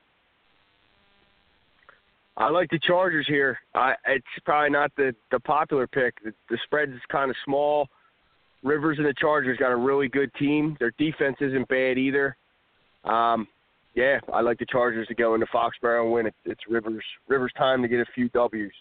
I 2.37 2.48
like 2.48 2.70
the 2.70 2.79
Chargers 2.79 3.26
here. 3.29 3.59
I, 3.74 3.94
it's 4.07 4.24
probably 4.46 4.70
not 4.70 4.92
the 4.96 5.14
the 5.31 5.40
popular 5.40 5.87
pick. 5.87 6.14
The, 6.24 6.33
the 6.48 6.59
spread 6.64 6.88
is 6.88 7.00
kind 7.11 7.31
of 7.31 7.37
small. 7.44 7.88
Rivers 8.62 8.96
and 8.98 9.07
the 9.07 9.14
Chargers 9.14 9.59
got 9.59 9.72
a 9.72 9.76
really 9.76 10.09
good 10.09 10.33
team. 10.35 10.76
Their 10.81 10.92
defense 10.98 11.37
isn't 11.40 11.68
bad 11.68 11.98
either. 11.98 12.37
Um, 13.05 13.46
yeah, 13.94 14.20
I 14.33 14.40
like 14.40 14.59
the 14.59 14.66
Chargers 14.66 15.07
to 15.09 15.14
go 15.14 15.35
into 15.35 15.46
Foxborough 15.46 16.05
and 16.05 16.12
win. 16.12 16.26
It, 16.26 16.35
it's 16.46 16.61
Rivers 16.68 17.05
Rivers 17.29 17.53
time 17.59 17.83
to 17.83 17.88
get 17.88 18.00
a 18.00 18.07
few 18.14 18.29
W's. 18.31 18.72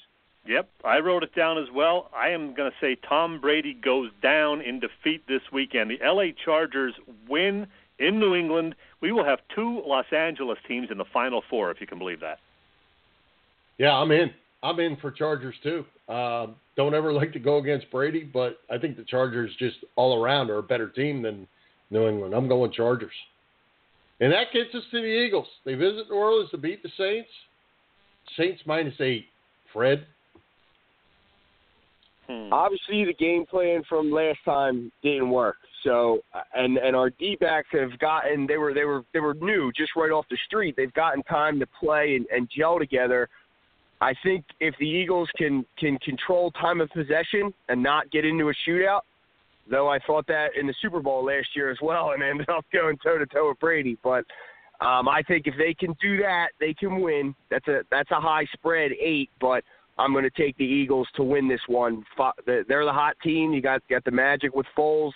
Yep, 0.48 0.70
I 0.84 1.00
wrote 1.00 1.24
it 1.24 1.36
down 1.36 1.58
as 1.58 1.68
well. 1.74 2.10
I 2.16 2.30
am 2.30 2.56
going 2.56 2.72
to 2.72 2.78
say 2.82 2.98
Tom 3.08 3.40
Brady 3.40 3.74
goes 3.74 4.10
down 4.22 4.62
in 4.62 4.80
defeat 4.80 5.24
this 5.28 5.42
weekend. 5.52 5.92
The 5.92 6.00
LA 6.04 6.32
Chargers 6.44 6.94
win 7.28 7.68
in 8.00 8.20
New 8.20 8.36
England. 8.36 8.76
We 9.02 9.12
will 9.12 9.26
have 9.26 9.40
two 9.54 9.84
Los 9.86 10.06
Angeles 10.12 10.58
teams 10.68 10.90
in 10.90 10.98
the 10.98 11.06
Final 11.14 11.44
Four, 11.50 11.72
if 11.72 11.82
you 11.82 11.88
can 11.88 12.00
believe 12.00 12.22
that. 12.22 12.40
Yeah, 13.78 13.94
I'm 13.94 14.12
in. 14.12 14.32
I'm 14.64 14.80
in 14.80 14.98
for 14.98 15.12
Chargers 15.12 15.56
too. 15.64 15.86
Um, 16.12 16.56
don't 16.76 16.94
ever 16.94 17.14
like 17.14 17.32
to 17.34 17.40
go 17.40 17.58
against 17.58 17.90
Brady, 17.92 18.24
but 18.24 18.60
I 18.70 18.78
think 18.78 18.98
the 18.98 19.04
Chargers 19.04 19.52
just 19.60 19.78
all 19.96 20.22
around 20.22 20.50
are 20.50 20.58
a 20.58 20.64
better 20.64 20.90
team 20.90 21.22
than 21.22 21.48
New 21.92 22.08
England. 22.08 22.34
I'm 22.34 22.48
going 22.48 22.72
Chargers. 22.72 23.14
And 24.20 24.34
that 24.34 24.52
gets 24.54 24.76
us 24.76 24.84
to 24.92 25.02
the 25.02 25.08
Eagles. 25.08 25.48
They 25.66 25.76
visit 25.76 26.10
New 26.10 26.16
Orleans 26.16 26.52
to 26.52 26.58
beat 26.58 26.84
the 26.84 26.90
Saints. 26.98 27.30
Saints 28.38 28.62
minus 28.66 29.00
eight. 29.00 29.26
Fred? 29.72 30.06
Hmm. 32.30 32.54
Obviously, 32.54 33.06
the 33.06 33.14
game 33.14 33.46
plan 33.46 33.82
from 33.90 34.12
last 34.12 34.38
time 34.46 34.92
didn't 35.02 35.32
work. 35.32 35.58
So, 35.84 36.20
and 36.54 36.78
and 36.78 36.96
our 36.96 37.10
D 37.10 37.38
backs 37.40 37.70
have 37.72 37.98
gotten 38.00 38.46
they 38.46 38.58
were 38.58 38.74
they 38.74 38.84
were 38.84 39.04
they 39.14 39.20
were 39.20 39.34
new 39.34 39.72
just 39.72 39.92
right 39.96 40.12
off 40.12 40.26
the 40.30 40.38
street. 40.46 40.76
They've 40.78 40.94
gotten 40.94 41.24
time 41.24 41.60
to 41.60 41.66
play 41.80 42.16
and, 42.16 42.28
and 42.32 42.48
gel 42.56 42.78
together. 42.78 43.30
I 44.02 44.14
think 44.24 44.46
if 44.60 44.76
the 44.80 44.86
Eagles 44.86 45.30
can 45.38 45.66
can 45.80 45.98
control 46.00 46.52
time 46.52 46.82
of 46.82 46.90
possession 46.92 47.52
and 47.68 47.82
not 47.82 48.12
get 48.12 48.26
into 48.26 48.50
a 48.50 48.54
shootout, 48.68 49.02
though 49.70 49.90
I 49.90 49.98
thought 50.06 50.28
that 50.28 50.50
in 50.60 50.68
the 50.68 50.76
Super 50.82 51.00
Bowl 51.00 51.26
last 51.26 51.48
year 51.56 51.72
as 51.72 51.78
well 51.82 52.12
and 52.12 52.22
ended 52.30 52.50
up 52.50 52.66
going 52.72 52.98
toe 53.04 53.18
to 53.18 53.26
toe 53.26 53.50
with 53.50 53.60
Brady. 53.60 53.98
But 54.04 54.26
um, 54.82 55.10
I 55.10 55.24
think 55.28 55.48
if 55.48 55.56
they 55.58 55.74
can 55.74 55.96
do 56.00 56.18
that, 56.18 56.50
they 56.60 56.76
can 56.76 57.02
win. 57.02 57.34
That's 57.50 57.68
a 57.68 57.82
that's 57.90 58.12
a 58.12 58.20
high 58.20 58.46
spread 58.54 58.92
eight, 59.02 59.30
but 59.42 59.64
I'm 60.00 60.14
going 60.14 60.24
to 60.24 60.30
take 60.30 60.56
the 60.58 60.64
Eagles 60.64 61.08
to 61.16 61.24
win 61.24 61.48
this 61.48 61.62
one. 61.68 62.04
They're 62.46 62.86
the 62.86 62.94
hot 62.94 63.16
team. 63.22 63.54
You 63.54 63.62
got 63.62 63.82
got 63.90 64.06
the 64.06 64.12
magic 64.12 64.56
with 64.56 64.66
Foles, 64.78 65.12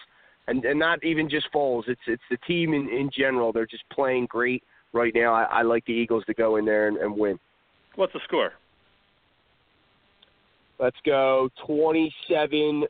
and 0.47 0.65
and 0.65 0.77
not 0.77 1.01
even 1.03 1.29
just 1.29 1.47
Foles. 1.53 1.87
It's 1.87 2.01
it's 2.05 2.21
the 2.29 2.37
team 2.45 2.73
in 2.73 2.89
in 2.89 3.09
general. 3.17 3.53
They're 3.53 3.65
just 3.65 3.89
playing 3.91 4.27
great 4.27 4.61
right 4.91 5.13
now. 5.15 5.33
I, 5.33 5.43
I 5.43 5.61
like 5.63 5.85
the 5.85 5.93
Eagles 5.93 6.25
to 6.25 6.33
go 6.33 6.57
in 6.57 6.65
there 6.65 6.89
and, 6.89 6.97
and 6.97 7.17
win. 7.17 7.39
What's 7.95 8.13
the 8.13 8.19
score? 8.25 8.51
Let's 10.79 10.97
go 11.05 11.49
27-23 11.67 12.87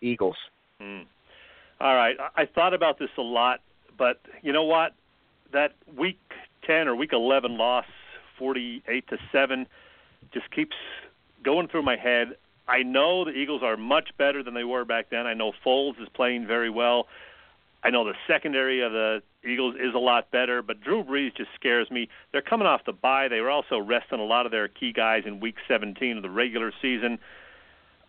Eagles. 0.00 0.36
Hmm. 0.80 1.00
All 1.80 1.94
right. 1.94 2.16
I, 2.36 2.42
I 2.42 2.46
thought 2.46 2.74
about 2.74 2.98
this 2.98 3.08
a 3.18 3.22
lot, 3.22 3.60
but 3.98 4.20
you 4.42 4.52
know 4.52 4.64
what? 4.64 4.92
That 5.52 5.72
week 5.98 6.18
10 6.66 6.88
or 6.88 6.94
week 6.94 7.12
11 7.12 7.56
loss, 7.56 7.86
48 8.38 9.08
to 9.08 9.16
7, 9.32 9.66
just 10.34 10.50
keeps 10.50 10.76
going 11.44 11.68
through 11.68 11.82
my 11.82 11.96
head. 11.96 12.36
I 12.66 12.82
know 12.82 13.24
the 13.24 13.32
Eagles 13.32 13.62
are 13.62 13.76
much 13.76 14.10
better 14.18 14.42
than 14.42 14.54
they 14.54 14.64
were 14.64 14.84
back 14.84 15.10
then. 15.10 15.26
I 15.26 15.34
know 15.34 15.52
Foles 15.64 16.00
is 16.00 16.08
playing 16.14 16.46
very 16.46 16.70
well. 16.70 17.06
I 17.82 17.90
know 17.90 18.04
the 18.04 18.14
secondary 18.26 18.80
of 18.80 18.92
the 18.92 19.22
Eagles 19.46 19.74
is 19.74 19.94
a 19.94 19.98
lot 19.98 20.30
better, 20.30 20.62
but 20.62 20.80
Drew 20.80 21.04
Brees 21.04 21.36
just 21.36 21.50
scares 21.54 21.90
me. 21.90 22.08
They're 22.32 22.40
coming 22.40 22.66
off 22.66 22.80
the 22.86 22.92
bye. 22.92 23.28
They 23.28 23.40
were 23.40 23.50
also 23.50 23.78
resting 23.78 24.20
a 24.20 24.24
lot 24.24 24.46
of 24.46 24.52
their 24.52 24.68
key 24.68 24.92
guys 24.92 25.24
in 25.26 25.38
Week 25.38 25.56
17 25.68 26.16
of 26.16 26.22
the 26.22 26.30
regular 26.30 26.72
season. 26.80 27.18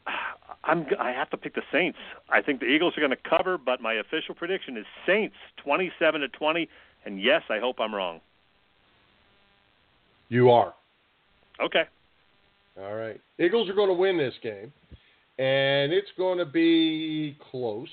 I'm 0.63 0.87
I 0.99 1.11
have 1.11 1.29
to 1.29 1.37
pick 1.37 1.53
the 1.53 1.61
Saints. 1.71 1.99
I 2.29 2.41
think 2.41 2.59
the 2.59 2.65
Eagles 2.65 2.97
are 2.97 3.01
going 3.01 3.11
to 3.11 3.29
cover, 3.29 3.57
but 3.57 3.81
my 3.81 3.93
official 3.93 4.33
prediction 4.33 4.77
is 4.77 4.85
Saints 5.05 5.35
27 5.57 6.21
to 6.21 6.27
20. 6.29 6.67
And 7.05 7.21
yes, 7.21 7.43
I 7.49 7.59
hope 7.59 7.79
I'm 7.79 7.93
wrong. 7.93 8.19
You 10.29 10.49
are. 10.49 10.73
Okay. 11.63 11.83
All 12.81 12.95
right. 12.95 13.19
Eagles 13.39 13.69
are 13.69 13.73
going 13.73 13.87
to 13.89 13.93
win 13.93 14.17
this 14.17 14.33
game, 14.43 14.71
and 15.39 15.93
it's 15.93 16.09
going 16.17 16.37
to 16.39 16.45
be 16.45 17.37
close. 17.51 17.87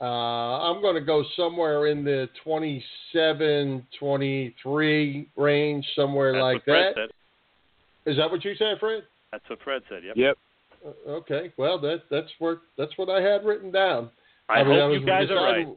Uh, 0.00 0.04
I'm 0.04 0.80
going 0.80 0.94
to 0.94 1.00
go 1.00 1.24
somewhere 1.36 1.88
in 1.88 2.04
the 2.04 2.28
27 2.44 3.86
23 3.98 5.28
range, 5.36 5.86
somewhere 5.96 6.32
That's 6.32 6.42
like 6.42 6.54
what 6.56 6.64
Fred 6.64 6.94
that. 6.96 7.08
said. 8.04 8.10
Is 8.12 8.16
that 8.16 8.30
what 8.30 8.44
you 8.44 8.54
said, 8.58 8.78
Fred? 8.78 9.02
That's 9.32 9.44
what 9.48 9.58
Fred 9.62 9.82
said. 9.88 10.02
Yep. 10.04 10.16
Yep. 10.16 10.38
Uh, 10.86 11.10
Okay. 11.10 11.52
Well, 11.56 11.78
that 11.80 12.02
that's 12.10 12.28
where 12.38 12.58
that's 12.76 12.92
what 12.96 13.08
I 13.10 13.20
had 13.20 13.44
written 13.44 13.70
down. 13.72 14.10
I, 14.48 14.62
was- 14.62 14.78
hope 14.78 14.90
was 14.92 15.00
you 15.00 15.06
guys 15.06 15.30
are 15.30 15.34
right. 15.34 15.54
deciding- 15.58 15.76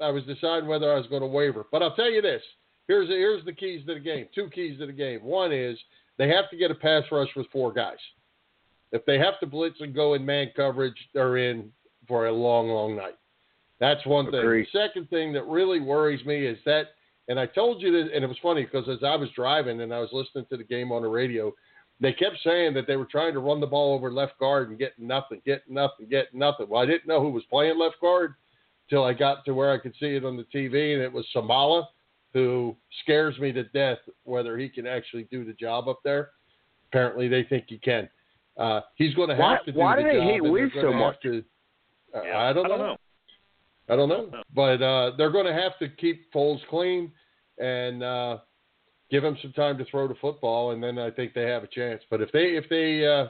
I 0.00 0.10
was 0.10 0.24
deciding 0.24 0.68
whether 0.68 0.92
I 0.92 0.96
was 0.96 1.06
going 1.06 1.22
to 1.22 1.26
waver, 1.28 1.64
but 1.70 1.80
I'll 1.82 1.94
tell 1.94 2.10
you 2.10 2.20
this: 2.20 2.42
here's 2.88 3.08
here's 3.08 3.44
the 3.44 3.52
keys 3.52 3.86
to 3.86 3.94
the 3.94 4.00
game. 4.00 4.26
Two 4.34 4.50
keys 4.50 4.78
to 4.80 4.86
the 4.86 4.92
game. 4.92 5.22
One 5.22 5.52
is 5.52 5.78
they 6.18 6.28
have 6.28 6.50
to 6.50 6.56
get 6.56 6.70
a 6.70 6.74
pass 6.74 7.04
rush 7.10 7.28
with 7.36 7.46
four 7.50 7.72
guys. 7.72 7.98
If 8.92 9.04
they 9.06 9.18
have 9.18 9.40
to 9.40 9.46
blitz 9.46 9.80
and 9.80 9.94
go 9.94 10.14
in 10.14 10.24
man 10.24 10.50
coverage, 10.54 10.96
they're 11.12 11.38
in 11.38 11.70
for 12.06 12.26
a 12.26 12.32
long, 12.32 12.68
long 12.68 12.96
night. 12.96 13.16
That's 13.80 14.04
one 14.06 14.30
thing. 14.30 14.42
The 14.42 14.66
second 14.72 15.10
thing 15.10 15.32
that 15.32 15.46
really 15.46 15.80
worries 15.80 16.24
me 16.24 16.46
is 16.46 16.58
that, 16.64 16.88
and 17.28 17.40
I 17.40 17.46
told 17.46 17.82
you 17.82 17.90
this, 17.90 18.12
and 18.14 18.22
it 18.22 18.28
was 18.28 18.38
funny 18.42 18.64
because 18.64 18.88
as 18.88 19.02
I 19.02 19.16
was 19.16 19.30
driving 19.34 19.80
and 19.80 19.92
I 19.92 19.98
was 19.98 20.10
listening 20.12 20.46
to 20.50 20.56
the 20.56 20.64
game 20.64 20.92
on 20.92 21.02
the 21.02 21.08
radio, 21.08 21.52
they 22.00 22.12
kept 22.12 22.36
saying 22.44 22.74
that 22.74 22.86
they 22.86 22.96
were 22.96 23.06
trying 23.06 23.32
to 23.34 23.40
run 23.40 23.60
the 23.60 23.66
ball 23.66 23.94
over 23.94 24.12
left 24.12 24.38
guard 24.38 24.68
and 24.68 24.78
getting 24.78 25.06
nothing, 25.06 25.40
getting 25.44 25.74
nothing, 25.74 26.08
getting 26.08 26.38
nothing. 26.38 26.68
Well, 26.68 26.82
I 26.82 26.86
didn't 26.86 27.06
know 27.06 27.20
who 27.20 27.30
was 27.30 27.44
playing 27.50 27.78
left 27.78 28.00
guard 28.00 28.34
till 28.90 29.04
I 29.04 29.12
got 29.12 29.44
to 29.44 29.54
where 29.54 29.72
I 29.72 29.78
could 29.78 29.94
see 29.98 30.14
it 30.14 30.24
on 30.24 30.36
the 30.36 30.44
TV, 30.44 30.94
and 30.94 31.02
it 31.02 31.12
was 31.12 31.26
Seumalo, 31.34 31.86
who 32.34 32.76
scares 33.02 33.38
me 33.38 33.52
to 33.52 33.62
death 33.64 33.98
whether 34.24 34.58
he 34.58 34.68
can 34.68 34.86
actually 34.86 35.26
do 35.30 35.44
the 35.44 35.52
job 35.54 35.88
up 35.88 36.00
there. 36.04 36.30
apparently 36.92 37.26
they 37.28 37.42
think 37.44 37.64
he 37.68 37.78
can. 37.78 38.08
Uh, 38.56 38.80
he's 38.96 39.14
going 39.14 39.28
to 39.28 39.34
have 39.34 39.42
Why- 39.42 39.58
to 39.64 39.72
do 39.72 39.78
why 39.78 39.96
the 39.96 40.02
do 40.02 40.08
they 40.08 40.14
job, 40.14 40.22
hate 40.24 40.36
and 40.36 40.44
they're 40.44 40.52
Wiz 40.52 40.72
so 40.80 40.92
much? 40.92 41.20
to- 41.22 41.44
uh, 42.14 42.22
Yeah, 42.22 42.38
I 42.38 42.52
don't 42.52 42.66
I 42.66 42.68
know. 42.68 42.76
don't 42.76 42.86
know. 42.86 42.96
I 43.88 43.96
don't 43.96 44.08
know, 44.08 44.30
but 44.54 44.80
uh, 44.80 45.10
they're 45.18 45.30
going 45.32 45.44
to 45.46 45.52
have 45.52 45.76
to 45.80 45.88
keep 45.88 46.32
Foles 46.32 46.60
clean 46.70 47.12
and 47.58 48.02
uh, 48.02 48.38
give 49.10 49.22
him 49.24 49.36
some 49.42 49.52
time 49.52 49.76
to 49.78 49.84
throw 49.86 50.06
the 50.08 50.14
football, 50.14 50.70
and 50.70 50.82
then 50.82 50.98
I 50.98 51.10
think 51.10 51.34
they 51.34 51.42
have 51.42 51.64
a 51.64 51.66
chance. 51.66 52.02
But 52.10 52.20
if 52.22 52.30
they 52.32 52.56
if 52.56 52.66
they 52.70 53.04
uh, 53.06 53.26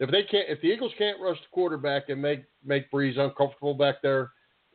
if 0.00 0.10
they 0.10 0.22
can't 0.22 0.48
if 0.48 0.60
the 0.62 0.68
Eagles 0.68 0.92
can't 0.96 1.20
rush 1.20 1.36
the 1.38 1.48
quarterback 1.52 2.08
and 2.08 2.22
make 2.22 2.44
make 2.64 2.90
Brees 2.90 3.18
uncomfortable 3.18 3.74
back 3.74 3.96
there, 4.02 4.30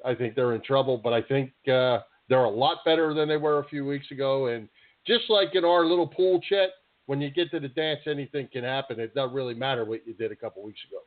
I 0.05 0.13
think 0.13 0.35
they're 0.35 0.53
in 0.53 0.61
trouble. 0.61 0.97
But 0.97 1.13
I 1.13 1.21
think 1.23 1.51
uh, 1.67 1.99
they're 2.29 2.43
a 2.43 2.49
lot 2.49 2.79
better 2.85 3.13
than 3.13 3.27
they 3.27 3.37
were 3.37 3.59
a 3.59 3.67
few 3.67 3.85
weeks 3.85 4.11
ago, 4.11 4.47
and 4.47 4.67
just 5.05 5.29
like 5.29 5.55
in 5.55 5.63
our 5.63 5.85
little 5.85 6.07
pool 6.07 6.41
chat, 6.41 6.69
when 7.05 7.21
you 7.21 7.29
get 7.29 7.49
to 7.51 7.59
the 7.59 7.69
dance, 7.69 8.01
anything 8.05 8.49
can 8.51 8.63
happen. 8.63 8.99
It 8.99 9.15
doesn't 9.15 9.33
really 9.33 9.53
matter 9.53 9.85
what 9.85 10.05
you 10.05 10.13
did 10.13 10.31
a 10.31 10.35
couple 10.35 10.61
weeks 10.63 10.81
ago. 10.89 11.01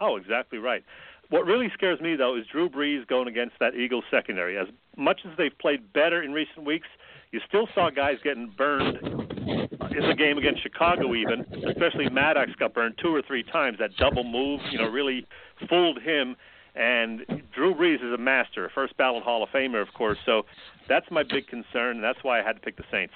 Oh, 0.00 0.16
exactly 0.16 0.58
right. 0.58 0.84
What 1.30 1.46
really 1.46 1.68
scares 1.74 2.00
me 2.00 2.16
though 2.16 2.36
is 2.36 2.44
Drew 2.52 2.68
Brees 2.68 3.06
going 3.06 3.28
against 3.28 3.54
that 3.60 3.74
Eagles 3.74 4.04
secondary. 4.10 4.58
As 4.58 4.68
much 4.96 5.20
as 5.24 5.32
they've 5.38 5.56
played 5.58 5.92
better 5.92 6.22
in 6.22 6.32
recent 6.32 6.64
weeks, 6.64 6.86
you 7.32 7.40
still 7.48 7.68
saw 7.74 7.90
guys 7.90 8.16
getting 8.22 8.52
burned 8.56 8.98
in 8.98 10.08
the 10.08 10.14
game 10.16 10.38
against 10.38 10.62
Chicago 10.62 11.14
even, 11.14 11.44
especially 11.68 12.08
Maddox 12.10 12.52
got 12.58 12.74
burned 12.74 12.94
two 13.02 13.14
or 13.14 13.22
three 13.22 13.42
times. 13.42 13.78
That 13.78 13.96
double 13.96 14.24
move, 14.24 14.60
you 14.70 14.78
know, 14.78 14.88
really 14.88 15.26
fooled 15.68 16.00
him. 16.02 16.36
And 16.76 17.24
Drew 17.54 17.74
Brees 17.74 17.96
is 18.06 18.12
a 18.12 18.18
master, 18.18 18.70
first 18.74 18.96
ballot 18.98 19.22
Hall 19.22 19.42
of 19.42 19.48
Famer, 19.48 19.80
of 19.80 19.92
course. 19.94 20.18
So 20.26 20.42
that's 20.88 21.06
my 21.10 21.22
big 21.22 21.46
concern, 21.48 21.96
and 21.96 22.04
that's 22.04 22.18
why 22.22 22.38
I 22.40 22.42
had 22.42 22.52
to 22.52 22.60
pick 22.60 22.76
the 22.76 22.84
Saints. 22.92 23.14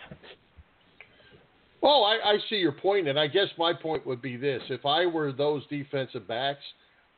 Well, 1.83 2.05
I, 2.05 2.19
I 2.25 2.39
see 2.49 2.57
your 2.57 2.73
point, 2.73 3.09
and 3.09 3.19
I 3.19 3.27
guess 3.27 3.49
my 3.59 3.73
point 3.73 4.07
would 4.07 4.23
be 4.23 4.37
this: 4.37 4.63
if 4.71 4.85
I 4.87 5.07
were 5.07 5.33
those 5.33 5.67
defensive 5.69 6.27
backs, 6.27 6.63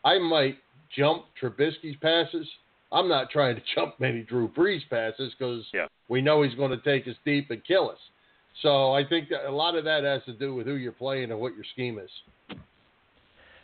I 0.04 0.18
might 0.18 0.56
jump 0.96 1.24
Trubisky's 1.40 1.96
passes. 2.00 2.48
I'm 2.90 3.08
not 3.08 3.30
trying 3.30 3.56
to 3.56 3.62
jump 3.74 3.98
many 4.00 4.22
Drew 4.22 4.48
Brees 4.48 4.82
passes 4.90 5.32
because 5.38 5.64
Yeah. 5.72 5.86
we 6.08 6.20
know 6.22 6.42
he's 6.42 6.54
going 6.54 6.70
to 6.70 6.82
take 6.84 7.08
us 7.08 7.16
deep 7.24 7.50
and 7.50 7.64
kill 7.64 7.90
us. 7.90 7.98
So 8.62 8.92
I 8.92 9.02
think 9.08 9.28
a 9.46 9.50
lot 9.50 9.76
of 9.76 9.84
that 9.84 10.04
has 10.04 10.22
to 10.26 10.32
do 10.32 10.54
with 10.54 10.66
who 10.66 10.74
you're 10.74 10.92
playing 10.92 11.30
and 11.30 11.40
what 11.40 11.54
your 11.54 11.64
scheme 11.72 11.98
is. 11.98 12.10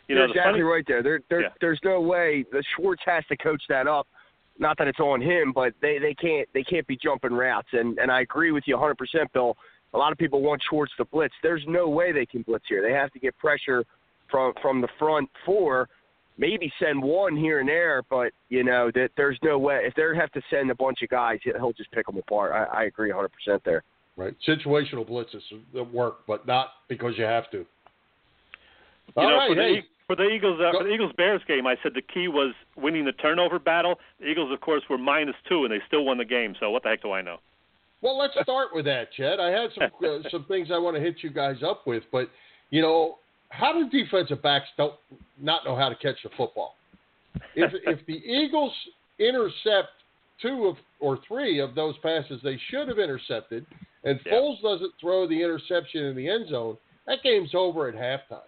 You 0.09 0.15
know, 0.15 0.21
You're 0.21 0.29
exactly 0.31 0.51
funny, 0.53 0.61
right 0.63 0.83
there. 0.87 1.03
There, 1.03 1.19
there 1.29 1.41
Yeah. 1.41 1.49
there's 1.61 1.79
no 1.83 2.01
way 2.01 2.43
the 2.51 2.63
Schwartz 2.75 3.01
has 3.05 3.23
to 3.27 3.37
coach 3.37 3.61
that 3.69 3.87
up. 3.87 4.07
Not 4.57 4.77
that 4.79 4.87
it's 4.87 4.99
on 4.99 5.21
him, 5.21 5.51
but 5.53 5.73
they 5.81 5.99
they 5.99 6.15
can't 6.15 6.49
they 6.53 6.63
can't 6.63 6.85
be 6.87 6.97
jumping 6.97 7.31
routes. 7.33 7.69
And 7.73 7.99
and 7.99 8.11
I 8.11 8.21
agree 8.21 8.51
with 8.51 8.63
you 8.67 8.75
100%, 8.75 9.31
Bill. 9.33 9.55
A 9.93 9.97
lot 9.97 10.11
of 10.11 10.17
people 10.17 10.41
want 10.41 10.61
Schwartz 10.67 10.91
to 10.97 11.05
blitz. 11.05 11.33
There's 11.43 11.63
no 11.67 11.87
way 11.87 12.11
they 12.11 12.25
can 12.25 12.41
blitz 12.41 12.65
here. 12.67 12.81
They 12.81 12.91
have 12.93 13.11
to 13.11 13.19
get 13.19 13.37
pressure 13.37 13.85
from 14.31 14.53
from 14.61 14.81
the 14.81 14.89
front 14.97 15.29
four. 15.45 15.87
Maybe 16.39 16.71
send 16.79 17.03
one 17.03 17.35
here 17.35 17.59
and 17.59 17.69
there, 17.69 18.01
but 18.09 18.31
you 18.49 18.63
know 18.63 18.89
that 18.95 19.09
there's 19.15 19.37
no 19.43 19.59
way 19.59 19.81
if 19.85 19.93
they 19.93 20.03
have 20.15 20.31
to 20.31 20.41
send 20.49 20.71
a 20.71 20.75
bunch 20.75 21.03
of 21.03 21.09
guys, 21.09 21.39
he'll 21.43 21.73
just 21.73 21.91
pick 21.91 22.07
them 22.07 22.17
apart. 22.17 22.51
I, 22.53 22.81
I 22.81 22.83
agree 22.85 23.11
100% 23.11 23.27
there. 23.63 23.83
Right? 24.17 24.33
Situational 24.47 25.07
blitzes 25.07 25.41
that 25.73 25.83
work, 25.93 26.19
but 26.27 26.47
not 26.47 26.69
because 26.87 27.13
you 27.17 27.25
have 27.25 27.51
to. 27.51 27.57
you 27.57 27.65
All 29.17 29.29
know, 29.29 29.35
right, 29.35 29.49
for 29.49 29.55
the, 29.55 29.61
hey. 29.61 29.83
For 30.09 30.15
the 30.15 30.27
Eagles 30.27 30.59
uh, 30.59 30.71
for 30.75 30.85
the 30.85 30.89
Eagles 30.89 31.11
Bears 31.17 31.41
game, 31.47 31.67
I 31.67 31.75
said 31.83 31.91
the 31.93 32.01
key 32.01 32.27
was 32.27 32.55
winning 32.75 33.05
the 33.05 33.11
turnover 33.11 33.59
battle. 33.59 33.99
The 34.19 34.25
Eagles, 34.25 34.51
of 34.51 34.59
course, 34.59 34.81
were 34.89 34.97
minus 34.97 35.35
two, 35.47 35.65
and 35.65 35.71
they 35.71 35.77
still 35.85 36.03
won 36.03 36.17
the 36.17 36.25
game. 36.25 36.55
So 36.59 36.71
what 36.71 36.81
the 36.81 36.89
heck 36.89 37.03
do 37.03 37.11
I 37.11 37.21
know? 37.21 37.37
Well, 38.01 38.17
let's 38.17 38.33
start 38.41 38.69
with 38.73 38.85
that, 38.85 39.13
Chet. 39.15 39.39
I 39.39 39.51
had 39.51 39.69
some 39.75 39.91
uh, 40.03 40.27
some 40.31 40.45
things 40.45 40.69
I 40.73 40.79
want 40.79 40.95
to 40.97 40.99
hit 40.99 41.17
you 41.21 41.29
guys 41.29 41.57
up 41.63 41.85
with, 41.85 42.01
but 42.11 42.27
you 42.71 42.81
know, 42.81 43.19
how 43.49 43.71
do 43.71 43.87
defensive 43.87 44.41
backs 44.41 44.65
don't 44.77 44.95
not 45.39 45.63
know 45.63 45.75
how 45.75 45.89
to 45.89 45.95
catch 45.95 46.17
the 46.23 46.29
football? 46.35 46.73
If 47.55 47.71
if 47.85 48.03
the 48.07 48.17
Eagles 48.17 48.73
intercept 49.19 49.89
two 50.41 50.65
of 50.65 50.77
or 50.99 51.19
three 51.27 51.59
of 51.59 51.75
those 51.75 51.95
passes 51.99 52.41
they 52.43 52.59
should 52.71 52.87
have 52.87 52.97
intercepted, 52.97 53.63
and 54.03 54.19
Yeah. 54.25 54.31
Foles 54.31 54.59
doesn't 54.63 54.93
throw 54.99 55.27
the 55.27 55.39
interception 55.39 56.05
in 56.05 56.15
the 56.15 56.27
end 56.27 56.49
zone, 56.49 56.77
that 57.05 57.19
game's 57.21 57.53
over 57.53 57.87
at 57.87 57.93
halftime. 57.93 58.41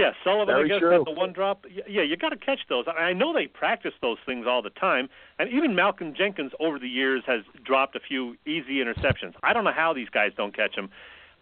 Yeah, 0.00 0.12
Sullivan, 0.24 0.54
Very 0.54 0.64
I 0.64 0.68
guess, 0.68 0.78
true. 0.80 0.90
had 0.92 1.04
the 1.04 1.10
one 1.10 1.34
drop. 1.34 1.66
Yeah, 1.86 2.00
you 2.00 2.16
got 2.16 2.30
to 2.30 2.36
catch 2.38 2.60
those. 2.70 2.86
I 2.88 3.12
know 3.12 3.34
they 3.34 3.46
practice 3.46 3.92
those 4.00 4.16
things 4.24 4.46
all 4.48 4.62
the 4.62 4.70
time, 4.70 5.10
and 5.38 5.50
even 5.50 5.74
Malcolm 5.74 6.14
Jenkins 6.16 6.52
over 6.58 6.78
the 6.78 6.88
years 6.88 7.22
has 7.26 7.42
dropped 7.62 7.94
a 7.96 8.00
few 8.00 8.34
easy 8.46 8.82
interceptions. 8.82 9.34
I 9.42 9.52
don't 9.52 9.64
know 9.64 9.72
how 9.72 9.92
these 9.92 10.08
guys 10.08 10.32
don't 10.34 10.56
catch 10.56 10.74
them. 10.74 10.88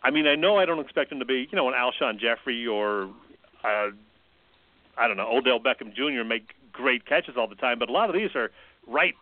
I 0.02 0.10
mean, 0.10 0.26
I 0.26 0.34
know 0.34 0.56
I 0.56 0.64
don't 0.64 0.80
expect 0.80 1.10
them 1.10 1.20
to 1.20 1.24
be, 1.24 1.46
you 1.48 1.56
know, 1.56 1.68
an 1.68 1.74
Alshon 1.74 2.18
Jeffery 2.18 2.66
or, 2.66 3.04
uh, 3.62 3.90
I 4.96 5.06
don't 5.06 5.16
know, 5.16 5.30
Odell 5.30 5.60
Beckham 5.60 5.94
Jr. 5.94 6.24
make 6.24 6.54
great 6.72 7.06
catches 7.06 7.36
all 7.36 7.46
the 7.46 7.54
time, 7.54 7.78
but 7.78 7.88
a 7.88 7.92
lot 7.92 8.08
of 8.10 8.16
these 8.16 8.34
are 8.34 8.50
right 8.88 9.14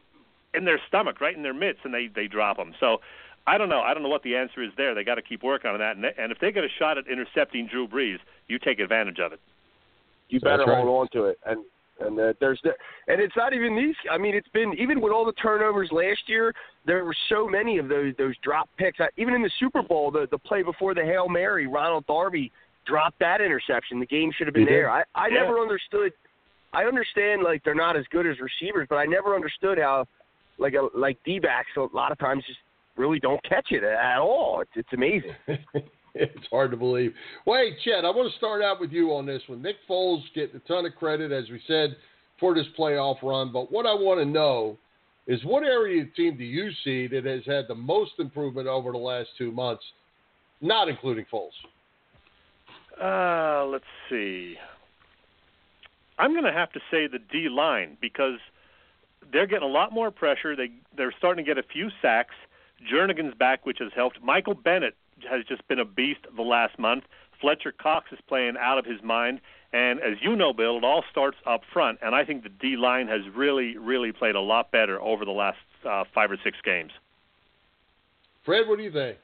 in 0.54 0.64
their 0.64 0.80
stomach, 0.88 1.20
right 1.20 1.36
in 1.36 1.42
their 1.42 1.54
mitts, 1.54 1.80
and 1.84 1.92
they 1.92 2.06
they 2.06 2.26
drop 2.26 2.56
them. 2.56 2.74
So. 2.80 3.02
I 3.46 3.58
don't 3.58 3.68
know. 3.68 3.80
I 3.80 3.94
don't 3.94 4.02
know 4.02 4.08
what 4.08 4.22
the 4.22 4.34
answer 4.36 4.62
is 4.62 4.70
there. 4.76 4.94
They 4.94 5.04
got 5.04 5.14
to 5.16 5.22
keep 5.22 5.42
working 5.42 5.70
on 5.70 5.78
that. 5.78 5.96
And, 5.96 6.04
they, 6.04 6.12
and 6.18 6.32
if 6.32 6.38
they 6.40 6.50
get 6.50 6.64
a 6.64 6.68
shot 6.78 6.98
at 6.98 7.06
intercepting 7.06 7.68
Drew 7.68 7.86
Brees, 7.86 8.18
you 8.48 8.58
take 8.58 8.80
advantage 8.80 9.18
of 9.20 9.32
it. 9.32 9.40
You 10.28 10.40
That's 10.40 10.58
better 10.58 10.70
right. 10.70 10.82
hold 10.84 11.00
on 11.02 11.08
to 11.12 11.26
it. 11.26 11.38
And 11.46 11.64
and 11.98 12.18
uh, 12.20 12.32
there's 12.40 12.60
the, 12.62 12.72
and 13.08 13.22
it's 13.22 13.36
not 13.36 13.54
even 13.54 13.74
these. 13.74 13.94
I 14.10 14.18
mean, 14.18 14.34
it's 14.34 14.48
been 14.48 14.74
even 14.78 15.00
with 15.00 15.12
all 15.12 15.24
the 15.24 15.32
turnovers 15.32 15.88
last 15.92 16.20
year. 16.26 16.52
There 16.84 17.04
were 17.04 17.16
so 17.28 17.48
many 17.48 17.78
of 17.78 17.88
those 17.88 18.12
those 18.18 18.34
drop 18.42 18.68
picks. 18.76 19.00
I, 19.00 19.08
even 19.16 19.32
in 19.34 19.42
the 19.42 19.50
Super 19.58 19.82
Bowl, 19.82 20.10
the 20.10 20.26
the 20.30 20.36
play 20.38 20.62
before 20.62 20.94
the 20.94 21.04
hail 21.04 21.28
mary, 21.28 21.66
Ronald 21.66 22.06
Darby 22.06 22.52
dropped 22.86 23.18
that 23.20 23.40
interception. 23.40 23.98
The 23.98 24.06
game 24.06 24.30
should 24.36 24.46
have 24.46 24.54
been 24.54 24.64
He 24.64 24.66
did. 24.66 24.74
there. 24.74 24.90
I 24.90 25.04
I 25.14 25.28
Yeah. 25.28 25.42
never 25.42 25.58
understood. 25.60 26.12
I 26.72 26.84
understand 26.84 27.42
like 27.42 27.62
they're 27.64 27.74
not 27.74 27.96
as 27.96 28.04
good 28.10 28.26
as 28.26 28.36
receivers, 28.40 28.86
but 28.90 28.96
I 28.96 29.06
never 29.06 29.34
understood 29.34 29.78
how 29.78 30.06
like 30.58 30.74
a 30.74 30.88
like 30.94 31.16
D 31.24 31.38
backs 31.38 31.70
a 31.76 31.80
lot 31.96 32.12
of 32.12 32.18
times 32.18 32.44
just 32.46 32.58
really 32.96 33.18
don't 33.18 33.42
catch 33.44 33.70
it 33.70 33.82
at 33.82 34.18
all. 34.18 34.60
It's 34.60 34.70
it's 34.74 34.92
amazing. 34.92 35.34
it's 36.14 36.46
hard 36.50 36.70
to 36.70 36.76
believe. 36.76 37.12
Wait, 37.46 37.74
Chet, 37.84 38.04
I 38.04 38.10
want 38.10 38.30
to 38.30 38.38
start 38.38 38.62
out 38.62 38.80
with 38.80 38.92
you 38.92 39.14
on 39.14 39.26
this 39.26 39.42
one. 39.46 39.62
Nick 39.62 39.76
Foles 39.88 40.22
getting 40.34 40.56
a 40.56 40.68
ton 40.68 40.86
of 40.86 40.94
credit, 40.96 41.32
as 41.32 41.48
we 41.50 41.60
said, 41.66 41.96
for 42.40 42.54
this 42.54 42.66
playoff 42.78 43.22
run. 43.22 43.52
But 43.52 43.70
what 43.70 43.86
I 43.86 43.94
want 43.94 44.20
to 44.20 44.24
know 44.26 44.78
is 45.26 45.44
what 45.44 45.62
area 45.62 46.02
of 46.02 46.08
the 46.08 46.22
team 46.22 46.38
do 46.38 46.44
you 46.44 46.70
see 46.84 47.06
that 47.08 47.24
has 47.24 47.42
had 47.46 47.66
the 47.68 47.74
most 47.74 48.12
improvement 48.18 48.68
over 48.68 48.92
the 48.92 48.98
last 48.98 49.28
two 49.36 49.50
months, 49.50 49.84
not 50.60 50.88
including 50.88 51.26
Foles? 51.32 51.50
Uh, 53.00 53.66
let's 53.66 53.84
see. 54.08 54.56
I'm 56.18 56.32
going 56.32 56.44
to 56.44 56.52
have 56.52 56.72
to 56.72 56.80
say 56.90 57.06
the 57.06 57.18
D 57.30 57.48
line 57.50 57.98
because 58.00 58.38
they're 59.32 59.46
getting 59.46 59.68
a 59.68 59.72
lot 59.72 59.92
more 59.92 60.10
pressure. 60.10 60.56
They 60.56 60.70
they're 60.96 61.12
starting 61.18 61.44
to 61.44 61.48
get 61.48 61.58
a 61.58 61.66
few 61.68 61.90
sacks. 62.00 62.34
Jernigan's 62.92 63.34
back, 63.34 63.66
which 63.66 63.78
has 63.80 63.90
helped. 63.94 64.22
Michael 64.22 64.54
Bennett 64.54 64.94
has 65.30 65.44
just 65.46 65.66
been 65.68 65.78
a 65.78 65.84
beast 65.84 66.20
the 66.34 66.42
last 66.42 66.78
month. 66.78 67.04
Fletcher 67.40 67.72
Cox 67.72 68.06
is 68.12 68.18
playing 68.28 68.54
out 68.60 68.78
of 68.78 68.84
his 68.84 69.02
mind. 69.02 69.40
And 69.72 70.00
as 70.00 70.14
you 70.22 70.36
know, 70.36 70.52
Bill, 70.52 70.78
it 70.78 70.84
all 70.84 71.04
starts 71.10 71.36
up 71.46 71.62
front. 71.72 71.98
And 72.02 72.14
I 72.14 72.24
think 72.24 72.42
the 72.42 72.48
D 72.48 72.76
line 72.76 73.08
has 73.08 73.20
really, 73.34 73.76
really 73.76 74.12
played 74.12 74.34
a 74.34 74.40
lot 74.40 74.70
better 74.70 75.00
over 75.00 75.24
the 75.24 75.32
last 75.32 75.58
uh, 75.88 76.04
five 76.14 76.30
or 76.30 76.38
six 76.42 76.56
games. 76.64 76.92
Fred, 78.44 78.68
what 78.68 78.78
do 78.78 78.84
you 78.84 78.92
think? 78.92 79.18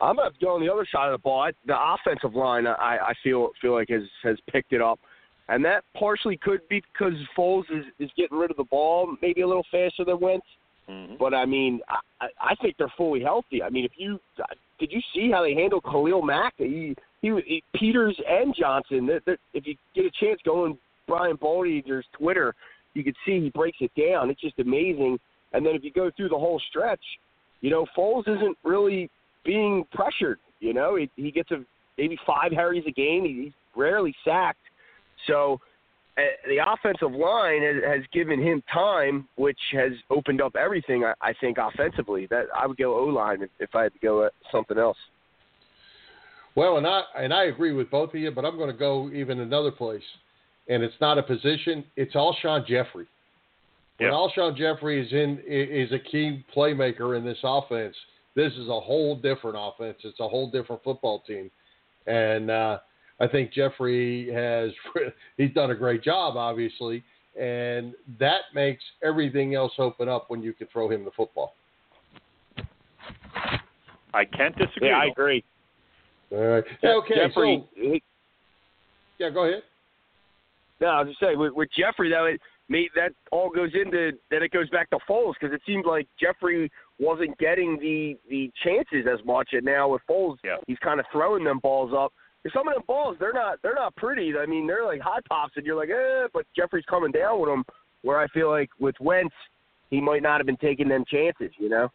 I'm 0.00 0.16
gonna 0.16 0.30
go 0.40 0.54
on 0.54 0.60
the 0.60 0.72
other 0.72 0.86
side 0.92 1.06
of 1.06 1.12
the 1.12 1.22
ball. 1.22 1.40
I, 1.40 1.52
the 1.66 1.76
offensive 1.76 2.34
line, 2.34 2.66
I, 2.66 2.98
I 2.98 3.14
feel 3.22 3.50
feel 3.60 3.72
like 3.72 3.88
has 3.88 4.02
has 4.22 4.36
picked 4.50 4.72
it 4.72 4.82
up, 4.82 5.00
and 5.48 5.64
that 5.64 5.84
partially 5.98 6.36
could 6.36 6.60
be 6.68 6.82
because 6.92 7.14
Foles 7.36 7.64
is, 7.70 7.86
is 7.98 8.10
getting 8.16 8.36
rid 8.36 8.50
of 8.50 8.58
the 8.58 8.64
ball 8.64 9.16
maybe 9.22 9.40
a 9.40 9.46
little 9.46 9.64
faster 9.70 10.04
than 10.04 10.20
Wentz. 10.20 10.46
Mm-hmm. 10.88 11.14
But 11.18 11.34
I 11.34 11.44
mean, 11.44 11.80
I, 12.20 12.26
I 12.40 12.54
think 12.56 12.76
they're 12.78 12.92
fully 12.96 13.20
healthy. 13.20 13.62
I 13.62 13.70
mean, 13.70 13.84
if 13.84 13.92
you 13.96 14.20
did 14.78 14.92
you 14.92 15.00
see 15.14 15.30
how 15.30 15.42
they 15.42 15.54
handled 15.54 15.84
Khalil 15.84 16.22
Mack? 16.22 16.54
He, 16.58 16.94
he, 17.22 17.40
he 17.46 17.62
Peters 17.74 18.18
and 18.28 18.54
Johnson. 18.54 19.06
That, 19.06 19.22
that, 19.26 19.38
if 19.54 19.66
you 19.66 19.74
get 19.94 20.04
a 20.04 20.10
chance, 20.20 20.40
go 20.44 20.64
on 20.64 20.78
Brian 21.08 21.36
Baldy's 21.36 21.84
Twitter. 22.16 22.54
You 22.94 23.04
can 23.04 23.14
see 23.24 23.40
he 23.40 23.50
breaks 23.50 23.78
it 23.80 23.90
down. 23.98 24.30
It's 24.30 24.40
just 24.40 24.58
amazing. 24.58 25.18
And 25.52 25.64
then 25.64 25.74
if 25.74 25.84
you 25.84 25.92
go 25.92 26.10
through 26.16 26.28
the 26.28 26.38
whole 26.38 26.60
stretch, 26.68 27.00
you 27.60 27.70
know, 27.70 27.86
Foles 27.96 28.28
isn't 28.28 28.56
really 28.64 29.10
being 29.44 29.84
pressured. 29.92 30.38
You 30.60 30.74
know, 30.74 30.96
he, 30.96 31.10
he 31.16 31.30
gets 31.30 31.50
a 31.50 31.64
maybe 31.98 32.18
five 32.26 32.52
hurries 32.52 32.84
a 32.86 32.90
game. 32.90 33.24
He, 33.24 33.44
he's 33.44 33.52
rarely 33.74 34.14
sacked. 34.24 34.60
So 35.26 35.60
the 36.16 36.58
offensive 36.66 37.12
line 37.12 37.62
has, 37.62 37.76
has 37.86 38.02
given 38.12 38.40
him 38.40 38.62
time, 38.72 39.28
which 39.36 39.58
has 39.72 39.92
opened 40.10 40.40
up 40.40 40.56
everything. 40.56 41.04
I, 41.04 41.12
I 41.20 41.34
think 41.40 41.58
offensively, 41.58 42.26
that 42.30 42.46
I 42.56 42.66
would 42.66 42.78
go 42.78 42.98
O 42.98 43.04
line 43.04 43.42
if, 43.42 43.50
if 43.58 43.74
I 43.74 43.84
had 43.84 43.92
to 43.92 43.98
go 43.98 44.24
at 44.24 44.32
something 44.50 44.78
else. 44.78 44.96
Well, 46.54 46.78
and 46.78 46.86
I 46.86 47.02
and 47.18 47.34
I 47.34 47.44
agree 47.44 47.72
with 47.72 47.90
both 47.90 48.14
of 48.14 48.20
you, 48.20 48.30
but 48.30 48.46
I'm 48.46 48.56
going 48.56 48.70
to 48.70 48.76
go 48.78 49.10
even 49.12 49.40
another 49.40 49.70
place, 49.70 50.02
and 50.68 50.82
it's 50.82 50.94
not 51.02 51.18
a 51.18 51.22
position. 51.22 51.84
It's 51.96 52.14
Alshon 52.14 52.66
Jeffery. 52.66 53.06
When 53.98 54.10
Yeah. 54.10 54.14
Alshon 54.14 54.56
Jeffery 54.56 55.06
is 55.06 55.12
in 55.12 55.42
is 55.46 55.92
a 55.92 55.98
key 55.98 56.44
playmaker 56.56 57.16
in 57.18 57.24
this 57.26 57.38
offense, 57.42 57.94
This 58.34 58.52
is 58.54 58.68
a 58.68 58.80
whole 58.80 59.16
different 59.16 59.56
offense. 59.58 59.98
It's 60.02 60.20
a 60.20 60.28
whole 60.28 60.50
different 60.50 60.82
football 60.82 61.20
team, 61.26 61.50
and 62.06 62.50
uh, 62.50 62.78
I 63.18 63.26
think 63.26 63.52
Jeffery 63.52 64.32
has 64.32 64.70
he's 65.36 65.52
done 65.54 65.70
a 65.70 65.74
great 65.74 66.02
job, 66.02 66.36
obviously, 66.36 67.02
and 67.38 67.94
that 68.18 68.42
makes 68.54 68.82
everything 69.02 69.54
else 69.54 69.72
open 69.78 70.08
up 70.08 70.26
when 70.28 70.42
you 70.42 70.52
can 70.52 70.66
throw 70.72 70.90
him 70.90 71.04
the 71.04 71.10
football. 71.12 71.54
I 74.14 74.24
can't 74.24 74.56
disagree. 74.56 74.88
Yeah, 74.88 74.98
I 74.98 75.06
agree. 75.06 75.44
All 76.32 76.38
right. 76.38 76.64
Okay. 76.82 77.14
Jeffery, 77.14 77.64
so, 77.74 77.80
he, 77.80 78.02
yeah, 79.18 79.30
go 79.30 79.44
ahead. 79.44 79.62
No, 80.80 80.88
I 80.88 81.00
was 81.00 81.08
just 81.08 81.20
saying 81.20 81.38
with, 81.38 81.52
with 81.52 81.68
Jeffery 81.76 82.10
though, 82.10 82.26
it 82.26 82.40
me 82.68 82.88
that 82.96 83.12
all 83.30 83.48
goes 83.48 83.70
into 83.74 84.12
then 84.30 84.42
it 84.42 84.50
goes 84.50 84.68
back 84.70 84.90
to 84.90 84.98
Foles 85.08 85.34
because 85.40 85.54
it 85.54 85.60
seemed 85.66 85.86
like 85.86 86.08
Jeffery 86.20 86.70
wasn't 86.98 87.36
getting 87.38 87.78
the 87.78 88.16
the 88.28 88.50
chances 88.64 89.06
as 89.10 89.24
much, 89.24 89.50
and 89.52 89.64
now 89.64 89.88
with 89.88 90.02
Foles, 90.08 90.36
yeah. 90.44 90.56
he's 90.66 90.78
kind 90.78 91.00
of 91.00 91.06
throwing 91.12 91.44
them 91.44 91.60
balls 91.60 91.92
up. 91.96 92.12
Some 92.52 92.68
of 92.68 92.74
them 92.74 92.82
balls, 92.86 93.16
they're 93.18 93.32
not 93.32 93.58
they're 93.62 93.74
not 93.74 93.94
pretty. 93.96 94.32
I 94.38 94.46
mean, 94.46 94.66
they're 94.66 94.84
like 94.84 95.00
hot 95.00 95.24
tops, 95.28 95.54
and 95.56 95.64
you're 95.64 95.76
like, 95.76 95.90
eh, 95.90 96.28
but 96.32 96.44
Jeffery's 96.56 96.84
coming 96.88 97.12
down 97.12 97.40
with 97.40 97.48
them. 97.48 97.64
Where 98.02 98.20
I 98.20 98.28
feel 98.28 98.50
like 98.50 98.70
with 98.78 98.94
Wentz, 99.00 99.34
he 99.90 100.00
might 100.00 100.22
not 100.22 100.38
have 100.38 100.46
been 100.46 100.56
taking 100.58 100.88
them 100.88 101.04
chances, 101.10 101.50
you 101.58 101.68
know. 101.68 101.90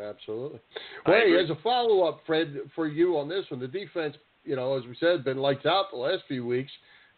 Absolutely. 0.00 0.60
Well, 1.06 1.16
hey, 1.16 1.36
as 1.42 1.50
a 1.50 1.60
follow 1.62 2.06
up, 2.06 2.20
Fred, 2.26 2.56
for 2.74 2.86
you 2.86 3.16
on 3.18 3.28
this 3.28 3.44
one, 3.48 3.60
the 3.60 3.68
defense, 3.68 4.16
you 4.44 4.56
know, 4.56 4.76
as 4.76 4.84
we 4.84 4.96
said, 4.98 5.24
been 5.24 5.38
lights 5.38 5.66
out 5.66 5.86
the 5.92 5.98
last 5.98 6.24
few 6.28 6.46
weeks. 6.46 6.70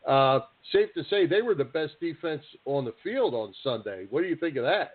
Uh, 0.07 0.41
safe 0.73 0.93
to 0.95 1.03
say 1.11 1.27
they 1.27 1.43
were 1.43 1.55
the 1.55 1.65
best 1.65 1.95
defense 2.01 2.43
on 2.65 2.85
the 2.85 2.95
field 3.03 3.35
on 3.35 3.53
Sunday. 3.65 4.07
What 4.11 4.23
do 4.23 4.29
you 4.29 4.37
think 4.37 4.57
of 4.57 4.65
that? 4.65 4.93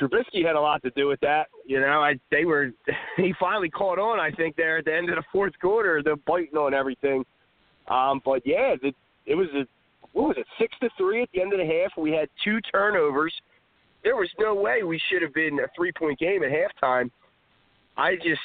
Trubisky 0.00 0.44
had 0.44 0.56
a 0.56 0.60
lot 0.60 0.82
to 0.82 0.90
do 0.90 1.06
with 1.06 1.20
that. 1.20 1.48
You 1.66 1.80
know, 1.80 2.00
I 2.00 2.14
they 2.30 2.44
were 2.44 2.70
he 3.16 3.34
finally 3.38 3.70
caught 3.70 3.98
on. 3.98 4.18
I 4.18 4.30
think 4.30 4.56
there 4.56 4.78
at 4.78 4.84
the 4.86 4.94
end 4.94 5.10
of 5.10 5.16
the 5.16 5.24
fourth 5.32 5.52
quarter, 5.60 6.02
they're 6.02 6.16
biting 6.16 6.56
on 6.56 6.74
everything. 6.74 7.24
Um, 7.88 8.20
but 8.24 8.42
yeah, 8.46 8.74
the, 8.80 8.92
it 9.26 9.34
was 9.34 9.48
a 9.54 9.66
what 10.12 10.28
was 10.28 10.36
it 10.38 10.46
six 10.58 10.74
to 10.80 10.88
three 10.96 11.22
at 11.22 11.28
the 11.32 11.40
end 11.40 11.52
of 11.52 11.58
the 11.58 11.66
half. 11.66 11.92
We 11.96 12.12
had 12.12 12.28
two 12.44 12.60
turnovers. 12.60 13.34
There 14.04 14.16
was 14.16 14.28
no 14.38 14.54
way 14.54 14.82
we 14.82 15.00
should 15.10 15.22
have 15.22 15.34
been 15.34 15.58
a 15.60 15.68
three 15.76 15.92
point 15.92 16.18
game 16.18 16.42
at 16.42 16.50
halftime. 16.50 17.10
I 17.96 18.16
just 18.16 18.40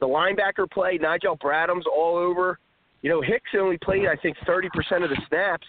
the 0.00 0.06
linebacker 0.06 0.70
play, 0.70 0.98
Nigel 1.00 1.38
Bradham's 1.38 1.86
all 1.86 2.16
over. 2.16 2.58
You 3.02 3.10
know, 3.10 3.20
Hicks 3.20 3.50
only 3.58 3.78
played 3.78 4.06
I 4.06 4.16
think 4.16 4.36
thirty 4.46 4.68
percent 4.70 5.04
of 5.04 5.10
the 5.10 5.20
snaps. 5.28 5.66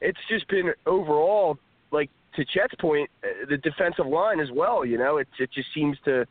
It's 0.00 0.18
just 0.28 0.48
been 0.48 0.72
overall 0.86 1.58
like 1.90 2.10
to 2.36 2.44
Chet's 2.44 2.74
point, 2.80 3.08
uh, 3.24 3.46
the 3.48 3.56
defensive 3.58 4.06
line 4.06 4.40
as 4.40 4.48
well. 4.52 4.84
You 4.84 4.98
know, 4.98 5.18
it 5.18 5.28
it 5.38 5.50
just 5.52 5.68
seems 5.74 5.96
to 6.04 6.26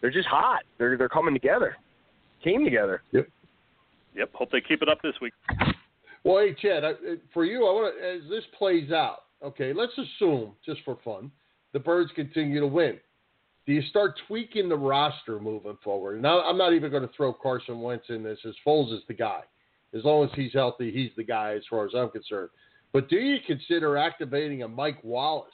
they're 0.00 0.10
just 0.10 0.28
hot. 0.28 0.62
They're 0.78 0.96
they're 0.96 1.08
coming 1.08 1.34
together, 1.34 1.76
came 2.42 2.64
together. 2.64 3.02
Yep. 3.12 3.28
Yep. 4.16 4.30
Hope 4.34 4.50
they 4.50 4.60
keep 4.60 4.82
it 4.82 4.88
up 4.88 5.00
this 5.02 5.14
week. 5.20 5.32
Well, 6.24 6.38
hey 6.38 6.54
Chet, 6.60 6.84
I, 6.84 6.92
for 7.32 7.44
you, 7.44 7.66
I 7.66 7.72
want 7.72 7.94
to 7.98 8.08
as 8.08 8.28
this 8.28 8.44
plays 8.58 8.92
out. 8.92 9.24
Okay, 9.42 9.72
let's 9.72 9.92
assume 9.96 10.52
just 10.66 10.80
for 10.84 10.98
fun, 11.02 11.30
the 11.72 11.78
Birds 11.78 12.10
continue 12.14 12.60
to 12.60 12.66
win. 12.66 12.98
Do 13.66 13.72
you 13.72 13.82
start 13.82 14.18
tweaking 14.26 14.68
the 14.68 14.76
roster 14.76 15.38
moving 15.38 15.78
forward? 15.84 16.20
Now, 16.20 16.42
I'm 16.42 16.58
not 16.58 16.72
even 16.72 16.90
going 16.90 17.06
to 17.06 17.14
throw 17.16 17.32
Carson 17.32 17.80
Wentz 17.80 18.06
in 18.08 18.22
this. 18.22 18.38
As 18.44 18.54
Foles 18.66 18.92
is 18.92 19.02
the 19.06 19.14
guy. 19.14 19.42
As 19.94 20.04
long 20.04 20.24
as 20.24 20.30
he's 20.34 20.52
healthy, 20.52 20.90
he's 20.90 21.10
the 21.16 21.24
guy 21.24 21.54
as 21.54 21.62
far 21.68 21.84
as 21.84 21.92
I'm 21.94 22.10
concerned. 22.10 22.50
But 22.92 23.08
do 23.08 23.16
you 23.16 23.38
consider 23.46 23.96
activating 23.96 24.62
a 24.62 24.68
Mike 24.68 24.98
Wallace 25.02 25.50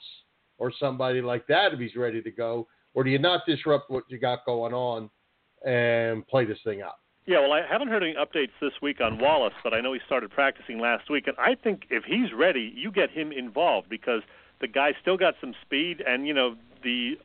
or 0.57 0.71
somebody 0.79 1.21
like 1.21 1.45
that 1.47 1.73
if 1.73 1.79
he's 1.79 1.95
ready 1.95 2.21
to 2.21 2.31
go, 2.31 2.67
or 2.93 3.03
do 3.03 3.09
you 3.09 3.19
not 3.19 3.41
disrupt 3.45 3.91
what 3.91 4.03
you 4.07 4.17
got 4.17 4.45
going 4.45 4.73
on 4.73 5.09
and 5.65 6.25
play 6.27 6.45
this 6.45 6.57
thing 6.63 6.81
out? 6.81 6.95
Yeah, 7.27 7.41
well, 7.41 7.51
I 7.51 7.61
haven't 7.69 7.89
heard 7.89 8.03
any 8.03 8.13
updates 8.15 8.53
this 8.61 8.71
week 8.81 9.01
on 9.01 9.19
Wallace, 9.19 9.53
but 9.61 9.73
I 9.73 9.81
know 9.81 9.91
he 9.91 9.99
started 10.05 10.31
practicing 10.31 10.79
last 10.79 11.09
week, 11.09 11.27
and 11.27 11.35
I 11.37 11.55
think 11.61 11.83
if 11.89 12.05
he's 12.05 12.31
ready, 12.33 12.73
you 12.73 12.89
get 12.89 13.11
him 13.11 13.33
involved 13.33 13.89
because 13.89 14.21
the 14.61 14.67
guy 14.67 14.93
still 15.01 15.17
got 15.17 15.35
some 15.41 15.53
speed, 15.61 16.01
and 16.07 16.25
you 16.25 16.33
know 16.33 16.55
the 16.83 17.17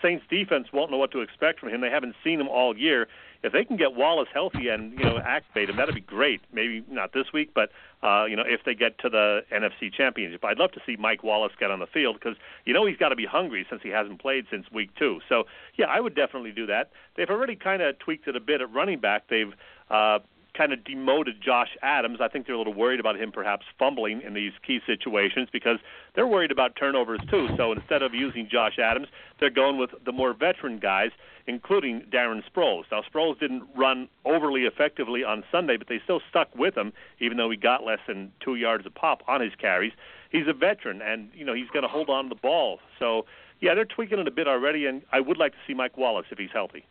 Saints 0.00 0.24
defense 0.30 0.68
won't 0.72 0.90
know 0.90 0.96
what 0.96 1.12
to 1.12 1.20
expect 1.20 1.60
from 1.60 1.68
him. 1.68 1.82
They 1.82 1.90
haven't 1.90 2.14
seen 2.24 2.40
him 2.40 2.48
all 2.48 2.76
year, 2.76 3.08
if 3.42 3.52
they 3.52 3.64
can 3.64 3.76
get 3.76 3.94
Wallace 3.94 4.28
healthy 4.32 4.68
and 4.68 4.92
you 4.92 5.04
know 5.04 5.18
activate 5.18 5.68
him, 5.68 5.76
that'd 5.76 5.94
be 5.94 6.00
great. 6.00 6.40
Maybe 6.52 6.84
not 6.88 7.12
this 7.12 7.32
week, 7.32 7.50
but 7.54 7.70
uh, 8.02 8.24
you 8.24 8.36
know 8.36 8.44
if 8.46 8.60
they 8.64 8.74
get 8.74 8.98
to 9.00 9.08
the 9.08 9.40
NFC 9.52 9.92
Championship, 9.92 10.44
I'd 10.44 10.58
love 10.58 10.72
to 10.72 10.80
see 10.86 10.96
Mike 10.96 11.22
Wallace 11.22 11.52
get 11.58 11.70
on 11.70 11.80
the 11.80 11.86
field 11.86 12.18
because 12.18 12.36
you 12.64 12.72
know 12.72 12.86
he's 12.86 12.96
got 12.96 13.08
to 13.08 13.16
be 13.16 13.26
hungry 13.26 13.66
since 13.68 13.82
he 13.82 13.88
hasn't 13.88 14.20
played 14.20 14.46
since 14.50 14.70
week 14.70 14.90
two. 14.98 15.20
So 15.28 15.44
yeah, 15.76 15.86
I 15.86 16.00
would 16.00 16.14
definitely 16.14 16.52
do 16.52 16.66
that. 16.66 16.90
They've 17.16 17.30
already 17.30 17.56
kind 17.56 17.82
of 17.82 17.98
tweaked 17.98 18.28
it 18.28 18.36
a 18.36 18.40
bit 18.40 18.60
at 18.60 18.72
running 18.72 19.00
back. 19.00 19.24
They've 19.28 19.52
uh, 19.90 20.20
kind 20.56 20.72
of 20.72 20.84
demoted 20.84 21.36
Josh 21.42 21.70
Adams. 21.82 22.18
I 22.20 22.28
think 22.28 22.46
they're 22.46 22.54
a 22.54 22.58
little 22.58 22.74
worried 22.74 23.00
about 23.00 23.18
him 23.18 23.32
perhaps 23.32 23.64
fumbling 23.78 24.22
in 24.22 24.34
these 24.34 24.52
key 24.66 24.80
situations 24.86 25.48
because 25.52 25.78
they're 26.14 26.26
worried 26.26 26.50
about 26.50 26.76
turnovers 26.76 27.20
too. 27.30 27.48
So 27.56 27.72
instead 27.72 28.02
of 28.02 28.14
using 28.14 28.48
Josh 28.50 28.78
Adams, 28.78 29.08
they're 29.40 29.50
going 29.50 29.78
with 29.78 29.90
the 30.04 30.12
more 30.12 30.34
veteran 30.34 30.78
guys, 30.78 31.10
including 31.46 32.02
Darren 32.12 32.42
Sproles. 32.54 32.84
Now 32.90 33.02
Sproles 33.02 33.38
didn't 33.40 33.64
run 33.76 34.08
overly 34.24 34.62
effectively 34.62 35.24
on 35.24 35.42
Sunday, 35.50 35.76
but 35.76 35.88
they 35.88 36.00
still 36.04 36.20
stuck 36.28 36.54
with 36.54 36.76
him, 36.76 36.92
even 37.20 37.36
though 37.36 37.50
he 37.50 37.56
got 37.56 37.84
less 37.84 38.00
than 38.06 38.32
two 38.44 38.56
yards 38.56 38.84
a 38.86 38.90
pop 38.90 39.22
on 39.26 39.40
his 39.40 39.52
carries. 39.58 39.92
He's 40.30 40.48
a 40.48 40.54
veteran, 40.54 41.02
and 41.02 41.28
you 41.34 41.44
know 41.44 41.54
he's 41.54 41.68
going 41.72 41.82
to 41.82 41.88
hold 41.88 42.08
on 42.08 42.24
to 42.24 42.28
the 42.30 42.40
ball. 42.40 42.78
So 42.98 43.26
yeah, 43.60 43.74
they're 43.74 43.84
tweaking 43.84 44.18
it 44.18 44.28
a 44.28 44.30
bit 44.30 44.48
already, 44.48 44.86
and 44.86 45.02
I 45.12 45.20
would 45.20 45.38
like 45.38 45.52
to 45.52 45.58
see 45.66 45.74
Mike 45.74 45.96
Wallace 45.96 46.26
if 46.30 46.38
he's 46.38 46.50
healthy. 46.52 46.84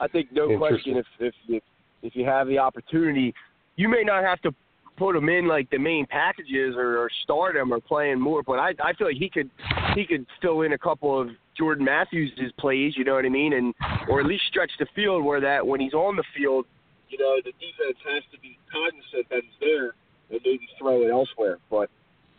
I 0.00 0.08
think 0.08 0.32
no 0.32 0.58
question 0.58 0.96
if 0.96 1.06
if, 1.20 1.34
if 1.48 1.62
if 2.04 2.14
you 2.14 2.24
have 2.24 2.46
the 2.46 2.58
opportunity. 2.58 3.34
You 3.76 3.88
may 3.88 4.02
not 4.04 4.22
have 4.22 4.40
to 4.42 4.54
put 4.96 5.16
him 5.16 5.28
in 5.28 5.48
like 5.48 5.68
the 5.70 5.78
main 5.78 6.06
packages 6.06 6.76
or, 6.76 6.98
or 6.98 7.10
start 7.24 7.56
him 7.56 7.72
or 7.72 7.80
playing 7.80 8.20
more, 8.20 8.42
but 8.42 8.60
I 8.60 8.74
I 8.82 8.92
feel 8.92 9.08
like 9.08 9.16
he 9.16 9.28
could 9.28 9.50
he 9.96 10.06
could 10.06 10.24
fill 10.40 10.62
in 10.62 10.72
a 10.74 10.78
couple 10.78 11.20
of 11.20 11.30
Jordan 11.58 11.84
Matthews' 11.84 12.52
plays, 12.58 12.94
you 12.96 13.04
know 13.04 13.14
what 13.14 13.24
I 13.24 13.28
mean, 13.28 13.54
and 13.54 13.74
or 14.08 14.20
at 14.20 14.26
least 14.26 14.44
stretch 14.48 14.70
the 14.78 14.86
field 14.94 15.24
where 15.24 15.40
that 15.40 15.66
when 15.66 15.80
he's 15.80 15.94
on 15.94 16.16
the 16.16 16.24
field, 16.36 16.66
you 17.08 17.18
know, 17.18 17.36
the 17.44 17.52
defense 17.52 17.98
has 18.06 18.22
to 18.32 18.38
be 18.40 18.58
cognizant 18.70 19.28
that 19.30 19.42
he's 19.42 19.60
there 19.60 19.94
and 20.30 20.40
maybe 20.44 20.68
throw 20.78 21.02
it 21.02 21.10
elsewhere. 21.10 21.58
But 21.70 21.90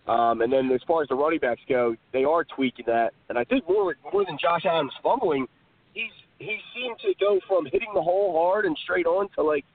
um, 0.10 0.42
and 0.42 0.52
then 0.54 0.72
as 0.72 0.82
far 0.88 1.02
as 1.02 1.10
the 1.10 1.16
running 1.16 1.40
backs 1.40 1.62
go, 1.68 1.96
they 2.14 2.24
are 2.24 2.44
tweaking 2.44 2.86
that, 2.88 3.14
and 3.30 3.38
I 3.38 3.44
think 3.44 3.68
more 3.68 3.96
more 4.14 4.26
than 4.26 4.38
Josh 4.42 4.66
Adams 4.66 4.94
fumbling, 5.04 5.48
he's 5.94 6.12
he 6.40 6.58
seemed 6.76 7.00
to 7.00 7.14
go 7.20 7.40
from 7.48 7.66
hitting 7.66 7.90
the 7.94 8.02
hole 8.02 8.34
hard 8.34 8.66
and 8.66 8.78
straight 8.84 9.06
on 9.06 9.30
to 9.36 9.42
like 9.42 9.66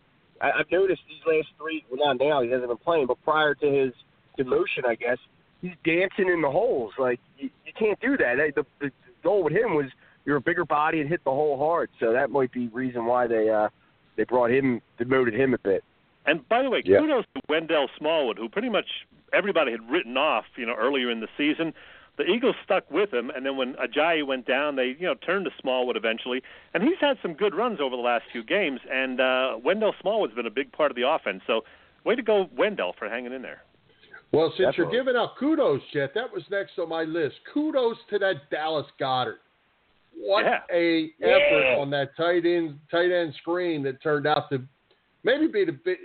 I, 0.40 0.50
I've 0.58 0.70
noticed 0.70 1.02
these 1.08 1.20
last 1.26 1.48
three. 1.58 1.84
Well, 1.90 2.04
not 2.06 2.24
now 2.24 2.42
he 2.42 2.50
hasn't 2.50 2.68
been 2.68 2.76
playing, 2.78 3.06
but 3.06 3.22
prior 3.24 3.54
to 3.54 3.66
his 3.66 3.92
demotion, 4.38 4.86
I 4.86 4.94
guess 4.94 5.18
he's 5.60 5.74
dancing 5.84 6.28
in 6.28 6.40
the 6.42 6.50
holes. 6.50 6.92
Like 6.98 7.20
you, 7.38 7.50
you 7.66 7.72
can't 7.78 8.00
do 8.00 8.16
that. 8.16 8.36
The, 8.54 8.64
the 8.80 8.90
goal 9.22 9.42
with 9.44 9.52
him 9.52 9.74
was 9.74 9.86
you're 10.24 10.36
a 10.36 10.40
bigger 10.40 10.64
body 10.64 11.00
and 11.00 11.08
hit 11.08 11.22
the 11.24 11.30
hole 11.30 11.58
hard. 11.58 11.90
So 11.98 12.12
that 12.12 12.30
might 12.30 12.52
be 12.52 12.68
reason 12.68 13.06
why 13.06 13.26
they 13.26 13.48
uh 13.48 13.68
they 14.16 14.24
brought 14.24 14.50
him 14.50 14.80
demoted 14.98 15.34
him 15.34 15.54
a 15.54 15.58
bit. 15.58 15.82
And 16.26 16.46
by 16.48 16.62
the 16.62 16.70
way, 16.70 16.82
Yeah. 16.84 16.98
kudos 17.00 17.24
to 17.34 17.40
Wendell 17.48 17.88
Smallwood, 17.98 18.36
who 18.38 18.48
pretty 18.48 18.68
much 18.68 18.86
everybody 19.32 19.72
had 19.72 19.90
written 19.90 20.16
off, 20.16 20.44
you 20.56 20.66
know, 20.66 20.74
earlier 20.74 21.10
in 21.10 21.20
the 21.20 21.28
season. 21.38 21.72
The 22.20 22.30
Eagles 22.30 22.54
stuck 22.62 22.90
with 22.90 23.14
him, 23.14 23.30
and 23.30 23.46
then 23.46 23.56
when 23.56 23.74
Ajayi 23.76 24.26
went 24.26 24.46
down, 24.46 24.76
they 24.76 24.94
you 24.98 25.06
know 25.06 25.14
turned 25.14 25.46
to 25.46 25.50
Smallwood 25.58 25.96
eventually, 25.96 26.42
and 26.74 26.82
he's 26.82 26.98
had 27.00 27.16
some 27.22 27.32
good 27.32 27.54
runs 27.54 27.80
over 27.80 27.96
the 27.96 28.02
last 28.02 28.24
few 28.30 28.44
games. 28.44 28.78
And 28.92 29.22
uh, 29.22 29.56
Wendell 29.64 29.94
Smallwood's 30.02 30.34
been 30.34 30.44
a 30.44 30.50
big 30.50 30.70
part 30.70 30.90
of 30.90 30.96
the 30.96 31.08
offense. 31.08 31.40
So, 31.46 31.62
way 32.04 32.16
to 32.16 32.22
go, 32.22 32.50
Wendell, 32.54 32.94
for 32.98 33.08
hanging 33.08 33.32
in 33.32 33.40
there. 33.40 33.62
Well, 34.32 34.50
since 34.50 34.68
Definitely. 34.76 34.96
you're 34.96 35.04
giving 35.04 35.16
out 35.18 35.38
kudos, 35.38 35.80
Chet, 35.94 36.12
that 36.14 36.30
was 36.30 36.42
next 36.50 36.78
on 36.78 36.90
my 36.90 37.04
list. 37.04 37.36
Kudos 37.54 37.96
to 38.10 38.18
that 38.18 38.50
Dallas 38.50 38.86
Goedert. 39.00 39.38
What 40.14 40.44
Yeah. 40.44 40.60
a 40.70 41.14
Yeah. 41.18 41.26
effort 41.26 41.78
on 41.80 41.88
that 41.90 42.14
tight 42.18 42.44
end 42.44 42.80
tight 42.90 43.10
end 43.10 43.34
screen 43.36 43.82
that 43.84 44.02
turned 44.02 44.26
out 44.26 44.50
to 44.50 44.62
maybe 45.22 45.46
be 45.46 45.64
the 45.64 45.72
big. 45.72 45.98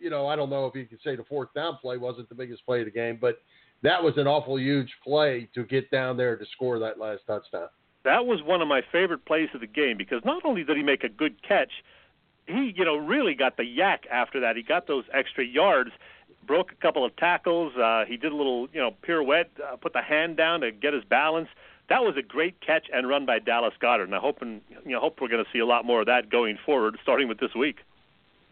You 0.00 0.10
know, 0.10 0.26
I 0.26 0.34
don't 0.34 0.50
know 0.50 0.66
if 0.66 0.74
you 0.74 0.86
could 0.86 1.00
say 1.02 1.14
the 1.14 1.22
fourth 1.24 1.54
down 1.54 1.76
play 1.76 1.96
wasn't 1.96 2.28
the 2.28 2.34
biggest 2.34 2.66
play 2.66 2.80
of 2.80 2.86
the 2.86 2.90
game, 2.90 3.18
but 3.20 3.40
that 3.82 4.02
was 4.02 4.16
an 4.16 4.26
awful 4.26 4.58
huge 4.58 4.92
play 5.02 5.48
to 5.54 5.64
get 5.64 5.90
down 5.90 6.16
there 6.16 6.36
to 6.36 6.44
score 6.52 6.78
that 6.78 6.98
last 6.98 7.22
touchdown. 7.26 7.68
That 8.04 8.26
was 8.26 8.42
one 8.42 8.62
of 8.62 8.68
my 8.68 8.82
favorite 8.92 9.24
plays 9.24 9.48
of 9.54 9.60
the 9.60 9.66
game 9.66 9.96
because 9.96 10.22
not 10.24 10.44
only 10.44 10.64
did 10.64 10.76
he 10.76 10.82
make 10.82 11.04
a 11.04 11.08
good 11.08 11.42
catch, 11.46 11.70
he 12.46 12.72
you 12.76 12.84
know 12.84 12.96
really 12.96 13.34
got 13.34 13.56
the 13.56 13.62
YAC 13.62 14.06
after 14.10 14.40
that. 14.40 14.56
He 14.56 14.62
got 14.62 14.86
those 14.86 15.04
extra 15.12 15.44
yards, 15.44 15.90
broke 16.46 16.72
a 16.72 16.76
couple 16.76 17.04
of 17.04 17.14
tackles. 17.16 17.76
Uh, 17.76 18.04
he 18.06 18.16
did 18.16 18.32
a 18.32 18.36
little 18.36 18.68
you 18.72 18.80
know 18.80 18.92
pirouette, 19.02 19.50
uh, 19.62 19.76
put 19.76 19.92
the 19.92 20.02
hand 20.02 20.36
down 20.36 20.60
to 20.60 20.72
get 20.72 20.94
his 20.94 21.04
balance. 21.04 21.48
That 21.88 22.02
was 22.02 22.14
a 22.16 22.22
great 22.22 22.60
catch 22.60 22.86
and 22.92 23.08
run 23.08 23.26
by 23.26 23.40
Dallas 23.40 23.74
Goedert, 23.80 24.04
and 24.04 24.14
I 24.14 24.18
hope 24.18 24.42
and 24.42 24.60
you 24.84 24.92
know 24.92 25.00
hope 25.00 25.20
we're 25.20 25.28
going 25.28 25.44
to 25.44 25.50
see 25.52 25.58
a 25.58 25.66
lot 25.66 25.84
more 25.84 26.00
of 26.00 26.06
that 26.06 26.30
going 26.30 26.58
forward, 26.64 26.98
starting 27.02 27.28
with 27.28 27.38
this 27.38 27.54
week. 27.54 27.78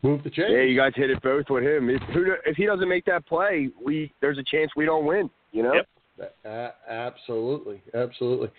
Move 0.03 0.23
the 0.23 0.31
chain. 0.31 0.47
Yeah, 0.51 0.63
you 0.63 0.77
guys 0.77 0.93
hit 0.95 1.11
it 1.11 1.21
both 1.23 1.47
with 1.51 1.65
him. 1.65 1.91
If, 1.91 2.01
who, 2.15 2.35
if 2.47 2.57
he 2.57 2.67
doesn't 2.67 2.89
make 2.89 3.05
that 3.07 3.27
play, 3.27 3.69
we 3.85 4.13
there's 4.21 4.39
a 4.39 4.45
chance 4.45 4.71
we 4.77 4.85
don't 4.85 5.05
win. 5.05 5.29
You 5.53 5.65
know. 5.65 5.75
Yep. 5.75 6.35
A- 6.45 6.73
absolutely, 6.89 7.83
absolutely. 7.95 8.51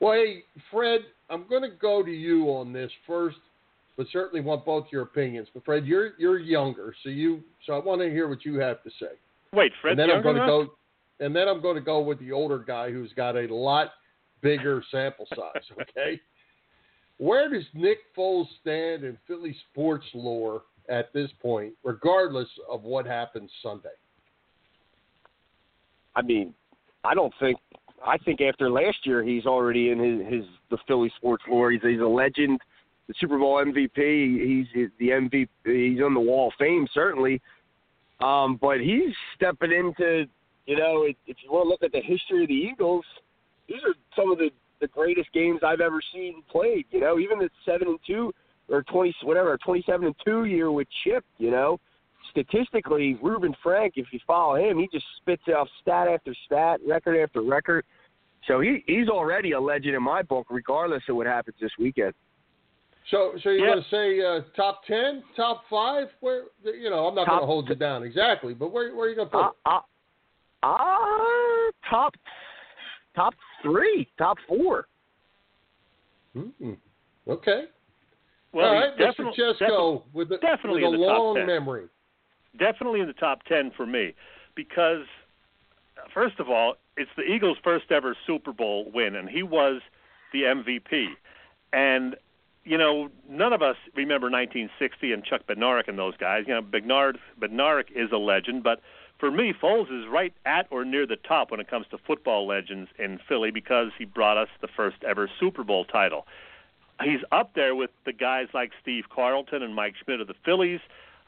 Well, 0.00 0.14
hey, 0.14 0.44
Fred, 0.70 1.00
I'm 1.30 1.46
going 1.48 1.62
to 1.62 1.76
go 1.76 2.02
to 2.02 2.10
you 2.10 2.46
on 2.46 2.72
this 2.72 2.90
first, 3.06 3.38
but 3.96 4.06
certainly 4.12 4.40
want 4.40 4.64
both 4.64 4.86
your 4.90 5.02
opinions. 5.02 5.48
But 5.52 5.64
Fred, 5.64 5.86
you're 5.86 6.12
you're 6.18 6.38
younger, 6.38 6.94
so 7.02 7.10
you 7.10 7.40
so 7.66 7.74
I 7.74 7.84
want 7.84 8.00
to 8.00 8.10
hear 8.10 8.28
what 8.28 8.44
you 8.44 8.58
have 8.60 8.82
to 8.84 8.90
say. 9.00 9.12
Wait, 9.52 9.72
Fred's 9.80 9.92
and 9.92 9.98
then 9.98 10.16
I'm 10.16 10.22
going 10.22 10.36
to 10.36 10.46
go, 10.46 10.66
and 11.20 11.34
then 11.34 11.48
I'm 11.48 11.60
going 11.60 11.76
to 11.76 11.82
go 11.82 12.00
with 12.00 12.18
the 12.20 12.32
older 12.32 12.58
guy 12.58 12.90
who's 12.90 13.12
got 13.14 13.36
a 13.36 13.52
lot 13.52 13.92
bigger 14.40 14.82
sample 14.90 15.26
size. 15.34 15.62
Okay, 15.80 16.20
where 17.18 17.50
does 17.52 17.64
Nick 17.74 17.98
Foles 18.16 18.46
stand 18.60 19.02
in 19.02 19.18
Philly 19.26 19.56
sports 19.70 20.06
lore 20.14 20.62
at 20.88 21.12
this 21.12 21.30
point, 21.40 21.72
regardless 21.84 22.48
of 22.70 22.82
what 22.82 23.06
happens 23.06 23.50
Sunday? 23.62 23.88
I 26.16 26.22
mean, 26.22 26.54
I 27.04 27.14
don't 27.14 27.32
think. 27.40 27.58
I 28.04 28.16
think 28.18 28.40
after 28.40 28.70
last 28.70 28.98
year, 29.04 29.24
he's 29.24 29.44
already 29.44 29.90
in 29.90 29.98
his, 29.98 30.32
his 30.32 30.44
the 30.70 30.78
Philly 30.86 31.12
sports 31.16 31.42
lore. 31.50 31.72
He's, 31.72 31.82
he's 31.82 32.00
a 32.00 32.06
legend, 32.06 32.60
the 33.08 33.14
Super 33.18 33.38
Bowl 33.38 33.56
MVP. 33.64 34.66
He's 34.74 34.88
the 34.98 35.08
MVP. 35.08 35.48
He's 35.64 36.00
on 36.00 36.14
the 36.14 36.20
Wall 36.20 36.48
of 36.48 36.54
Fame 36.58 36.86
certainly. 36.94 37.40
Um, 38.20 38.58
but 38.60 38.80
he's 38.80 39.14
stepping 39.36 39.72
into, 39.72 40.26
you 40.66 40.76
know, 40.76 41.04
if, 41.04 41.36
you 41.42 41.52
want 41.52 41.66
to 41.66 41.68
look 41.68 41.82
at 41.82 41.92
the 41.92 42.00
history 42.00 42.42
of 42.42 42.48
the 42.48 42.54
Eagles, 42.54 43.04
these 43.68 43.78
are 43.86 43.94
some 44.16 44.32
of 44.32 44.38
the 44.38 44.50
the 44.80 44.88
greatest 44.88 45.32
games 45.32 45.60
I've 45.66 45.80
ever 45.80 46.00
seen 46.12 46.42
played. 46.50 46.86
You 46.90 47.00
know, 47.00 47.18
even 47.18 47.38
the 47.38 47.50
seven 47.64 47.88
and 47.88 47.98
two 48.06 48.32
or 48.68 48.82
twenty 48.84 49.14
whatever 49.22 49.56
twenty 49.58 49.82
seven 49.86 50.06
and 50.06 50.16
two 50.24 50.44
year 50.44 50.70
with 50.70 50.88
Chip. 51.04 51.24
You 51.38 51.50
know, 51.50 51.80
statistically, 52.30 53.18
Reuben 53.22 53.54
Frank, 53.62 53.94
if 53.96 54.06
you 54.12 54.20
follow 54.26 54.56
him, 54.56 54.78
he 54.78 54.88
just 54.92 55.06
spits 55.18 55.42
out 55.54 55.68
stat 55.82 56.08
after 56.08 56.34
stat, 56.46 56.80
record 56.86 57.20
after 57.20 57.42
record. 57.42 57.84
So 58.46 58.60
he 58.60 58.84
he's 58.86 59.08
already 59.08 59.52
a 59.52 59.60
legend 59.60 59.94
in 59.94 60.02
my 60.02 60.22
book, 60.22 60.46
regardless 60.50 61.02
of 61.08 61.16
what 61.16 61.26
happens 61.26 61.56
this 61.60 61.72
weekend. 61.78 62.14
So, 63.10 63.32
so 63.42 63.50
you're 63.50 63.66
Yeah. 63.66 63.72
going 63.72 63.82
to 63.82 63.88
say 63.88 64.20
uh, 64.22 64.40
top 64.54 64.84
ten, 64.84 65.22
top 65.34 65.64
five? 65.70 66.08
Where 66.20 66.44
you 66.62 66.90
know, 66.90 67.06
I'm 67.06 67.14
not 67.14 67.26
going 67.26 67.40
to 67.40 67.46
hold 67.46 67.68
you 67.68 67.74
down 67.74 68.02
exactly, 68.02 68.54
but 68.54 68.70
where 68.70 68.94
where 68.94 69.06
are 69.06 69.10
you 69.10 69.16
going 69.16 69.28
to 69.28 69.32
put? 69.32 69.46
it? 69.46 69.52
Uh, 69.64 69.80
uh, 70.62 71.70
top 71.88 72.14
top 73.14 73.34
three, 73.62 74.08
top 74.18 74.36
four. 74.46 74.86
Mm-hmm. 76.36 76.74
Okay. 77.28 77.64
Well, 78.52 78.66
All 78.66 78.74
right, 78.74 78.94
Mr. 78.96 78.98
definitely- 78.98 79.44
Chesko 79.60 80.02
with, 80.12 80.32
a, 80.32 80.38
definitely 80.38 80.82
with 80.84 80.92
a 80.92 80.94
in 80.94 81.00
the 81.00 81.06
top 81.06 81.18
long 81.18 81.34
10. 81.36 81.46
memory. 81.46 81.84
definitely 82.58 83.00
in 83.00 83.06
the 83.06 83.12
top 83.12 83.42
10 83.44 83.70
for 83.76 83.86
me 83.86 84.14
because 84.54 85.04
first 86.14 86.40
of 86.40 86.48
all 86.48 86.74
it's 86.96 87.10
the 87.16 87.22
eagles 87.22 87.58
first 87.62 87.90
ever 87.92 88.16
super 88.26 88.52
bowl 88.52 88.90
win 88.94 89.14
and 89.14 89.28
he 89.28 89.42
was 89.42 89.80
the 90.32 90.42
mvp 90.42 91.06
and 91.72 92.16
you 92.64 92.78
know 92.78 93.08
none 93.28 93.52
of 93.52 93.62
us 93.62 93.76
remember 93.94 94.30
1960 94.30 95.12
and 95.12 95.24
chuck 95.24 95.42
bednarik 95.48 95.86
and 95.88 95.98
those 95.98 96.16
guys 96.16 96.44
you 96.46 96.54
know 96.54 96.62
bednarik 96.62 97.16
bednarik 97.40 97.90
is 97.94 98.10
a 98.12 98.16
legend 98.16 98.62
but 98.62 98.80
for 99.20 99.30
me 99.30 99.52
foles 99.52 99.86
is 99.92 100.06
right 100.10 100.32
at 100.46 100.66
or 100.70 100.84
near 100.84 101.06
the 101.06 101.16
top 101.16 101.50
when 101.50 101.60
it 101.60 101.68
comes 101.68 101.86
to 101.90 101.98
football 102.06 102.46
legends 102.46 102.88
in 102.98 103.18
philly 103.28 103.50
because 103.50 103.88
he 103.98 104.04
brought 104.04 104.36
us 104.38 104.48
the 104.62 104.68
first 104.76 104.96
ever 105.06 105.28
super 105.38 105.62
bowl 105.62 105.84
title 105.84 106.26
he's 107.02 107.20
up 107.32 107.54
there 107.54 107.74
with 107.74 107.90
the 108.04 108.12
guys 108.12 108.48
like 108.52 108.72
Steve 108.82 109.04
Carlton 109.14 109.62
and 109.62 109.74
Mike 109.74 109.94
Schmidt 110.02 110.20
of 110.20 110.26
the 110.26 110.34
Phillies, 110.44 110.80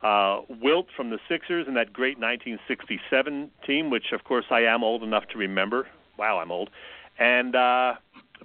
uh, 0.03 0.41
Wilt 0.49 0.87
from 0.97 1.11
the 1.11 1.19
Sixers, 1.29 1.67
and 1.67 1.77
that 1.77 1.93
great 1.93 2.19
1967 2.19 3.51
team, 3.67 3.91
which 3.91 4.13
of 4.13 4.25
course 4.25 4.47
I 4.51 4.61
am 4.61 4.83
old 4.83 5.03
enough 5.03 5.27
to 5.29 5.39
remember. 5.39 5.87
Wow, 6.19 6.39
I'm 6.39 6.51
old. 6.51 6.71
And 7.19 7.55
uh, 7.55 7.95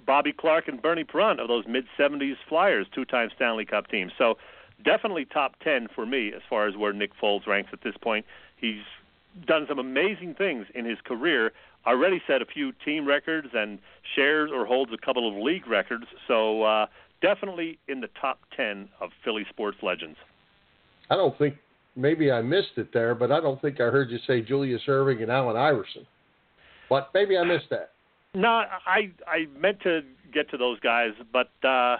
Bobby 0.04 0.32
Clarke 0.32 0.68
and 0.68 0.80
Bernie 0.80 1.04
Parent 1.04 1.40
of 1.40 1.48
those 1.48 1.66
mid 1.66 1.86
70s 1.98 2.36
Flyers, 2.48 2.86
two-time 2.94 3.30
Stanley 3.34 3.64
Cup 3.64 3.88
teams. 3.88 4.12
So 4.18 4.38
definitely 4.84 5.24
top 5.24 5.58
10 5.60 5.88
for 5.94 6.06
me 6.06 6.32
as 6.32 6.42
far 6.48 6.66
as 6.66 6.76
where 6.76 6.92
Nick 6.92 7.12
Foles 7.20 7.46
ranks 7.46 7.70
at 7.72 7.82
this 7.82 7.96
point. 7.96 8.26
He's 8.56 8.82
done 9.46 9.66
some 9.68 9.78
amazing 9.78 10.34
things 10.34 10.66
in 10.74 10.84
his 10.84 10.98
career. 11.04 11.52
Already 11.86 12.22
set 12.26 12.42
a 12.42 12.46
few 12.46 12.72
team 12.84 13.06
records 13.06 13.48
and 13.52 13.78
shares 14.14 14.50
or 14.52 14.66
holds 14.66 14.92
a 14.92 14.98
couple 14.98 15.28
of 15.28 15.42
league 15.42 15.66
records. 15.66 16.06
So 16.26 16.62
uh, 16.62 16.86
definitely 17.26 17.78
in 17.88 18.00
the 18.00 18.08
top 18.20 18.38
10 18.56 18.88
of 19.00 19.10
Philly 19.24 19.44
sports 19.50 19.78
legends. 19.82 20.16
I 21.10 21.16
don't 21.16 21.36
think 21.38 21.56
maybe 21.96 22.30
I 22.30 22.40
missed 22.40 22.76
it 22.76 22.92
there, 22.92 23.14
but 23.14 23.32
I 23.32 23.40
don't 23.40 23.60
think 23.60 23.80
I 23.80 23.84
heard 23.84 24.10
you 24.10 24.18
say 24.26 24.42
Julius 24.42 24.82
Erving 24.86 25.22
and 25.22 25.30
Allen 25.30 25.56
Iverson. 25.56 26.06
But 26.88 27.10
maybe 27.14 27.36
I 27.36 27.42
missed 27.42 27.68
that. 27.70 27.90
No, 28.34 28.48
I 28.48 29.10
I 29.26 29.46
meant 29.58 29.80
to 29.80 30.02
get 30.32 30.48
to 30.50 30.56
those 30.56 30.78
guys, 30.80 31.10
but 31.32 31.50
uh, 31.66 31.96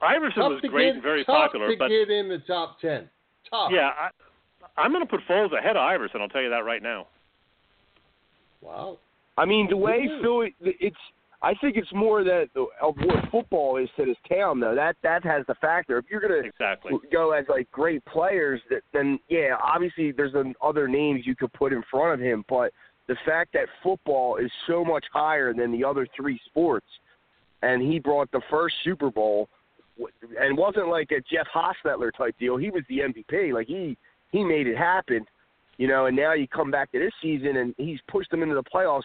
Iverson 0.00 0.42
Tough 0.42 0.50
was 0.52 0.60
to 0.62 0.68
great 0.68 0.86
get, 0.86 0.94
and 0.94 1.02
very 1.02 1.24
tough 1.24 1.50
popular. 1.50 1.70
to 1.70 1.76
but 1.76 1.88
get 1.88 2.10
in 2.10 2.28
the 2.28 2.38
top 2.46 2.80
ten. 2.80 3.08
Tough. 3.50 3.70
yeah, 3.72 3.90
I, 3.98 4.10
I'm 4.80 4.92
going 4.92 5.04
to 5.04 5.10
put 5.10 5.20
Foles 5.28 5.56
ahead 5.56 5.76
of 5.76 5.82
Iverson. 5.82 6.20
I'll 6.20 6.28
tell 6.28 6.42
you 6.42 6.50
that 6.50 6.64
right 6.64 6.82
now. 6.82 7.06
Wow. 8.60 8.98
I 9.38 9.46
mean, 9.46 9.68
the 9.68 9.76
way. 9.76 10.08
Philly, 10.22 10.54
it's. 10.60 10.96
I 11.42 11.54
think 11.54 11.76
it's 11.76 11.92
more 11.92 12.24
that 12.24 12.48
of 12.56 12.96
what 12.96 13.30
football 13.30 13.76
is 13.76 13.88
to 13.96 14.04
this 14.06 14.16
town, 14.28 14.58
though. 14.60 14.74
That 14.74 14.96
that 15.02 15.22
has 15.24 15.44
the 15.46 15.54
factor. 15.56 15.98
If 15.98 16.06
you're 16.10 16.20
gonna 16.20 16.36
Exactly. 16.36 16.92
go 17.12 17.32
as 17.32 17.44
like 17.48 17.70
great 17.70 18.04
players, 18.06 18.60
that 18.70 18.82
then 18.92 19.18
yeah, 19.28 19.56
obviously 19.62 20.12
there's 20.12 20.34
an, 20.34 20.54
other 20.62 20.88
names 20.88 21.22
you 21.26 21.36
could 21.36 21.52
put 21.52 21.72
in 21.72 21.82
front 21.90 22.14
of 22.14 22.20
him. 22.20 22.44
But 22.48 22.72
the 23.06 23.16
fact 23.26 23.52
that 23.52 23.68
football 23.82 24.36
is 24.36 24.50
so 24.66 24.84
much 24.84 25.04
higher 25.12 25.52
than 25.52 25.70
the 25.72 25.84
other 25.84 26.06
three 26.16 26.40
sports, 26.46 26.86
and 27.62 27.82
he 27.82 27.98
brought 27.98 28.30
the 28.32 28.42
first 28.50 28.74
Super 28.82 29.10
Bowl, 29.10 29.48
and 30.40 30.56
wasn't 30.56 30.88
like 30.88 31.10
a 31.12 31.20
Jeff 31.32 31.46
Hostetler 31.54 32.10
type 32.16 32.34
deal. 32.38 32.56
He 32.56 32.70
was 32.70 32.82
the 32.88 33.00
MVP. 33.00 33.52
Like 33.52 33.66
he 33.66 33.96
he 34.32 34.42
made 34.42 34.66
it 34.66 34.76
happen, 34.76 35.26
you 35.76 35.86
know. 35.86 36.06
And 36.06 36.16
now 36.16 36.32
you 36.32 36.48
come 36.48 36.70
back 36.70 36.90
to 36.92 36.98
this 36.98 37.12
season, 37.20 37.58
and 37.58 37.74
he's 37.76 38.00
pushed 38.08 38.30
them 38.30 38.42
into 38.42 38.54
the 38.54 38.64
playoffs. 38.64 39.02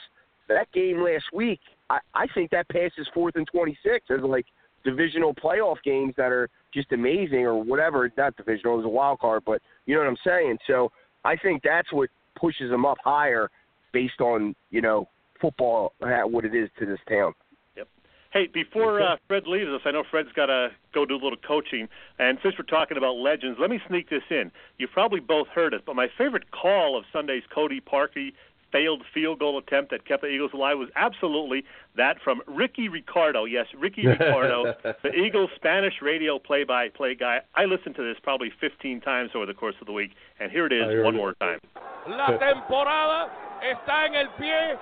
That 0.47 0.71
game 0.73 1.01
last 1.01 1.25
week, 1.33 1.59
I, 1.91 1.99
I 2.13 2.27
think 2.33 2.51
that 2.51 2.69
passes 2.69 3.07
fourth 3.13 3.35
and 3.35 3.45
twenty 3.47 3.77
six 3.83 4.05
as 4.09 4.21
like 4.21 4.45
divisional 4.85 5.33
playoff 5.35 5.75
games 5.83 6.13
that 6.17 6.31
are 6.31 6.49
just 6.73 6.91
amazing 6.91 7.39
or 7.39 7.61
whatever. 7.61 8.09
Not 8.17 8.35
divisional, 8.37 8.79
it's 8.79 8.85
a 8.85 8.89
wild 8.89 9.19
card, 9.19 9.43
but 9.45 9.61
you 9.85 9.95
know 9.95 10.01
what 10.01 10.07
I'm 10.07 10.17
saying. 10.25 10.57
So 10.67 10.91
I 11.25 11.35
think 11.35 11.61
that's 11.63 11.91
what 11.91 12.09
pushes 12.39 12.69
them 12.69 12.85
up 12.85 12.97
higher 13.03 13.49
based 13.91 14.21
on 14.21 14.55
you 14.69 14.81
know 14.81 15.09
football 15.41 15.93
what 15.99 16.45
it 16.45 16.55
is 16.55 16.69
to 16.79 16.85
this 16.85 16.99
town. 17.09 17.33
Yep. 17.75 17.87
Hey, 18.31 18.47
before 18.53 19.01
uh, 19.01 19.17
Fred 19.27 19.43
leaves 19.45 19.69
us, 19.69 19.81
I 19.83 19.91
know 19.91 20.03
Fred's 20.09 20.31
got 20.33 20.45
to 20.45 20.69
go 20.93 21.05
do 21.05 21.15
a 21.15 21.21
little 21.21 21.39
coaching. 21.45 21.89
And 22.19 22.37
since 22.41 22.55
we're 22.57 22.65
talking 22.65 22.95
about 22.95 23.15
legends, 23.15 23.57
let 23.59 23.69
me 23.69 23.79
sneak 23.89 24.09
this 24.09 24.23
in. 24.29 24.51
You've 24.77 24.91
probably 24.91 25.19
both 25.19 25.47
heard 25.47 25.73
it, 25.73 25.81
but 25.85 25.95
my 25.95 26.07
favorite 26.17 26.51
call 26.51 26.97
of 26.97 27.03
Sunday's 27.11 27.43
Cody 27.53 27.81
Parkey 27.81 28.33
failed 28.71 29.03
field 29.13 29.39
goal 29.39 29.57
attempt 29.57 29.91
that 29.91 30.05
kept 30.05 30.21
the 30.21 30.27
Eagles 30.27 30.51
alive 30.53 30.77
was 30.77 30.89
absolutely 30.95 31.63
that 31.97 32.17
from 32.23 32.41
Rickie 32.47 32.89
Ricardo. 32.89 33.45
Yes, 33.45 33.67
Rickie 33.77 34.07
Ricardo, 34.07 34.73
the 35.03 35.13
Eagles 35.13 35.49
Spanish 35.55 35.95
radio 36.01 36.39
play-by-play 36.39 37.15
guy. 37.15 37.39
I 37.55 37.65
listened 37.65 37.95
to 37.95 38.03
this 38.03 38.17
probably 38.23 38.51
15 38.59 39.01
times 39.01 39.31
over 39.35 39.45
the 39.45 39.53
course 39.53 39.75
of 39.81 39.87
the 39.87 39.93
week, 39.93 40.11
and 40.39 40.51
here 40.51 40.65
it 40.65 40.73
is 40.73 41.03
one 41.03 41.15
it. 41.15 41.17
more 41.17 41.33
time. 41.35 41.59
La 42.07 42.37
temporada 42.37 43.29
está 43.61 44.07
en 44.07 44.15
el 44.15 44.29
pie 44.37 44.77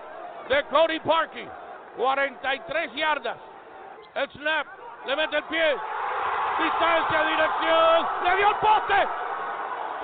de 0.50 0.64
Cody 0.70 1.00
Parkey. 1.00 1.48
43 1.98 2.90
yardas. 2.96 3.38
El 4.16 4.28
snap. 4.40 4.68
Le 5.08 5.16
mete 5.16 5.36
el 5.36 5.44
pie. 5.44 5.76
Distancia, 6.60 7.20
dirección. 7.24 8.08
Le 8.24 8.36
dio 8.38 8.50
el 8.50 8.56
poste. 8.56 9.02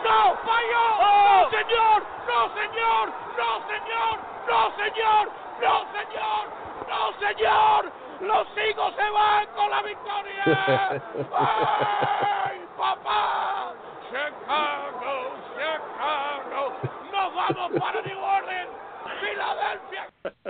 ¡No! 0.03 0.35
¡Falló! 0.43 0.85
Oh. 0.99 1.41
¡No, 1.43 1.49
señor! 1.49 2.03
¡No, 2.27 2.39
señor! 2.53 3.24
¡No, 3.37 3.61
señor! 3.67 4.19
¡No, 4.47 4.75
señor! 4.77 5.31
¡No, 5.61 5.85
señor! 5.91 6.43
¡No, 6.87 7.01
señor! 7.19 7.91
¡Los 8.21 8.47
Eagles 8.57 8.95
se 8.95 9.09
van 9.09 9.47
con 9.55 9.69
la 9.69 9.81
victoria! 9.81 10.43
¡Ay, 11.35 12.59
papá! 12.77 13.73
¡Chicago! 14.09 15.35
¡Chicago! 15.55 16.73
¡Nos 17.11 17.35
vamos 17.35 17.71
para 17.79 18.01
New 18.01 18.19
Orleans! 18.19 18.71
¡Philadelphia! 19.19 20.45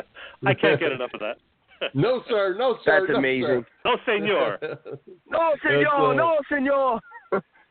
I 0.46 0.54
can't 0.54 0.80
get 0.80 0.92
enough 0.92 1.14
of 1.14 1.20
that. 1.22 1.38
No, 1.94 2.24
sir. 2.30 2.56
No, 2.58 2.78
sir. 2.84 3.02
That's 3.02 3.12
no, 3.12 3.18
amazing. 3.18 3.66
No, 3.84 3.98
senor. 4.06 4.60
No, 5.28 5.56
senor, 5.62 6.12
uh, 6.12 6.14
no, 6.14 6.38
senor. 6.50 7.00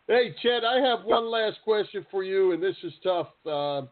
hey, 0.08 0.34
Chet, 0.42 0.64
I 0.64 0.78
have 0.80 1.04
one 1.04 1.30
last 1.30 1.58
question 1.64 2.04
for 2.10 2.22
you, 2.22 2.52
and 2.52 2.62
this 2.62 2.76
is 2.82 2.92
tough. 3.02 3.28
Uh, 3.46 3.82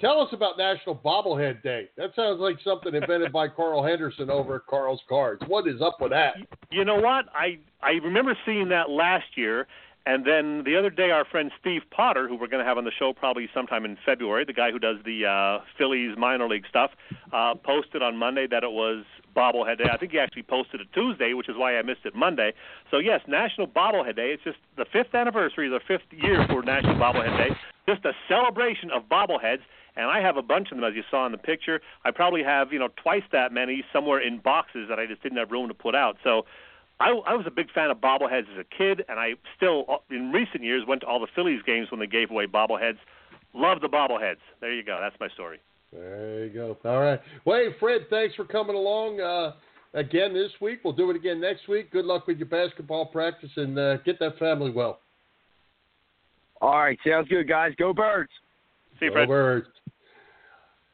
tell 0.00 0.20
us 0.20 0.28
about 0.32 0.58
National 0.58 0.96
Bobblehead 0.96 1.62
Day. 1.62 1.88
That 1.96 2.10
sounds 2.16 2.40
like 2.40 2.56
something 2.64 2.94
invented 2.94 3.32
by 3.32 3.48
Carl 3.48 3.84
Henderson 3.84 4.30
over 4.30 4.56
at 4.56 4.66
Carl's 4.66 5.00
Cards. 5.08 5.42
What 5.46 5.68
is 5.68 5.80
up 5.80 6.00
with 6.00 6.10
that? 6.10 6.34
You 6.70 6.84
know 6.84 6.96
what? 6.96 7.26
I 7.34 7.58
I 7.82 7.92
remember 8.02 8.36
seeing 8.44 8.68
that 8.70 8.90
last 8.90 9.36
year, 9.36 9.66
and 10.06 10.26
then 10.26 10.64
the 10.64 10.76
other 10.78 10.90
day, 10.90 11.10
our 11.10 11.24
friend 11.24 11.50
Steve 11.60 11.82
Potter, 11.90 12.26
who 12.26 12.36
we're 12.36 12.48
going 12.48 12.62
to 12.62 12.68
have 12.68 12.78
on 12.78 12.84
the 12.84 12.92
show 12.98 13.12
probably 13.12 13.48
sometime 13.52 13.84
in 13.84 13.98
February, 14.04 14.44
the 14.44 14.52
guy 14.52 14.70
who 14.70 14.78
does 14.78 14.96
the 15.04 15.26
uh, 15.26 15.64
Phillies 15.76 16.16
minor 16.16 16.48
league 16.48 16.64
stuff, 16.68 16.90
uh, 17.32 17.54
posted 17.54 18.02
on 18.02 18.16
Monday 18.16 18.46
that 18.50 18.64
it 18.64 18.70
was 18.70 19.04
bobblehead 19.36 19.78
day. 19.78 19.84
I 19.92 19.96
think 19.98 20.12
he 20.12 20.18
actually 20.18 20.42
posted 20.42 20.80
it 20.80 20.88
Tuesday, 20.94 21.34
which 21.34 21.48
is 21.48 21.56
why 21.56 21.76
I 21.76 21.82
missed 21.82 22.04
it 22.04 22.14
Monday. 22.14 22.52
So 22.90 22.98
yes, 22.98 23.20
National 23.28 23.66
Bobblehead 23.66 24.16
Day. 24.16 24.32
It's 24.32 24.42
just 24.42 24.58
the 24.76 24.86
fifth 24.90 25.14
anniversary, 25.14 25.68
the 25.68 25.80
fifth 25.86 26.10
year 26.10 26.46
for 26.48 26.62
National 26.62 26.94
Bobblehead 26.94 27.36
Day. 27.36 27.56
Just 27.86 28.04
a 28.04 28.12
celebration 28.28 28.90
of 28.90 29.04
bobbleheads, 29.04 29.60
and 29.96 30.06
I 30.06 30.20
have 30.20 30.36
a 30.36 30.42
bunch 30.42 30.70
of 30.70 30.76
them, 30.76 30.84
as 30.84 30.94
you 30.94 31.02
saw 31.10 31.26
in 31.26 31.32
the 31.32 31.38
picture. 31.38 31.80
I 32.04 32.10
probably 32.10 32.42
have 32.42 32.72
you 32.72 32.78
know 32.78 32.88
twice 33.02 33.22
that 33.32 33.52
many 33.52 33.84
somewhere 33.92 34.20
in 34.20 34.38
boxes 34.38 34.88
that 34.88 34.98
I 34.98 35.06
just 35.06 35.22
didn't 35.22 35.38
have 35.38 35.50
room 35.50 35.68
to 35.68 35.74
put 35.74 35.94
out. 35.94 36.16
So. 36.24 36.44
I, 37.02 37.12
I 37.26 37.32
was 37.32 37.46
a 37.46 37.50
big 37.50 37.70
fan 37.70 37.90
of 37.90 37.96
bobbleheads 37.96 38.52
as 38.52 38.58
a 38.58 38.76
kid, 38.76 39.06
and 39.08 39.18
I 39.18 39.32
still, 39.56 39.86
uh, 39.88 39.96
in 40.10 40.32
recent 40.32 40.62
years, 40.62 40.84
went 40.86 41.00
to 41.00 41.06
all 41.06 41.18
the 41.18 41.28
Phillies 41.34 41.62
games 41.64 41.90
when 41.90 41.98
they 41.98 42.06
gave 42.06 42.30
away 42.30 42.46
bobbleheads. 42.46 42.98
Love 43.54 43.80
the 43.80 43.88
bobbleheads. 43.88 44.36
There 44.60 44.74
you 44.74 44.82
go. 44.82 44.98
That's 45.00 45.18
my 45.18 45.30
story. 45.30 45.60
There 45.92 46.44
you 46.44 46.50
go. 46.50 46.76
All 46.84 47.00
right. 47.00 47.20
Well, 47.44 47.58
hey, 47.58 47.76
Fred, 47.80 48.02
thanks 48.10 48.34
for 48.34 48.44
coming 48.44 48.76
along 48.76 49.20
uh, 49.20 49.52
again 49.94 50.32
this 50.32 50.52
week. 50.60 50.80
We'll 50.84 50.92
do 50.92 51.10
it 51.10 51.16
again 51.16 51.40
next 51.40 51.68
week. 51.68 51.90
Good 51.90 52.04
luck 52.04 52.26
with 52.26 52.38
your 52.38 52.48
basketball 52.48 53.06
practice 53.06 53.50
and 53.56 53.78
uh, 53.78 53.96
get 53.98 54.18
that 54.20 54.38
family 54.38 54.70
well. 54.70 55.00
All 56.60 56.78
right. 56.78 56.98
Sounds 57.06 57.28
good, 57.28 57.48
guys. 57.48 57.72
Go 57.76 57.92
Birds. 57.92 58.30
See 58.98 59.06
you, 59.06 59.14
Go 59.14 59.26
Birds. 59.26 59.66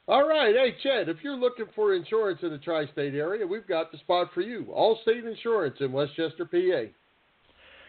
All 0.09 0.29
right. 0.29 0.55
Hey, 0.55 0.77
Chet, 0.85 1.09
if 1.09 1.17
you're 1.23 1.37
looking 1.37 1.67
for 1.75 1.93
insurance 1.93 2.39
in 2.43 2.51
the 2.51 2.59
tri 2.59 2.87
state 2.93 3.15
area, 3.15 3.45
we've 3.45 3.67
got 3.67 3.91
the 3.91 3.99
spot 3.99 4.29
for 4.33 4.41
you 4.41 4.67
Allstate 4.71 5.29
Insurance 5.29 5.77
in 5.81 5.91
West 5.91 6.13
Chester, 6.15 6.45
PA. 6.45 6.93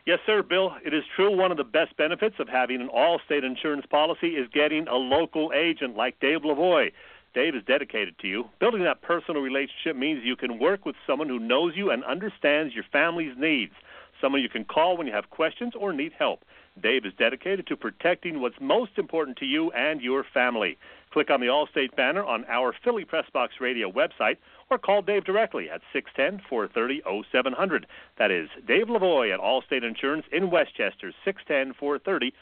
Yes, 0.08 0.20
sir, 0.26 0.42
Bill. 0.42 0.72
It 0.84 0.96
is 0.96 1.04
true 1.16 1.38
one 1.38 1.52
of 1.52 1.58
the 1.58 1.64
best 1.64 1.96
benefits 1.96 2.36
of 2.40 2.48
having 2.48 2.82
an 2.82 2.90
Allstate 2.90 3.44
insurance 3.44 3.86
policy 3.92 4.30
is 4.30 4.48
getting 4.52 4.88
a 4.88 4.96
local 4.96 5.52
agent 5.54 5.96
like 5.96 6.20
Dave 6.20 6.42
Lavoie. 6.42 6.92
Dave 7.36 7.54
is 7.54 7.62
dedicated 7.68 8.18
to 8.20 8.28
you. 8.28 8.46
Building 8.60 8.84
that 8.84 9.04
personal 9.04 9.42
relationship 9.42 9.96
means 9.96 10.22
you 10.24 10.36
can 10.36 10.58
work 10.58 10.86
with 10.88 10.96
someone 11.06 11.28
who 11.28 11.38
knows 11.38 11.74
you 11.76 11.92
and 11.92 12.04
understands 12.04 12.74
your 12.74 12.86
family's 12.92 13.36
needs, 13.38 13.74
someone 14.20 14.42
you 14.42 14.50
can 14.50 14.66
call 14.66 14.98
when 14.98 15.06
you 15.06 15.14
have 15.14 15.30
questions 15.30 15.74
or 15.80 15.94
need 15.94 16.14
help. 16.18 16.40
Dave 16.82 17.06
is 17.06 17.14
dedicated 17.20 17.68
to 17.68 17.76
protecting 17.76 18.40
what's 18.42 18.56
most 18.60 18.92
important 18.98 19.38
to 19.38 19.46
you 19.46 19.72
and 19.72 20.02
your 20.02 20.26
family. 20.34 20.78
Click 21.12 21.30
on 21.30 21.40
the 21.40 21.48
Allstate 21.48 21.96
banner 21.96 22.24
on 22.24 22.46
our 22.50 22.74
Philly 22.84 23.06
Press 23.06 23.26
Box 23.34 23.56
Radio 23.60 23.92
website 23.92 24.38
or 24.70 24.78
call 24.78 25.02
Dave 25.02 25.24
directly 25.24 25.70
at 25.70 25.82
610 25.94 26.46
430 26.50 27.02
0700. 27.32 27.88
That 28.18 28.32
is 28.32 28.50
Dave 28.68 28.88
Lavoie 28.88 29.34
at 29.34 29.40
Allstate 29.40 29.88
Insurance 29.88 30.26
in 30.32 30.52
West 30.52 30.72
Chester, 30.76 31.14
610 31.24 31.74
430 31.80 32.34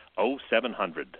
0700. 0.50 1.18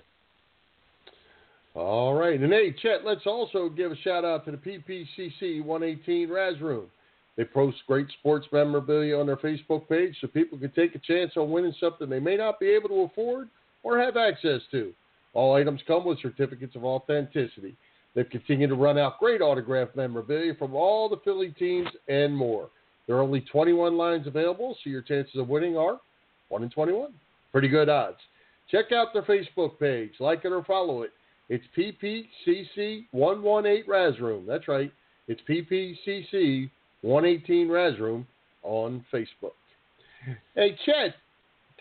All 1.76 2.14
right. 2.14 2.40
And 2.40 2.52
hey, 2.52 2.74
Chet, 2.82 3.04
let's 3.04 3.28
also 3.28 3.70
give 3.70 3.92
a 3.92 3.98
shout 3.98 4.24
out 4.24 4.46
to 4.46 4.52
the 4.52 4.58
PPCC 4.58 5.64
118 5.64 6.30
Raz 6.30 6.60
Room. 6.62 6.88
They 7.36 7.44
post 7.44 7.78
great 7.86 8.08
sports 8.20 8.48
memorabilia 8.52 9.20
on 9.20 9.28
their 9.28 9.36
Facebook 9.36 9.90
page 9.90 10.16
so 10.22 10.28
people 10.28 10.58
can 10.58 10.72
take 10.72 10.96
a 10.96 11.00
chance 11.00 11.34
on 11.36 11.52
winning 11.52 11.76
something 11.80 12.10
they 12.10 12.20
may 12.20 12.38
not 12.38 12.62
be 12.62 12.70
able 12.70 12.88
to 12.90 13.02
afford 13.02 13.50
or 13.84 14.00
have 14.00 14.16
access 14.16 14.62
to. 14.72 14.94
All 15.36 15.54
items 15.54 15.82
come 15.86 16.06
with 16.06 16.20
certificates 16.22 16.76
of 16.76 16.84
authenticity. 16.84 17.76
They've 18.16 18.30
continued 18.30 18.70
to 18.70 18.76
run 18.76 18.98
out 18.98 19.20
great 19.20 19.42
autograph 19.42 19.90
memorabilia 19.96 20.56
from 20.56 20.74
all 20.74 21.10
the 21.10 21.20
Philly 21.24 21.54
teams 21.60 21.90
and 22.08 22.36
more. 22.36 22.70
There 23.06 23.18
are 23.18 23.22
only 23.22 23.42
21 23.42 23.98
lines 23.98 24.26
available, 24.26 24.76
so 24.84 24.90
your 24.90 25.02
chances 25.02 25.36
of 25.36 25.50
winning 25.50 25.78
are 25.78 26.00
1 26.50 26.64
in 26.64 26.70
21. 26.70 27.14
Pretty 27.52 27.68
good 27.68 27.90
odds. 27.90 28.18
Check 28.72 28.92
out 28.92 29.14
their 29.14 29.24
Facebook 29.24 29.80
page, 29.80 30.14
like 30.20 30.46
it 30.46 30.52
or 30.52 30.64
follow 30.64 31.04
it. 31.04 31.12
It's 31.50 31.66
PPCC118 31.78 33.88
Raz 33.88 34.20
Room. 34.20 34.46
That's 34.48 34.68
right. 34.68 34.92
It's 35.28 35.42
PPCC 35.48 36.72
118 37.02 37.70
Raz 37.70 38.00
Room 38.00 38.26
on 38.64 39.06
Facebook. 39.14 39.54
Hey, 40.56 40.76
Chet, 40.86 41.14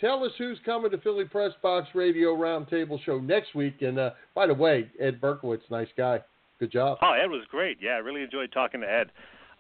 tell 0.00 0.24
us 0.24 0.32
who's 0.38 0.58
coming 0.64 0.90
to 0.90 0.98
Philly 0.98 1.24
Press 1.24 1.52
Box 1.62 1.88
Radio 1.94 2.34
Roundtable 2.34 3.02
Show 3.04 3.18
next 3.18 3.54
week. 3.54 3.82
And 3.82 3.98
uh, 3.98 4.10
by 4.34 4.46
the 4.46 4.54
way, 4.54 4.90
Ed 5.00 5.20
Barkowitz, 5.20 5.62
nice 5.70 5.88
guy. 5.96 6.20
Good 6.60 6.72
job. 6.72 6.98
Oh, 7.02 7.12
Ed 7.12 7.26
was 7.30 7.42
great. 7.50 7.78
Yeah, 7.80 7.92
I 7.92 7.98
really 7.98 8.22
enjoyed 8.22 8.52
talking 8.52 8.80
to 8.80 8.90
Ed. 8.90 9.10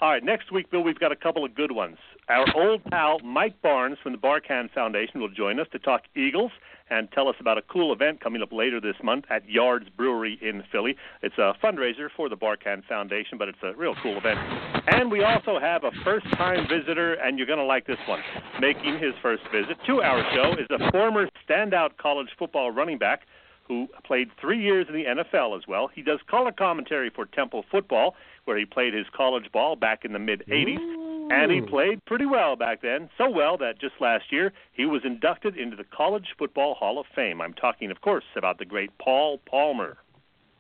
All 0.00 0.10
right, 0.10 0.24
next 0.24 0.52
week, 0.52 0.70
Bill, 0.70 0.82
we've 0.82 0.98
got 0.98 1.12
a 1.12 1.16
couple 1.16 1.44
of 1.44 1.54
good 1.54 1.72
ones. 1.72 1.96
Our 2.28 2.46
old 2.56 2.82
pal 2.84 3.18
Mike 3.20 3.60
Barnes 3.60 3.98
from 4.02 4.12
the 4.12 4.18
Barkan 4.18 4.70
Foundation 4.72 5.20
will 5.20 5.28
join 5.28 5.60
us 5.60 5.66
to 5.72 5.78
talk 5.78 6.02
Eagles 6.16 6.52
and 6.88 7.10
tell 7.12 7.28
us 7.28 7.34
about 7.38 7.58
a 7.58 7.62
cool 7.62 7.92
event 7.92 8.22
coming 8.22 8.40
up 8.40 8.50
later 8.50 8.80
this 8.80 8.96
month 9.02 9.26
at 9.28 9.46
Yards 9.48 9.86
Brewery 9.94 10.38
in 10.40 10.62
Philly. 10.72 10.96
It's 11.22 11.36
a 11.36 11.52
fundraiser 11.62 12.08
for 12.16 12.30
the 12.30 12.36
Barkan 12.36 12.82
Foundation, 12.88 13.36
but 13.36 13.48
it's 13.48 13.58
a 13.62 13.74
real 13.74 13.94
cool 14.02 14.16
event. 14.16 14.38
And 14.86 15.10
we 15.10 15.22
also 15.22 15.58
have 15.60 15.84
a 15.84 15.90
first 16.02 16.26
time 16.32 16.66
visitor, 16.66 17.14
and 17.14 17.36
you're 17.36 17.46
going 17.46 17.58
to 17.58 17.64
like 17.64 17.86
this 17.86 17.98
one. 18.08 18.20
Making 18.58 18.98
his 18.98 19.12
first 19.20 19.42
visit 19.52 19.76
to 19.86 20.00
our 20.00 20.24
show 20.34 20.52
is 20.52 20.66
a 20.70 20.90
former 20.92 21.28
standout 21.46 21.98
college 21.98 22.28
football 22.38 22.70
running 22.70 22.98
back 22.98 23.22
who 23.68 23.88
played 24.06 24.28
three 24.40 24.62
years 24.62 24.86
in 24.88 24.94
the 24.94 25.04
NFL 25.04 25.56
as 25.56 25.64
well. 25.66 25.88
He 25.94 26.02
does 26.02 26.20
color 26.30 26.52
commentary 26.52 27.10
for 27.14 27.26
Temple 27.26 27.64
football, 27.70 28.14
where 28.44 28.58
he 28.58 28.64
played 28.64 28.94
his 28.94 29.06
college 29.14 29.50
ball 29.52 29.76
back 29.76 30.04
in 30.04 30.12
the 30.12 30.18
mid 30.18 30.42
80s. 30.50 31.03
And 31.30 31.50
he 31.50 31.60
played 31.60 32.04
pretty 32.04 32.26
well 32.26 32.56
back 32.56 32.82
then, 32.82 33.08
so 33.18 33.30
well 33.30 33.56
that 33.58 33.80
just 33.80 33.94
last 34.00 34.24
year 34.30 34.52
he 34.72 34.84
was 34.84 35.02
inducted 35.04 35.56
into 35.56 35.76
the 35.76 35.84
College 35.84 36.26
Football 36.38 36.74
Hall 36.74 36.98
of 36.98 37.06
Fame. 37.14 37.40
I'm 37.40 37.54
talking, 37.54 37.90
of 37.90 38.00
course, 38.00 38.24
about 38.36 38.58
the 38.58 38.64
great 38.64 38.90
Paul 38.98 39.40
Palmer. 39.48 39.96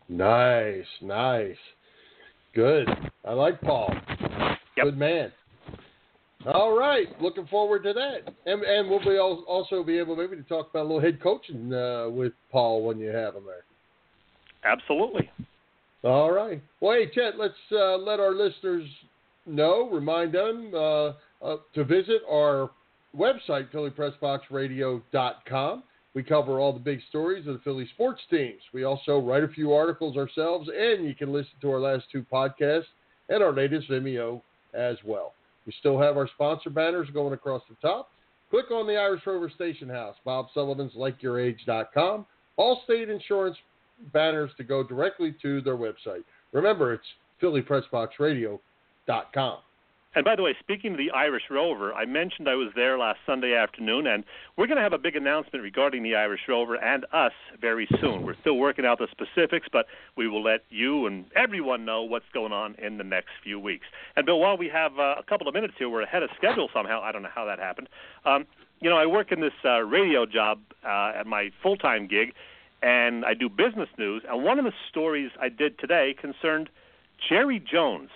Nice, 0.08 0.86
nice. 1.02 1.56
Good. 2.54 2.88
I 3.24 3.32
like 3.32 3.60
Paul. 3.60 3.94
Yep. 4.76 4.84
Good 4.84 4.98
man. 4.98 5.32
All 6.46 6.76
right, 6.76 7.06
looking 7.22 7.46
forward 7.46 7.84
to 7.84 7.94
that, 7.94 8.34
and 8.44 8.62
and 8.62 8.90
we'll 8.90 9.00
be 9.00 9.16
also 9.18 9.82
be 9.82 9.98
able 9.98 10.14
maybe 10.14 10.36
to 10.36 10.42
talk 10.42 10.68
about 10.70 10.82
a 10.82 10.88
little 10.88 11.00
head 11.00 11.22
coaching 11.22 11.72
uh, 11.72 12.08
with 12.10 12.34
Paul 12.52 12.84
when 12.84 12.98
you 12.98 13.08
have 13.08 13.34
him 13.34 13.44
there. 13.46 13.64
Absolutely. 14.70 15.30
All 16.02 16.32
right. 16.32 16.62
Well, 16.80 16.98
hey, 16.98 17.10
Chet, 17.14 17.38
let's 17.38 17.54
uh, 17.72 17.96
let 17.96 18.20
our 18.20 18.32
listeners 18.32 18.84
know, 19.46 19.88
remind 19.90 20.32
them 20.32 20.72
uh, 20.74 21.12
uh, 21.42 21.56
to 21.74 21.84
visit 21.84 22.22
our 22.30 22.70
website, 23.16 23.70
PhillyPressBoxRadio.com. 23.72 25.82
We 26.14 26.22
cover 26.22 26.60
all 26.60 26.72
the 26.72 26.78
big 26.78 27.00
stories 27.08 27.46
of 27.46 27.54
the 27.54 27.60
Philly 27.60 27.88
sports 27.94 28.20
teams. 28.30 28.60
We 28.72 28.84
also 28.84 29.18
write 29.18 29.42
a 29.42 29.48
few 29.48 29.72
articles 29.72 30.16
ourselves, 30.16 30.70
and 30.74 31.04
you 31.04 31.14
can 31.14 31.32
listen 31.32 31.52
to 31.60 31.72
our 31.72 31.80
last 31.80 32.04
two 32.12 32.24
podcasts 32.32 32.84
and 33.28 33.42
our 33.42 33.52
latest 33.52 33.90
Vimeo 33.90 34.40
as 34.74 34.96
well. 35.04 35.34
We 35.66 35.74
still 35.80 36.00
have 36.00 36.16
our 36.16 36.28
sponsor 36.28 36.70
banners 36.70 37.08
going 37.12 37.32
across 37.32 37.62
the 37.68 37.74
top. 37.86 38.10
Click 38.50 38.70
on 38.70 38.86
the 38.86 38.96
Irish 38.96 39.22
Rover 39.26 39.50
Station 39.50 39.88
House, 39.88 40.14
Bob 40.24 40.46
Sullivan's 40.54 40.92
LikeYourAge.com. 40.92 42.26
All 42.56 42.80
state 42.84 43.10
insurance 43.10 43.56
banners 44.12 44.50
to 44.56 44.64
go 44.64 44.84
directly 44.84 45.34
to 45.42 45.60
their 45.62 45.76
website. 45.76 46.22
Remember, 46.52 46.92
it's 46.92 47.02
PhillyPressBoxRadio.com. 49.08 49.58
And 50.16 50.24
by 50.24 50.36
the 50.36 50.42
way, 50.42 50.54
speaking 50.60 50.92
of 50.92 50.98
the 50.98 51.10
Irish 51.10 51.42
Rover, 51.50 51.92
I 51.92 52.04
mentioned 52.04 52.48
I 52.48 52.54
was 52.54 52.68
there 52.76 52.96
last 52.96 53.18
Sunday 53.26 53.52
afternoon, 53.52 54.06
and 54.06 54.22
we're 54.56 54.68
going 54.68 54.76
to 54.76 54.82
have 54.82 54.92
a 54.92 54.98
big 54.98 55.16
announcement 55.16 55.64
regarding 55.64 56.04
the 56.04 56.14
Irish 56.14 56.42
Rover 56.48 56.76
and 56.76 57.04
us 57.12 57.32
very 57.60 57.88
soon. 58.00 58.22
We're 58.22 58.36
still 58.40 58.56
working 58.56 58.86
out 58.86 58.98
the 58.98 59.08
specifics, 59.10 59.66
but 59.72 59.86
we 60.16 60.28
will 60.28 60.42
let 60.42 60.60
you 60.70 61.06
and 61.06 61.24
everyone 61.34 61.84
know 61.84 62.04
what's 62.04 62.28
going 62.32 62.52
on 62.52 62.76
in 62.76 62.96
the 62.96 63.02
next 63.02 63.30
few 63.42 63.58
weeks. 63.58 63.86
And 64.14 64.24
Bill, 64.24 64.38
while 64.38 64.56
we 64.56 64.68
have 64.68 64.92
uh, 65.00 65.16
a 65.18 65.24
couple 65.28 65.48
of 65.48 65.54
minutes 65.54 65.74
here, 65.78 65.88
we're 65.88 66.02
ahead 66.02 66.22
of 66.22 66.30
schedule 66.36 66.68
somehow. 66.72 67.02
I 67.02 67.10
don't 67.10 67.22
know 67.22 67.28
how 67.34 67.46
that 67.46 67.58
happened. 67.58 67.88
Um, 68.24 68.46
you 68.80 68.90
know, 68.90 68.96
I 68.96 69.06
work 69.06 69.32
in 69.32 69.40
this 69.40 69.52
uh, 69.64 69.80
radio 69.80 70.26
job 70.26 70.60
uh, 70.86 71.12
at 71.16 71.26
my 71.26 71.50
full-time 71.60 72.06
gig, 72.06 72.34
and 72.84 73.24
I 73.24 73.34
do 73.34 73.48
business 73.48 73.88
news. 73.98 74.22
And 74.28 74.44
one 74.44 74.60
of 74.60 74.64
the 74.64 74.72
stories 74.90 75.32
I 75.40 75.48
did 75.48 75.76
today 75.80 76.14
concerned 76.20 76.68
Jerry 77.28 77.58
Jones. 77.58 78.10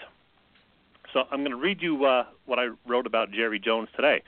So 1.13 1.25
I'm 1.31 1.41
going 1.41 1.51
to 1.51 1.57
read 1.57 1.81
you 1.81 2.05
uh, 2.05 2.25
what 2.47 2.59
I 2.59 2.69
wrote 2.87 3.07
about 3.07 3.31
Jerry 3.31 3.59
Jones 3.59 3.89
today. 3.97 4.23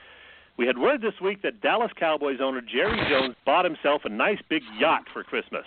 We 0.57 0.67
had 0.67 0.77
word 0.77 1.01
this 1.01 1.13
week 1.21 1.41
that 1.43 1.61
Dallas 1.61 1.91
Cowboys 1.97 2.39
owner 2.41 2.61
Jerry 2.61 2.99
Jones 3.09 3.35
bought 3.45 3.65
himself 3.65 4.01
a 4.05 4.09
nice 4.09 4.39
big 4.49 4.63
yacht 4.79 5.03
for 5.13 5.23
Christmas. 5.23 5.65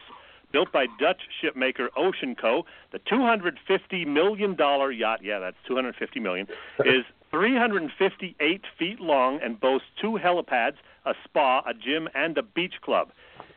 Built 0.52 0.70
by 0.70 0.86
Dutch 1.00 1.20
shipmaker 1.42 1.88
Oceanco, 1.98 2.62
the 2.92 3.00
$250 3.10 4.06
million 4.06 4.56
yacht, 4.56 5.20
yeah, 5.22 5.40
that's 5.40 5.56
250 5.66 6.20
million, 6.20 6.46
is 6.84 7.04
358 7.32 8.60
feet 8.78 9.00
long 9.00 9.40
and 9.42 9.58
boasts 9.58 9.88
two 10.00 10.16
helipads, 10.22 10.76
a 11.06 11.14
spa, 11.24 11.60
a 11.66 11.74
gym, 11.74 12.08
and 12.14 12.38
a 12.38 12.42
beach 12.42 12.74
club. 12.84 13.08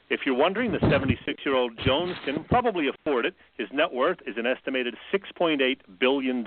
If 0.09 0.21
you're 0.25 0.35
wondering, 0.35 0.71
the 0.71 0.79
76 0.89 1.43
year 1.45 1.53
old 1.53 1.77
Jones 1.85 2.15
can 2.25 2.45
probably 2.45 2.87
afford 2.87 3.25
it. 3.25 3.35
His 3.57 3.67
net 3.73 3.93
worth 3.93 4.17
is 4.25 4.35
an 4.37 4.47
estimated 4.47 4.95
$6.8 5.13 5.77
billion. 5.99 6.43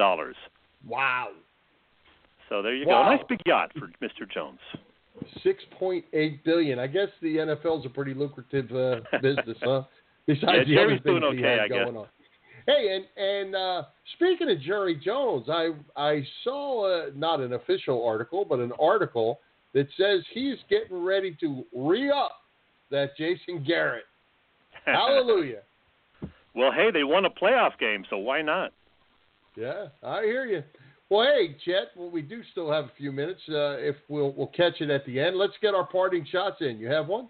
Wow. 0.86 1.28
So 2.48 2.62
there 2.62 2.74
you 2.74 2.86
Wow. 2.86 3.04
go. 3.04 3.16
Nice 3.16 3.24
big 3.28 3.40
yacht 3.46 3.72
for 3.78 3.88
Mr. 4.02 4.28
Jones. 4.32 4.58
Six 5.42 5.62
point 5.78 6.04
eight 6.12 6.42
billion. 6.44 6.78
I 6.78 6.86
guess 6.86 7.08
the 7.20 7.36
NFL's 7.36 7.84
a 7.86 7.88
pretty 7.90 8.14
lucrative 8.14 8.70
uh, 8.72 9.00
business, 9.22 9.58
huh? 9.62 9.82
Besides 10.26 10.46
Yeah, 10.46 10.64
the 10.64 10.74
Jerry's 10.74 11.00
other 11.00 11.10
things 11.12 11.20
doing 11.20 11.38
he 11.38 11.44
okay, 11.44 11.50
had 11.52 11.60
I 11.60 11.68
guess. 11.68 11.84
going 11.84 11.96
on. 11.96 12.06
Hey, 12.66 12.96
and 12.96 13.04
and 13.22 13.54
uh, 13.56 13.82
speaking 14.14 14.50
of 14.50 14.60
Jerry 14.60 14.94
Jones, 14.96 15.46
I 15.48 15.70
I 15.96 16.22
saw 16.44 16.84
uh, 16.86 17.10
not 17.14 17.40
an 17.40 17.54
official 17.54 18.04
article, 18.06 18.44
but 18.48 18.60
an 18.60 18.72
article 18.80 19.40
that 19.74 19.86
says 19.96 20.22
he's 20.32 20.56
getting 20.68 21.02
ready 21.04 21.36
to 21.40 21.64
re 21.74 22.10
up 22.10 22.32
that 22.90 23.16
Jason 23.16 23.62
Garrett. 23.66 24.04
Hallelujah. 24.84 25.60
well, 26.54 26.72
hey, 26.72 26.90
they 26.92 27.04
won 27.04 27.24
a 27.24 27.30
playoff 27.30 27.78
game, 27.78 28.04
so 28.10 28.16
why 28.18 28.42
not? 28.42 28.72
Yeah, 29.56 29.86
I 30.02 30.22
hear 30.22 30.46
you. 30.46 30.62
Well, 31.08 31.26
hey, 31.26 31.56
Chet. 31.64 31.88
Well, 31.96 32.10
we 32.10 32.22
do 32.22 32.42
still 32.52 32.70
have 32.70 32.84
a 32.84 32.92
few 32.96 33.10
minutes. 33.10 33.40
Uh, 33.48 33.78
if 33.78 33.96
we'll 34.08 34.32
we'll 34.32 34.46
catch 34.48 34.80
it 34.80 34.90
at 34.90 35.04
the 35.06 35.18
end. 35.18 35.36
Let's 35.36 35.54
get 35.60 35.74
our 35.74 35.86
parting 35.86 36.26
shots 36.30 36.56
in. 36.60 36.78
You 36.78 36.88
have 36.88 37.08
one? 37.08 37.28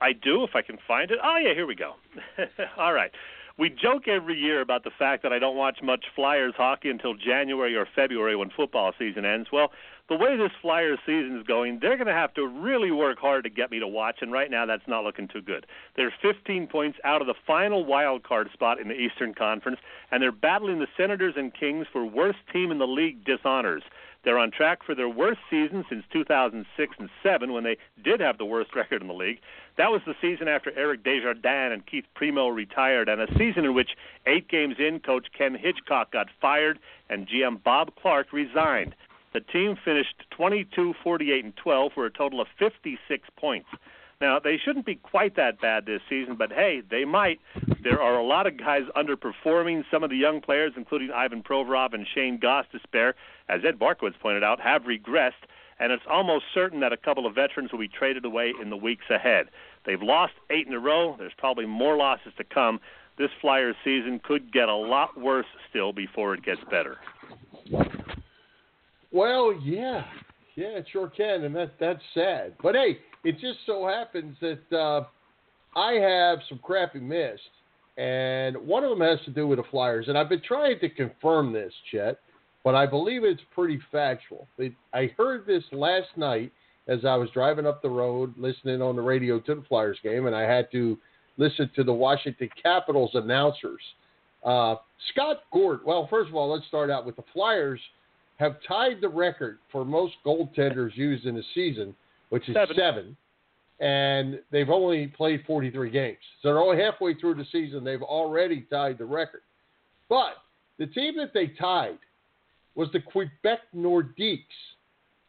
I 0.00 0.12
do, 0.12 0.44
if 0.44 0.50
I 0.54 0.62
can 0.62 0.78
find 0.86 1.10
it. 1.10 1.18
Oh 1.22 1.36
yeah, 1.42 1.54
here 1.54 1.66
we 1.66 1.74
go. 1.74 1.94
All 2.78 2.92
right. 2.92 3.10
We 3.58 3.70
joke 3.70 4.06
every 4.06 4.38
year 4.38 4.60
about 4.60 4.84
the 4.84 4.90
fact 4.98 5.22
that 5.22 5.32
I 5.32 5.38
don't 5.38 5.56
watch 5.56 5.78
much 5.82 6.04
Flyers 6.14 6.52
hockey 6.58 6.90
until 6.90 7.14
January 7.14 7.74
or 7.74 7.88
February 7.96 8.36
when 8.36 8.50
football 8.54 8.92
season 8.98 9.24
ends. 9.24 9.48
Well, 9.50 9.70
the 10.08 10.16
way 10.16 10.36
this 10.36 10.52
Flyers 10.62 10.98
season 11.04 11.36
is 11.38 11.46
going, 11.46 11.78
they're 11.80 11.96
going 11.96 12.06
to 12.06 12.12
have 12.12 12.32
to 12.34 12.46
really 12.46 12.90
work 12.90 13.18
hard 13.18 13.44
to 13.44 13.50
get 13.50 13.70
me 13.70 13.80
to 13.80 13.88
watch, 13.88 14.18
and 14.20 14.30
right 14.30 14.50
now 14.50 14.64
that's 14.64 14.86
not 14.86 15.04
looking 15.04 15.26
too 15.26 15.42
good. 15.42 15.66
They're 15.96 16.14
15 16.22 16.68
points 16.68 16.98
out 17.04 17.20
of 17.20 17.26
the 17.26 17.34
final 17.46 17.84
wild 17.84 18.22
card 18.22 18.50
spot 18.52 18.80
in 18.80 18.88
the 18.88 18.94
Eastern 18.94 19.34
Conference, 19.34 19.78
and 20.10 20.22
they're 20.22 20.32
battling 20.32 20.78
the 20.78 20.86
Senators 20.96 21.34
and 21.36 21.52
Kings 21.52 21.86
for 21.92 22.04
worst 22.04 22.38
team 22.52 22.70
in 22.70 22.78
the 22.78 22.86
league 22.86 23.24
dishonors. 23.24 23.82
They're 24.26 24.38
on 24.38 24.50
track 24.50 24.82
for 24.84 24.94
their 24.94 25.08
worst 25.08 25.38
season 25.48 25.84
since 25.88 26.04
2006 26.12 26.96
and 26.98 27.08
7 27.22 27.52
when 27.52 27.62
they 27.62 27.76
did 28.02 28.18
have 28.18 28.38
the 28.38 28.44
worst 28.44 28.74
record 28.74 29.00
in 29.00 29.06
the 29.06 29.14
league. 29.14 29.38
That 29.78 29.92
was 29.92 30.00
the 30.04 30.16
season 30.20 30.48
after 30.48 30.72
Eric 30.76 31.04
Desjardins 31.04 31.72
and 31.72 31.86
Keith 31.86 32.06
Primeau 32.14 32.48
retired, 32.48 33.08
and 33.08 33.20
a 33.20 33.28
season 33.38 33.64
in 33.64 33.74
which 33.74 33.90
eight 34.26 34.48
games 34.48 34.76
in, 34.80 34.98
coach 34.98 35.28
Ken 35.36 35.54
Hitchcock 35.54 36.10
got 36.10 36.26
fired 36.40 36.80
and 37.08 37.28
GM 37.28 37.62
Bob 37.62 37.94
Clarke 37.94 38.32
resigned. 38.32 38.96
The 39.36 39.42
team 39.52 39.76
finished 39.84 40.24
22, 40.30 40.94
48, 41.04 41.44
and 41.44 41.54
12 41.58 41.92
for 41.92 42.06
a 42.06 42.10
total 42.10 42.40
of 42.40 42.46
56 42.58 43.28
points. 43.36 43.68
Now, 44.18 44.38
they 44.38 44.56
shouldn't 44.56 44.86
be 44.86 44.94
quite 44.94 45.36
that 45.36 45.60
bad 45.60 45.84
this 45.84 46.00
season, 46.08 46.36
but 46.36 46.50
hey, 46.50 46.80
they 46.90 47.04
might. 47.04 47.38
There 47.82 48.00
are 48.00 48.18
a 48.18 48.24
lot 48.24 48.46
of 48.46 48.56
guys 48.56 48.84
underperforming. 48.96 49.84
Some 49.90 50.02
of 50.02 50.08
the 50.08 50.16
young 50.16 50.40
players, 50.40 50.72
including 50.74 51.10
Ivan 51.10 51.42
Provorov 51.42 51.92
and 51.92 52.06
Shane 52.14 52.40
Gostisbehere, 52.40 53.12
as 53.50 53.60
Ed 53.62 53.78
Barkowitz 53.78 54.18
pointed 54.18 54.42
out, 54.42 54.58
have 54.58 54.84
regressed, 54.84 55.44
and 55.78 55.92
it's 55.92 56.04
almost 56.10 56.46
certain 56.54 56.80
that 56.80 56.94
a 56.94 56.96
couple 56.96 57.26
of 57.26 57.34
veterans 57.34 57.72
will 57.72 57.80
be 57.80 57.88
traded 57.88 58.24
away 58.24 58.54
in 58.58 58.70
the 58.70 58.76
weeks 58.78 59.10
ahead. 59.10 59.48
They've 59.84 60.00
lost 60.00 60.32
eight 60.48 60.66
in 60.66 60.72
a 60.72 60.80
row. 60.80 61.14
There's 61.18 61.34
probably 61.36 61.66
more 61.66 61.98
losses 61.98 62.32
to 62.38 62.44
come. 62.44 62.80
This 63.18 63.32
Flyers 63.42 63.76
season 63.84 64.18
could 64.18 64.50
get 64.50 64.70
a 64.70 64.74
lot 64.74 65.20
worse 65.20 65.44
still 65.68 65.92
before 65.92 66.32
it 66.32 66.42
gets 66.42 66.62
better. 66.70 66.96
Well, 69.12 69.54
yeah, 69.62 70.04
yeah, 70.56 70.78
it 70.78 70.86
sure 70.92 71.08
can, 71.08 71.44
and 71.44 71.54
that 71.54 71.72
that's 71.78 72.02
sad. 72.14 72.54
But 72.62 72.74
hey, 72.74 72.98
it 73.24 73.38
just 73.40 73.58
so 73.66 73.86
happens 73.86 74.36
that 74.40 74.76
uh, 74.76 75.04
I 75.78 75.92
have 75.94 76.38
some 76.48 76.58
crappy 76.58 77.00
mist, 77.00 77.42
and 77.96 78.56
one 78.56 78.84
of 78.84 78.90
them 78.90 79.00
has 79.00 79.18
to 79.26 79.30
do 79.30 79.46
with 79.46 79.58
the 79.58 79.64
Flyers, 79.70 80.08
and 80.08 80.18
I've 80.18 80.28
been 80.28 80.42
trying 80.46 80.78
to 80.80 80.88
confirm 80.88 81.52
this, 81.52 81.72
Chet, 81.90 82.18
but 82.64 82.74
I 82.74 82.86
believe 82.86 83.24
it's 83.24 83.42
pretty 83.54 83.80
factual. 83.92 84.48
It, 84.58 84.72
I 84.92 85.10
heard 85.16 85.46
this 85.46 85.64
last 85.72 86.08
night 86.16 86.52
as 86.88 87.04
I 87.04 87.16
was 87.16 87.28
driving 87.30 87.66
up 87.66 87.82
the 87.82 87.90
road, 87.90 88.34
listening 88.36 88.80
on 88.80 88.96
the 88.96 89.02
radio 89.02 89.40
to 89.40 89.54
the 89.56 89.62
Flyers 89.68 89.98
game, 90.02 90.26
and 90.26 90.36
I 90.36 90.42
had 90.42 90.70
to 90.72 90.98
listen 91.36 91.70
to 91.76 91.84
the 91.84 91.92
Washington 91.92 92.48
Capitals 92.62 93.10
announcers. 93.14 93.80
Uh, 94.44 94.76
Scott 95.12 95.42
Gord. 95.52 95.80
Well, 95.84 96.06
first 96.08 96.28
of 96.28 96.36
all, 96.36 96.52
let's 96.52 96.66
start 96.66 96.90
out 96.90 97.04
with 97.04 97.16
the 97.16 97.24
Flyers 97.32 97.80
have 98.36 98.56
tied 98.66 99.00
the 99.00 99.08
record 99.08 99.58
for 99.72 99.84
most 99.84 100.14
goaltenders 100.24 100.94
used 100.96 101.24
in 101.26 101.36
a 101.38 101.42
season, 101.54 101.94
which 102.28 102.48
is 102.48 102.54
Seven. 102.54 102.76
seven. 102.76 103.16
And 103.78 104.40
they've 104.50 104.70
only 104.70 105.06
played 105.08 105.44
43 105.46 105.90
games. 105.90 106.16
So 106.42 106.48
they're 106.48 106.60
only 106.60 106.82
halfway 106.82 107.14
through 107.14 107.34
the 107.34 107.44
season. 107.52 107.84
They've 107.84 108.02
already 108.02 108.66
tied 108.70 108.98
the 108.98 109.04
record. 109.04 109.42
But 110.08 110.34
the 110.78 110.86
team 110.86 111.14
that 111.18 111.32
they 111.34 111.48
tied 111.48 111.98
was 112.74 112.88
the 112.92 113.00
Quebec 113.00 113.60
Nordiques, 113.74 114.44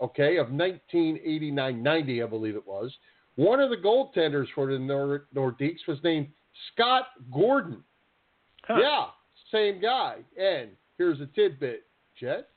okay, 0.02 0.38
of 0.38 0.52
1989 0.52 1.84
90, 1.84 2.24
I 2.24 2.26
believe 2.26 2.56
it 2.56 2.66
was. 2.68 2.94
One 3.36 3.60
of 3.60 3.70
the 3.70 3.78
goaltenders 3.78 4.48
for 4.56 4.72
the 4.72 4.80
Nor- 4.80 5.26
Nordiques 5.36 5.86
was 5.88 5.98
named 6.04 6.28
Scott 6.74 7.08
Gordon. 7.34 7.84
Yeah, 8.70 9.06
same 9.52 9.80
guy. 9.82 10.18
And 10.42 10.70
here's 10.98 11.22
a 11.22 11.28
tidbit, 11.28 11.84
Chet. 12.20 12.50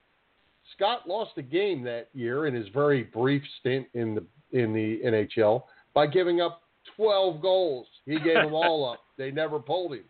Scott 0.77 1.09
lost 1.09 1.33
a 1.37 1.43
game 1.43 1.83
that 1.85 2.09
year 2.15 2.47
in 2.47 2.55
his 2.55 2.69
very 2.69 3.03
brief 3.05 3.43
stint 3.61 3.87
in 3.95 4.15
the 4.15 4.25
in 4.59 4.73
the 4.73 5.01
NHL 5.05 5.63
by 5.95 6.07
giving 6.07 6.41
up 6.41 6.63
12 6.97 7.41
goals. 7.41 7.87
He 8.07 8.19
gave 8.19 8.35
them 8.35 8.55
all 8.55 8.89
up. 8.91 9.01
They 9.17 9.31
never 9.31 9.59
pulled 9.59 9.93
him. 9.93 10.05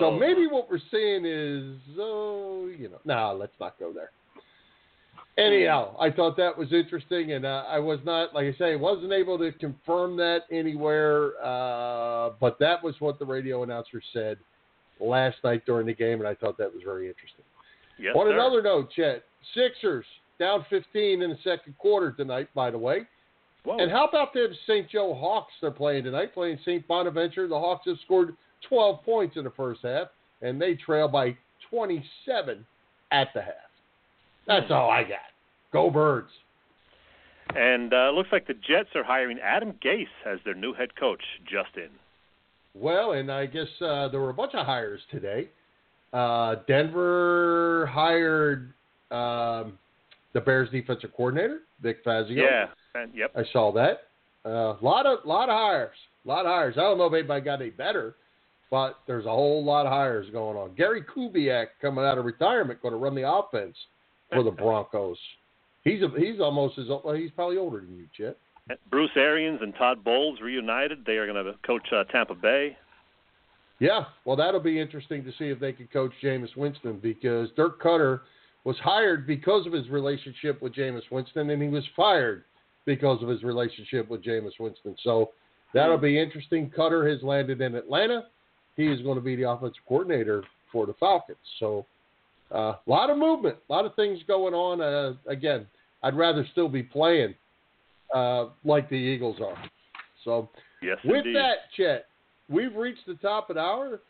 So 0.00 0.06
Oh. 0.06 0.18
maybe 0.18 0.48
what 0.48 0.68
we're 0.68 0.80
seeing 0.90 1.24
is, 1.24 1.78
oh, 1.96 2.68
you 2.76 2.88
know, 2.88 2.98
no, 3.04 3.36
let's 3.38 3.52
not 3.60 3.78
go 3.78 3.92
there. 3.92 4.10
Anyhow, 5.38 5.96
I 5.98 6.10
thought 6.10 6.36
that 6.36 6.56
was 6.58 6.72
interesting, 6.72 7.32
and 7.32 7.46
uh, 7.46 7.64
I 7.66 7.78
was 7.78 8.00
not, 8.04 8.34
like 8.34 8.52
I 8.52 8.58
say, 8.58 8.76
wasn't 8.76 9.12
able 9.12 9.38
to 9.38 9.50
confirm 9.52 10.16
that 10.18 10.40
anywhere, 10.50 11.32
uh, 11.42 12.30
but 12.38 12.58
that 12.58 12.82
was 12.82 12.94
what 12.98 13.18
the 13.18 13.24
radio 13.24 13.62
announcer 13.62 14.02
said 14.12 14.36
last 15.00 15.38
night 15.42 15.64
during 15.64 15.86
the 15.86 15.94
game, 15.94 16.18
and 16.18 16.28
I 16.28 16.34
thought 16.34 16.58
that 16.58 16.72
was 16.72 16.82
very 16.84 17.08
interesting. 17.08 17.44
Yes, 17.98 18.14
On 18.16 18.26
sir. 18.26 18.32
another 18.32 18.62
note, 18.62 18.90
Chet, 18.94 19.22
Sixers 19.54 20.04
down 20.38 20.64
15 20.70 21.22
in 21.22 21.30
the 21.30 21.38
second 21.44 21.76
quarter 21.78 22.12
tonight, 22.12 22.48
by 22.54 22.70
the 22.70 22.78
way. 22.78 23.06
Whoa. 23.64 23.78
And 23.78 23.90
how 23.90 24.06
about 24.06 24.32
the 24.32 24.48
St. 24.66 24.88
Joe 24.90 25.14
Hawks 25.14 25.52
they're 25.60 25.70
playing 25.70 26.04
tonight, 26.04 26.34
playing 26.34 26.58
St. 26.62 26.86
Bonaventure? 26.88 27.46
The 27.46 27.58
Hawks 27.58 27.86
have 27.86 27.96
scored 28.04 28.34
12 28.68 29.04
points 29.04 29.36
in 29.36 29.44
the 29.44 29.50
first 29.50 29.80
half, 29.82 30.08
and 30.40 30.60
they 30.60 30.74
trail 30.74 31.06
by 31.06 31.36
27 31.70 32.66
at 33.12 33.28
the 33.34 33.42
half. 33.42 33.54
That's 34.46 34.70
all 34.70 34.90
I 34.90 35.02
got. 35.02 35.18
Go 35.72 35.90
Birds. 35.90 36.30
And 37.54 37.92
uh, 37.92 38.10
looks 38.10 38.30
like 38.32 38.46
the 38.46 38.54
Jets 38.54 38.88
are 38.94 39.04
hiring 39.04 39.38
Adam 39.38 39.74
Gase 39.84 40.06
as 40.26 40.38
their 40.44 40.54
new 40.54 40.72
head 40.72 40.94
coach, 40.96 41.22
just 41.44 41.76
in. 41.76 41.90
Well, 42.74 43.12
and 43.12 43.30
I 43.30 43.46
guess 43.46 43.66
uh, 43.80 44.08
there 44.08 44.20
were 44.20 44.30
a 44.30 44.34
bunch 44.34 44.54
of 44.54 44.66
hires 44.66 45.00
today. 45.10 45.48
Uh, 46.12 46.56
Denver 46.68 47.86
hired 47.90 48.72
um, 49.10 49.78
the 50.34 50.40
Bears 50.40 50.70
defensive 50.70 51.10
coordinator, 51.16 51.60
Vic 51.82 52.04
Fangio. 52.04 52.36
Yeah. 52.36 52.66
And, 52.94 53.14
yep. 53.14 53.32
I 53.36 53.42
saw 53.52 53.72
that. 53.72 54.02
A 54.44 54.48
uh, 54.48 54.76
lot 54.82 55.06
of 55.06 55.20
lot 55.24 55.48
of 55.48 55.54
hires. 55.54 55.96
A 56.24 56.28
lot 56.28 56.46
of 56.46 56.52
hires. 56.52 56.74
I 56.76 56.80
don't 56.80 56.98
know 56.98 57.06
if 57.06 57.12
anybody 57.12 57.44
got 57.44 57.60
any 57.60 57.70
better, 57.70 58.16
but 58.70 58.98
there's 59.06 59.24
a 59.24 59.30
whole 59.30 59.64
lot 59.64 59.86
of 59.86 59.92
hires 59.92 60.26
going 60.30 60.56
on. 60.56 60.74
Gary 60.74 61.02
Kubiak 61.02 61.66
coming 61.80 62.04
out 62.04 62.18
of 62.18 62.24
retirement 62.24 62.82
going 62.82 62.92
to 62.92 62.98
run 62.98 63.14
the 63.14 63.30
offense 63.30 63.76
for 64.30 64.42
the 64.42 64.50
Broncos. 64.62 65.16
He's 65.84 66.02
a, 66.02 66.08
he's 66.16 66.40
almost 66.40 66.78
as 66.78 66.90
old, 66.90 67.04
well, 67.04 67.14
he's 67.14 67.30
probably 67.32 67.56
older 67.56 67.80
than 67.80 67.96
you, 67.96 68.06
Chet. 68.16 68.36
Bruce 68.90 69.10
Arians 69.16 69.60
and 69.62 69.74
Todd 69.74 70.04
Bowles 70.04 70.40
reunited. 70.40 71.04
They 71.04 71.16
are 71.16 71.26
going 71.26 71.44
to 71.44 71.58
coach 71.66 71.86
uh, 71.92 72.04
Tampa 72.04 72.34
Bay. 72.34 72.76
Yeah, 73.82 74.04
well, 74.24 74.36
that'll 74.36 74.60
be 74.60 74.78
interesting 74.78 75.24
to 75.24 75.32
see 75.32 75.46
if 75.46 75.58
they 75.58 75.72
can 75.72 75.88
coach 75.88 76.12
Jameis 76.22 76.56
Winston 76.56 77.00
because 77.02 77.48
Dirk 77.56 77.82
Koetter 77.82 78.20
was 78.62 78.76
hired 78.78 79.26
because 79.26 79.66
of 79.66 79.72
his 79.72 79.88
relationship 79.88 80.62
with 80.62 80.72
Jameis 80.72 81.02
Winston, 81.10 81.50
and 81.50 81.60
he 81.60 81.68
was 81.68 81.82
fired 81.96 82.44
because 82.84 83.20
of 83.24 83.28
his 83.28 83.42
relationship 83.42 84.08
with 84.08 84.22
Jameis 84.22 84.52
Winston. 84.60 84.94
So 85.02 85.30
that'll 85.74 85.98
be 85.98 86.16
interesting. 86.16 86.70
Koetter 86.70 87.10
has 87.10 87.24
landed 87.24 87.60
in 87.60 87.74
Atlanta. 87.74 88.26
He 88.76 88.86
is 88.86 89.02
going 89.02 89.16
to 89.16 89.20
be 89.20 89.34
the 89.34 89.50
offensive 89.50 89.82
coordinator 89.88 90.44
for 90.70 90.86
the 90.86 90.94
Falcons. 91.00 91.38
So 91.58 91.84
a 92.52 92.56
uh, 92.56 92.76
lot 92.86 93.10
of 93.10 93.18
movement, 93.18 93.56
a 93.68 93.72
lot 93.72 93.84
of 93.84 93.96
things 93.96 94.20
going 94.28 94.54
on. 94.54 94.80
Uh, 94.80 95.14
again, 95.26 95.66
I'd 96.04 96.16
rather 96.16 96.46
still 96.52 96.68
be 96.68 96.84
playing 96.84 97.34
uh, 98.14 98.46
like 98.64 98.88
the 98.88 98.94
Eagles 98.94 99.38
are. 99.40 99.60
So 100.22 100.50
Yes, 100.82 100.98
with 101.04 101.18
indeed. 101.18 101.36
that, 101.36 101.56
Chet, 101.76 102.06
we've 102.48 102.74
reached 102.74 103.06
the 103.06 103.14
top 103.14 103.50
of 103.50 103.56
the 103.56 103.62
hour. 103.62 104.00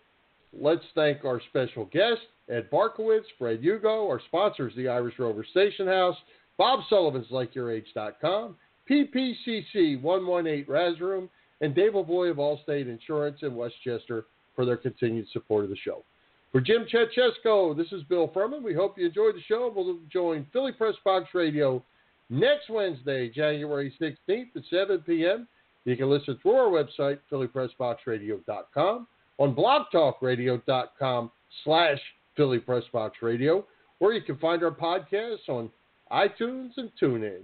Let's 0.52 0.84
thank 0.94 1.24
our 1.24 1.40
special 1.48 1.86
guest, 1.86 2.20
Ed 2.48 2.70
Barkowitz, 2.70 3.24
Fred 3.38 3.60
Hugo, 3.60 4.06
our 4.06 4.20
sponsors, 4.28 4.74
the 4.76 4.88
Irish 4.88 5.18
Rover 5.18 5.44
Station 5.50 5.86
House, 5.86 6.16
Bob 6.58 6.80
Sullivan's 6.90 7.28
LikeYourAge.com, 7.28 8.56
PPCC 8.90 10.00
118 10.02 10.64
Raz 10.68 11.00
Room, 11.00 11.30
and 11.62 11.74
Dave 11.74 11.94
Avoy 11.94 12.28
of 12.28 12.36
Allstate 12.36 12.90
Insurance 12.90 13.38
in 13.42 13.54
West 13.54 13.76
Chester 13.82 14.26
for 14.54 14.66
their 14.66 14.76
continued 14.76 15.26
support 15.32 15.64
of 15.64 15.70
the 15.70 15.76
show. 15.76 16.04
For 16.50 16.60
Jim 16.60 16.84
Chet 16.86 17.08
Chesko, 17.16 17.74
this 17.74 17.90
is 17.92 18.02
Bill 18.02 18.30
Furman. 18.34 18.62
We 18.62 18.74
hope 18.74 18.98
you 18.98 19.06
enjoyed 19.06 19.36
the 19.36 19.42
show. 19.48 19.72
We'll 19.74 19.98
join 20.12 20.46
Philly 20.52 20.72
Press 20.72 20.94
Box 21.02 21.28
Radio 21.32 21.82
next 22.28 22.68
Wednesday, 22.68 23.30
January 23.30 23.94
16th 23.98 24.54
at 24.54 24.62
7 24.68 24.98
p.m. 25.06 25.48
You 25.84 25.96
can 25.96 26.10
listen 26.10 26.38
through 26.42 26.52
our 26.52 26.68
website, 26.68 27.18
phillypressboxradio.com, 27.30 29.06
on 29.38 29.54
blogtalkradio.com 29.54 31.30
slash 31.64 31.98
Philly 32.36 32.58
Press 32.58 32.84
Box 32.92 33.16
Radio, 33.20 33.66
where 33.98 34.12
you 34.12 34.22
can 34.22 34.38
find 34.38 34.62
our 34.62 34.70
podcasts 34.70 35.48
on 35.48 35.70
iTunes 36.12 36.70
and 36.76 36.90
TuneIn. 37.00 37.42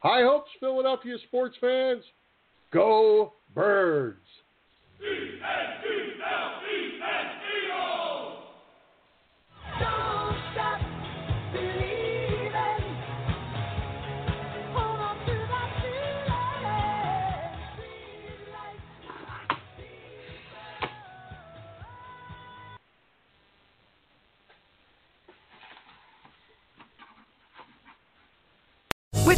High 0.00 0.22
hopes, 0.22 0.50
Philadelphia 0.60 1.16
sports 1.28 1.56
fans. 1.60 2.02
Go 2.72 3.32
Birds! 3.54 4.18